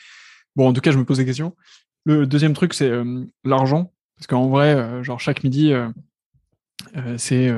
bon, 0.56 0.68
en 0.68 0.74
tout 0.74 0.82
cas, 0.82 0.92
je 0.92 0.98
me 0.98 1.06
pose 1.06 1.18
des 1.18 1.26
questions. 1.26 1.56
Le 2.06 2.28
deuxième 2.28 2.54
truc, 2.54 2.74
c'est 2.74 2.92
l'argent, 3.44 3.94
parce 4.18 4.28
qu'en 4.28 4.50
vrai, 4.50 5.04
genre 5.04 5.20
chaque 5.20 5.44
midi, 5.44 5.74
c'est 7.18 7.50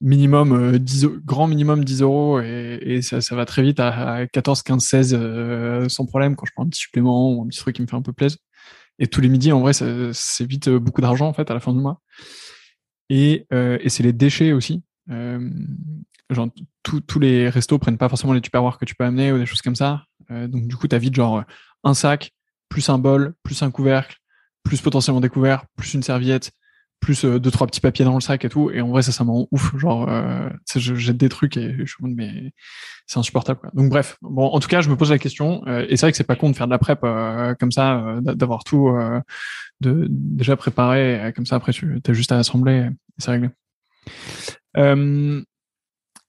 minimum 0.00 0.78
10, 0.78 1.04
euh, 1.04 1.20
grand 1.24 1.46
minimum 1.46 1.84
10 1.84 2.02
euros 2.02 2.40
et, 2.40 3.00
ça, 3.02 3.34
va 3.34 3.44
très 3.44 3.62
vite 3.62 3.80
à, 3.80 4.26
14, 4.32 4.62
15, 4.62 4.84
16 4.84 5.88
sans 5.88 6.06
problème 6.06 6.36
quand 6.36 6.46
je 6.46 6.52
prends 6.54 6.64
un 6.64 6.68
petit 6.68 6.80
supplément 6.80 7.32
ou 7.32 7.42
un 7.42 7.48
petit 7.48 7.58
truc 7.58 7.76
qui 7.76 7.82
me 7.82 7.86
fait 7.86 7.96
un 7.96 8.02
peu 8.02 8.12
plaisir. 8.12 8.38
Et 8.98 9.06
tous 9.06 9.20
les 9.20 9.28
midis, 9.28 9.52
en 9.52 9.60
vrai, 9.60 9.72
c'est 9.72 10.44
vite 10.44 10.68
euh, 10.68 10.80
beaucoup 10.80 11.00
d'argent 11.00 11.28
en 11.28 11.32
fait 11.32 11.50
à 11.50 11.54
la 11.54 11.60
fin 11.60 11.72
du 11.72 11.78
mois. 11.78 12.00
Et, 13.08 13.46
euh, 13.52 13.78
et 13.80 13.88
c'est 13.88 14.02
les 14.02 14.12
déchets 14.12 14.52
aussi. 14.52 14.82
genre, 15.08 16.48
tous 16.82 17.18
les 17.18 17.48
restos 17.48 17.78
prennent 17.78 17.98
pas 17.98 18.08
forcément 18.08 18.32
les 18.32 18.40
tupperwares 18.40 18.78
que 18.78 18.84
tu 18.84 18.94
peux 18.94 19.04
amener 19.04 19.32
ou 19.32 19.38
des 19.38 19.46
choses 19.46 19.62
comme 19.62 19.76
ça. 19.76 20.04
donc 20.30 20.68
du 20.68 20.76
coup, 20.76 20.88
tu 20.88 20.94
as 20.94 20.98
vite 20.98 21.14
genre 21.14 21.44
un 21.84 21.94
sac, 21.94 22.32
plus 22.68 22.88
un 22.90 22.98
bol, 22.98 23.34
plus 23.42 23.62
un 23.62 23.70
couvercle, 23.70 24.16
plus 24.62 24.80
potentiellement 24.80 25.20
des 25.20 25.28
couverts, 25.28 25.64
plus 25.76 25.94
une 25.94 26.02
serviette, 26.02 26.52
plus 27.00 27.24
euh, 27.24 27.38
deux 27.38 27.50
trois 27.50 27.66
petits 27.66 27.80
papiers 27.80 28.04
dans 28.04 28.14
le 28.14 28.20
sac 28.20 28.44
et 28.44 28.48
tout. 28.48 28.70
Et 28.70 28.80
en 28.80 28.88
vrai 28.88 29.02
ça 29.02 29.12
ça 29.12 29.24
me 29.24 29.30
ouf. 29.50 29.76
Genre 29.76 30.08
euh, 30.08 30.48
je 30.74 30.94
jette 30.94 31.16
des 31.16 31.28
trucs 31.28 31.56
et 31.56 31.74
je 31.84 31.94
me 32.00 32.14
mais 32.14 32.52
c'est 33.06 33.18
insupportable 33.18 33.60
quoi. 33.60 33.70
donc 33.74 33.90
bref. 33.90 34.18
Bon 34.22 34.46
en 34.46 34.60
tout 34.60 34.68
cas 34.68 34.80
je 34.80 34.90
me 34.90 34.96
pose 34.96 35.10
la 35.10 35.18
question 35.18 35.62
euh, 35.66 35.86
et 35.88 35.96
c'est 35.96 36.06
vrai 36.06 36.12
que 36.12 36.16
c'est 36.16 36.24
pas 36.24 36.36
con 36.36 36.50
de 36.50 36.56
faire 36.56 36.66
de 36.66 36.72
la 36.72 36.78
prep 36.78 37.00
euh, 37.04 37.54
comme 37.54 37.72
ça 37.72 38.16
d'avoir 38.22 38.64
tout 38.64 38.92
de 39.80 40.06
déjà 40.10 40.56
préparé 40.56 41.32
comme 41.34 41.46
ça 41.46 41.56
après 41.56 41.72
tu 41.72 42.00
as 42.06 42.12
juste 42.12 42.32
à 42.32 42.38
assembler 42.38 42.88
et 42.88 42.90
c'est 43.18 43.30
réglé. 43.30 43.50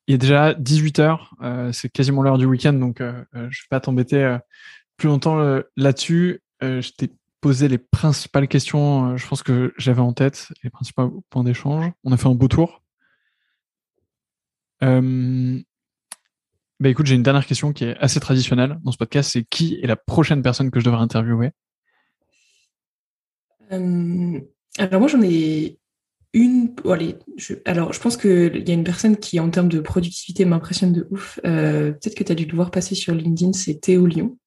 Il 0.08 0.16
est 0.16 0.18
déjà 0.18 0.54
18 0.54 1.00
heures 1.00 1.36
c'est 1.72 1.90
quasiment 1.90 2.22
l'heure 2.22 2.38
du 2.38 2.46
week-end 2.46 2.74
donc 2.74 3.02
je 3.02 3.40
vais 3.40 3.70
pas 3.70 3.80
t'embêter 3.80 4.38
plus 4.98 5.08
longtemps 5.08 5.62
là-dessus. 5.78 6.42
Je 6.62 6.90
t'ai 6.92 7.10
poser 7.42 7.68
les 7.68 7.78
principales 7.78 8.48
questions, 8.48 9.12
euh, 9.12 9.18
je 9.18 9.28
pense 9.28 9.44
que 9.44 9.74
j'avais 9.78 10.02
en 10.02 10.14
tête, 10.14 10.50
les 10.64 10.70
principaux 10.70 11.24
points 11.30 11.44
d'échange. 11.44 11.92
On 12.04 12.12
a 12.12 12.18
fait 12.18 12.28
un 12.28 12.36
beau 12.36 12.48
tour. 12.48 12.84
Euh, 14.84 15.60
bah 16.80 16.90
écoute, 16.90 17.06
j'ai 17.06 17.16
une 17.16 17.24
dernière 17.24 17.46
question 17.46 17.74
qui 17.74 17.86
est 17.86 17.98
assez 17.98 18.20
traditionnelle 18.20 18.78
dans 18.84 18.92
ce 18.92 18.98
podcast, 18.98 19.32
c'est 19.34 19.44
qui 19.44 19.80
est 19.82 19.88
la 19.88 19.98
prochaine 19.98 20.42
personne 20.42 20.72
que 20.72 20.80
je 20.80 20.86
devrais 20.86 21.02
interviewer? 21.02 21.52
Euh, 23.72 24.40
Alors 24.78 25.00
moi 25.00 25.10
j'en 25.10 25.22
ai 25.22 25.78
une. 26.34 26.74
allez, 26.90 27.18
je, 27.38 27.56
alors 27.66 27.92
je 27.94 28.00
pense 28.00 28.16
qu'il 28.18 28.68
y 28.68 28.72
a 28.72 28.74
une 28.74 28.84
personne 28.84 29.18
qui 29.18 29.40
en 29.40 29.50
termes 29.50 29.70
de 29.70 29.80
productivité 29.82 30.46
m'impressionne 30.46 30.94
de 30.94 31.08
ouf. 31.12 31.40
Peut-être 31.44 32.16
que 32.16 32.24
tu 32.24 32.32
as 32.32 32.36
dû 32.36 32.46
le 32.46 32.56
voir 32.56 32.72
passer 32.72 32.96
sur 32.96 33.14
LinkedIn, 33.14 33.54
c'est 33.54 33.82
Théo 33.82 34.06
Lyon 34.06 34.38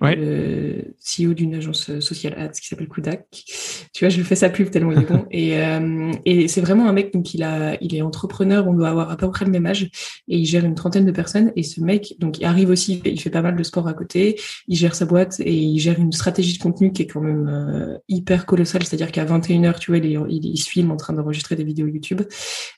ouais. 0.00 0.16
le 0.16 0.94
CEO 1.00 1.34
d'une 1.34 1.54
agence 1.54 1.98
sociale 2.00 2.34
ads 2.38 2.50
qui 2.50 2.68
s'appelle 2.68 2.88
Kudak. 2.88 3.26
Tu 3.92 4.04
vois, 4.04 4.08
je 4.08 4.16
lui 4.16 4.24
fais 4.24 4.36
sa 4.36 4.50
pub 4.50 4.70
tellement 4.70 4.92
il 4.92 4.98
est 4.98 5.08
bon. 5.08 5.26
Et, 5.30 5.60
euh, 5.60 6.12
et 6.24 6.48
c'est 6.48 6.60
vraiment 6.60 6.88
un 6.88 6.92
mec, 6.92 7.12
donc 7.12 7.34
il, 7.34 7.42
a, 7.42 7.76
il 7.80 7.94
est 7.94 8.02
entrepreneur, 8.02 8.66
on 8.66 8.74
doit 8.74 8.88
avoir 8.88 9.10
à 9.10 9.16
peu 9.16 9.30
près 9.30 9.44
le 9.44 9.50
même 9.50 9.66
âge, 9.66 9.84
et 10.28 10.36
il 10.36 10.44
gère 10.44 10.64
une 10.64 10.74
trentaine 10.74 11.04
de 11.04 11.12
personnes. 11.12 11.52
Et 11.56 11.62
ce 11.62 11.80
mec, 11.80 12.14
donc 12.18 12.38
il 12.38 12.44
arrive 12.44 12.70
aussi, 12.70 13.00
il 13.04 13.20
fait 13.20 13.30
pas 13.30 13.42
mal 13.42 13.56
de 13.56 13.62
sport 13.62 13.88
à 13.88 13.94
côté, 13.94 14.38
il 14.68 14.76
gère 14.76 14.94
sa 14.94 15.06
boîte 15.06 15.40
et 15.40 15.54
il 15.54 15.78
gère 15.78 15.98
une 15.98 16.12
stratégie 16.12 16.56
de 16.56 16.62
contenu 16.62 16.92
qui 16.92 17.02
est 17.02 17.06
quand 17.06 17.20
même 17.20 17.48
euh, 17.48 17.98
hyper 18.08 18.46
colossale, 18.46 18.84
c'est-à-dire 18.84 19.12
qu'à 19.12 19.24
21h, 19.24 19.78
tu 19.78 19.90
vois, 19.90 19.98
il, 19.98 20.06
il, 20.06 20.46
il, 20.46 20.58
se 20.58 20.68
filme 20.68 20.90
en 20.90 20.96
train 20.96 21.12
d'enregistrer 21.12 21.56
des 21.56 21.64
vidéos 21.64 21.86
YouTube. 21.86 22.22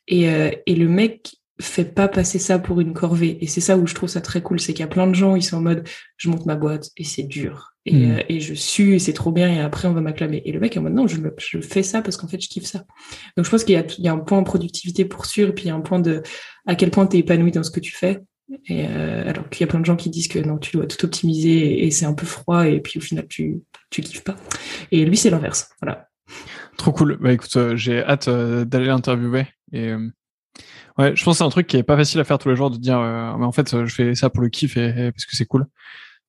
Et, 0.08 0.28
euh, 0.28 0.50
et 0.66 0.74
le 0.74 0.88
mec, 0.88 1.34
fais 1.62 1.84
pas 1.84 2.08
passer 2.08 2.38
ça 2.38 2.58
pour 2.58 2.80
une 2.80 2.92
corvée. 2.92 3.38
Et 3.40 3.46
c'est 3.46 3.60
ça 3.60 3.76
où 3.76 3.86
je 3.86 3.94
trouve 3.94 4.08
ça 4.08 4.20
très 4.20 4.42
cool, 4.42 4.60
c'est 4.60 4.72
qu'il 4.72 4.80
y 4.80 4.84
a 4.84 4.88
plein 4.88 5.06
de 5.06 5.14
gens, 5.14 5.36
ils 5.36 5.42
sont 5.42 5.56
en 5.56 5.62
mode, 5.62 5.88
je 6.16 6.28
monte 6.28 6.46
ma 6.46 6.56
boîte 6.56 6.90
et 6.96 7.04
c'est 7.04 7.22
dur. 7.22 7.72
Et, 7.84 7.94
hmm. 7.94 8.10
euh, 8.12 8.22
et, 8.28 8.40
je 8.40 8.54
sue 8.54 8.94
et 8.94 8.98
c'est 8.98 9.12
trop 9.12 9.32
bien 9.32 9.48
et 9.48 9.60
après 9.60 9.88
on 9.88 9.92
va 9.92 10.00
m'acclamer. 10.00 10.42
Et 10.44 10.52
le 10.52 10.60
mec 10.60 10.76
est 10.76 10.78
en 10.78 10.82
mode, 10.82 10.94
non, 10.94 11.06
je, 11.06 11.16
je 11.38 11.60
fais 11.60 11.82
ça 11.82 12.02
parce 12.02 12.16
qu'en 12.16 12.28
fait, 12.28 12.40
je 12.40 12.48
kiffe 12.48 12.64
ça. 12.64 12.84
Donc 13.36 13.44
je 13.46 13.50
pense 13.50 13.64
qu'il 13.64 13.74
y 13.74 13.78
a, 13.78 13.84
il 13.98 14.04
y 14.04 14.08
a 14.08 14.12
un 14.12 14.18
point 14.18 14.38
en 14.38 14.44
productivité 14.44 15.04
pour 15.04 15.26
sûr 15.26 15.48
et 15.48 15.52
puis 15.52 15.64
il 15.64 15.68
y 15.68 15.70
a 15.70 15.74
un 15.74 15.80
point 15.80 16.00
de 16.00 16.22
à 16.66 16.74
quel 16.74 16.90
point 16.90 17.06
tu 17.06 17.16
es 17.16 17.20
épanoui 17.20 17.50
dans 17.50 17.62
ce 17.62 17.70
que 17.70 17.80
tu 17.80 17.92
fais. 17.92 18.20
Et 18.66 18.86
euh, 18.86 19.28
alors 19.28 19.48
qu'il 19.48 19.62
y 19.62 19.64
a 19.64 19.66
plein 19.66 19.80
de 19.80 19.86
gens 19.86 19.96
qui 19.96 20.10
disent 20.10 20.28
que 20.28 20.38
non, 20.38 20.58
tu 20.58 20.76
dois 20.76 20.86
tout 20.86 21.04
optimiser 21.04 21.84
et, 21.84 21.90
c'est 21.90 22.04
un 22.04 22.12
peu 22.12 22.26
froid 22.26 22.66
et 22.66 22.80
puis 22.80 22.98
au 22.98 23.02
final, 23.02 23.26
tu, 23.28 23.62
tu 23.90 24.02
kiffes 24.02 24.24
pas. 24.24 24.36
Et 24.90 25.04
lui, 25.04 25.16
c'est 25.16 25.30
l'inverse. 25.30 25.70
Voilà. 25.80 26.08
Trop 26.76 26.92
cool. 26.92 27.18
Bah 27.20 27.32
écoute, 27.32 27.56
euh, 27.56 27.76
j'ai 27.76 28.02
hâte 28.02 28.28
d'aller 28.28 28.86
l'interviewer 28.86 29.46
et 29.72 29.92
Ouais, 30.98 31.16
je 31.16 31.24
pense 31.24 31.34
que 31.34 31.38
c'est 31.38 31.44
un 31.44 31.50
truc 31.50 31.66
qui 31.66 31.76
est 31.76 31.82
pas 31.82 31.96
facile 31.96 32.20
à 32.20 32.24
faire 32.24 32.38
tous 32.38 32.48
les 32.48 32.56
jours 32.56 32.70
de 32.70 32.76
dire, 32.76 32.98
euh, 32.98 33.36
mais 33.38 33.46
en 33.46 33.52
fait, 33.52 33.84
je 33.86 33.94
fais 33.94 34.14
ça 34.14 34.30
pour 34.30 34.42
le 34.42 34.48
kiff 34.48 34.76
et, 34.76 35.10
parce 35.12 35.24
que 35.24 35.36
c'est 35.36 35.46
cool. 35.46 35.66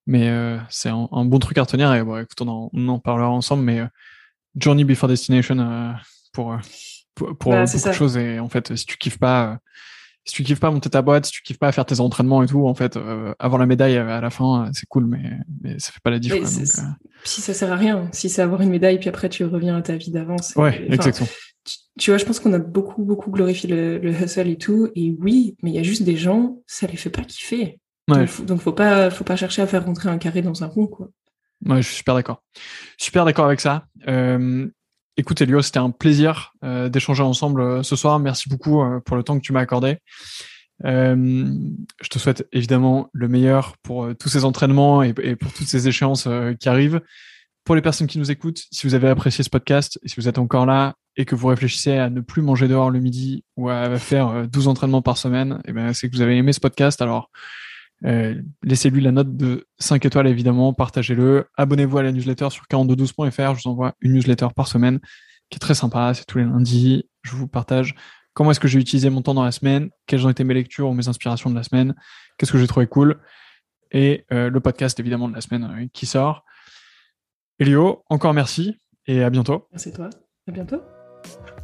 Mais 0.05 0.29
euh, 0.29 0.57
c'est 0.69 0.89
un, 0.89 1.07
bon 1.25 1.39
truc 1.39 1.57
à 1.57 1.61
retenir 1.61 1.93
et 1.93 2.03
bon, 2.03 2.17
écoute, 2.17 2.41
on 2.41 2.87
en, 2.89 2.99
parlera 2.99 3.29
ensemble. 3.29 3.63
Mais 3.63 3.79
euh, 3.79 3.87
Journey 4.57 4.83
Before 4.83 5.09
Destination 5.09 5.93
pour 6.33 6.57
pour, 7.15 7.37
pour 7.37 7.51
bah, 7.51 7.65
beaucoup 7.65 7.87
de 7.89 7.93
choses 7.93 8.17
et 8.17 8.39
en 8.39 8.49
fait, 8.49 8.75
si 8.75 8.85
tu 8.85 8.97
kiffes 8.97 9.19
pas, 9.19 9.59
si 10.25 10.33
tu 10.33 10.43
kiffes 10.43 10.59
pas 10.59 10.71
monter 10.71 10.89
ta 10.89 11.03
boîte, 11.03 11.27
si 11.27 11.31
tu 11.31 11.43
kiffes 11.43 11.59
pas 11.59 11.71
faire 11.71 11.85
tes 11.85 11.99
entraînements 11.99 12.41
et 12.41 12.47
tout, 12.47 12.67
en 12.67 12.73
fait, 12.73 12.97
avoir 13.37 13.59
la 13.59 13.67
médaille 13.67 13.97
à 13.97 14.19
la 14.19 14.29
fin, 14.31 14.69
c'est 14.73 14.87
cool, 14.87 15.05
mais, 15.05 15.37
mais 15.61 15.77
ça 15.77 15.91
fait 15.91 16.01
pas 16.01 16.09
la 16.09 16.19
différence. 16.19 16.59
Si 17.23 17.41
ça 17.41 17.53
sert 17.53 17.71
à 17.71 17.75
rien, 17.75 18.09
si 18.11 18.29
c'est 18.29 18.41
avoir 18.41 18.61
une 18.61 18.69
médaille 18.69 18.99
puis 18.99 19.09
après 19.09 19.29
tu 19.29 19.45
reviens 19.45 19.77
à 19.77 19.81
ta 19.81 19.95
vie 19.95 20.11
d'avant. 20.11 20.37
Ouais, 20.55 20.85
exactement 20.89 21.29
tu 21.99 22.11
vois, 22.11 22.17
je 22.17 22.25
pense 22.25 22.39
qu'on 22.39 22.53
a 22.53 22.59
beaucoup, 22.59 23.03
beaucoup 23.03 23.31
glorifié 23.31 23.69
le, 23.69 23.97
le, 23.99 24.11
hustle 24.11 24.47
et 24.49 24.57
tout. 24.57 24.89
Et 24.95 25.15
oui, 25.19 25.55
mais 25.61 25.71
il 25.71 25.75
y 25.75 25.79
a 25.79 25.83
juste 25.83 26.03
des 26.03 26.17
gens, 26.17 26.61
ça 26.65 26.87
les 26.87 26.97
fait 26.97 27.09
pas 27.09 27.23
kiffer. 27.23 27.79
Ouais. 28.09 28.25
Donc, 28.45 28.61
faut 28.61 28.73
pas, 28.73 29.09
faut 29.09 29.23
pas 29.23 29.35
chercher 29.35 29.61
à 29.61 29.67
faire 29.67 29.85
rentrer 29.85 30.09
un 30.09 30.17
carré 30.17 30.41
dans 30.41 30.63
un 30.63 30.67
rond, 30.67 30.87
quoi. 30.87 31.09
Ouais, 31.65 31.81
je 31.81 31.87
suis 31.87 31.97
super 31.97 32.15
d'accord. 32.15 32.43
Super 32.97 33.25
d'accord 33.25 33.45
avec 33.45 33.61
ça. 33.61 33.85
Euh, 34.07 34.67
écoute, 35.15 35.39
Elio, 35.41 35.61
c'était 35.61 35.79
un 35.79 35.91
plaisir 35.91 36.53
euh, 36.63 36.89
d'échanger 36.89 37.23
ensemble 37.23 37.61
euh, 37.61 37.83
ce 37.83 37.95
soir. 37.95 38.19
Merci 38.19 38.49
beaucoup 38.49 38.83
pour 39.05 39.15
le 39.15 39.23
temps 39.23 39.37
que 39.37 39.43
tu 39.43 39.53
m'as 39.53 39.61
accordé. 39.61 39.99
Je 40.83 42.09
te 42.09 42.19
souhaite 42.19 42.45
évidemment 42.51 43.09
le 43.13 43.29
meilleur 43.29 43.77
pour 43.83 44.09
tous 44.19 44.27
ces 44.27 44.43
entraînements 44.43 45.01
et, 45.01 45.13
et 45.21 45.35
pour 45.37 45.53
toutes 45.53 45.67
ces 45.67 45.87
échéances 45.87 46.27
qui 46.59 46.67
arrivent. 46.67 46.99
Pour 47.63 47.75
les 47.75 47.81
personnes 47.81 48.07
qui 48.07 48.19
nous 48.19 48.29
écoutent, 48.29 48.63
si 48.71 48.85
vous 48.85 48.93
avez 48.93 49.07
apprécié 49.07 49.41
ce 49.45 49.49
podcast 49.49 49.97
et 50.03 50.09
si 50.09 50.15
vous 50.17 50.27
êtes 50.27 50.37
encore 50.37 50.65
là, 50.65 50.95
et 51.15 51.25
que 51.25 51.35
vous 51.35 51.47
réfléchissez 51.47 51.97
à 51.97 52.09
ne 52.09 52.21
plus 52.21 52.41
manger 52.41 52.67
dehors 52.67 52.89
le 52.89 52.99
midi 52.99 53.43
ou 53.55 53.69
à 53.69 53.97
faire 53.97 54.47
12 54.47 54.67
euh, 54.67 54.71
entraînements 54.71 55.01
par 55.01 55.17
semaine, 55.17 55.61
eh 55.65 55.73
ben, 55.73 55.93
c'est 55.93 56.09
que 56.09 56.15
vous 56.15 56.21
avez 56.21 56.37
aimé 56.37 56.53
ce 56.53 56.59
podcast. 56.59 57.01
Alors, 57.01 57.29
euh, 58.05 58.41
laissez-lui 58.63 59.01
la 59.01 59.11
note 59.11 59.37
de 59.37 59.67
5 59.79 60.05
étoiles, 60.05 60.27
évidemment, 60.27 60.73
partagez-le. 60.73 61.45
Abonnez-vous 61.57 61.97
à 61.97 62.03
la 62.03 62.11
newsletter 62.11 62.49
sur 62.49 62.65
4212.fr. 62.65 63.55
Je 63.55 63.63
vous 63.63 63.69
envoie 63.69 63.93
une 64.01 64.13
newsletter 64.13 64.47
par 64.55 64.67
semaine 64.67 64.99
qui 65.49 65.57
est 65.57 65.59
très 65.59 65.75
sympa. 65.75 66.13
C'est 66.13 66.25
tous 66.25 66.39
les 66.39 66.45
lundis. 66.45 67.07
Je 67.21 67.35
vous 67.35 67.47
partage 67.47 67.95
comment 68.33 68.51
est-ce 68.51 68.59
que 68.59 68.67
j'ai 68.67 68.79
utilisé 68.79 69.09
mon 69.09 69.21
temps 69.21 69.33
dans 69.33 69.43
la 69.43 69.51
semaine, 69.51 69.89
quelles 70.07 70.25
ont 70.25 70.29
été 70.29 70.43
mes 70.43 70.53
lectures 70.53 70.89
ou 70.89 70.93
mes 70.93 71.07
inspirations 71.07 71.49
de 71.49 71.55
la 71.55 71.63
semaine, 71.63 71.95
qu'est-ce 72.37 72.51
que 72.51 72.57
j'ai 72.57 72.67
trouvé 72.67 72.87
cool, 72.87 73.19
et 73.91 74.25
euh, 74.31 74.49
le 74.49 74.59
podcast, 74.59 74.99
évidemment, 74.99 75.29
de 75.29 75.35
la 75.35 75.41
semaine 75.41 75.89
qui 75.93 76.05
sort. 76.05 76.43
Elio, 77.59 78.03
encore 78.09 78.33
merci 78.33 78.75
et 79.05 79.23
à 79.23 79.29
bientôt. 79.29 79.67
Merci 79.71 79.93
toi. 79.93 80.09
À 80.47 80.51
bientôt. 80.51 80.81
Oh. 81.25 81.62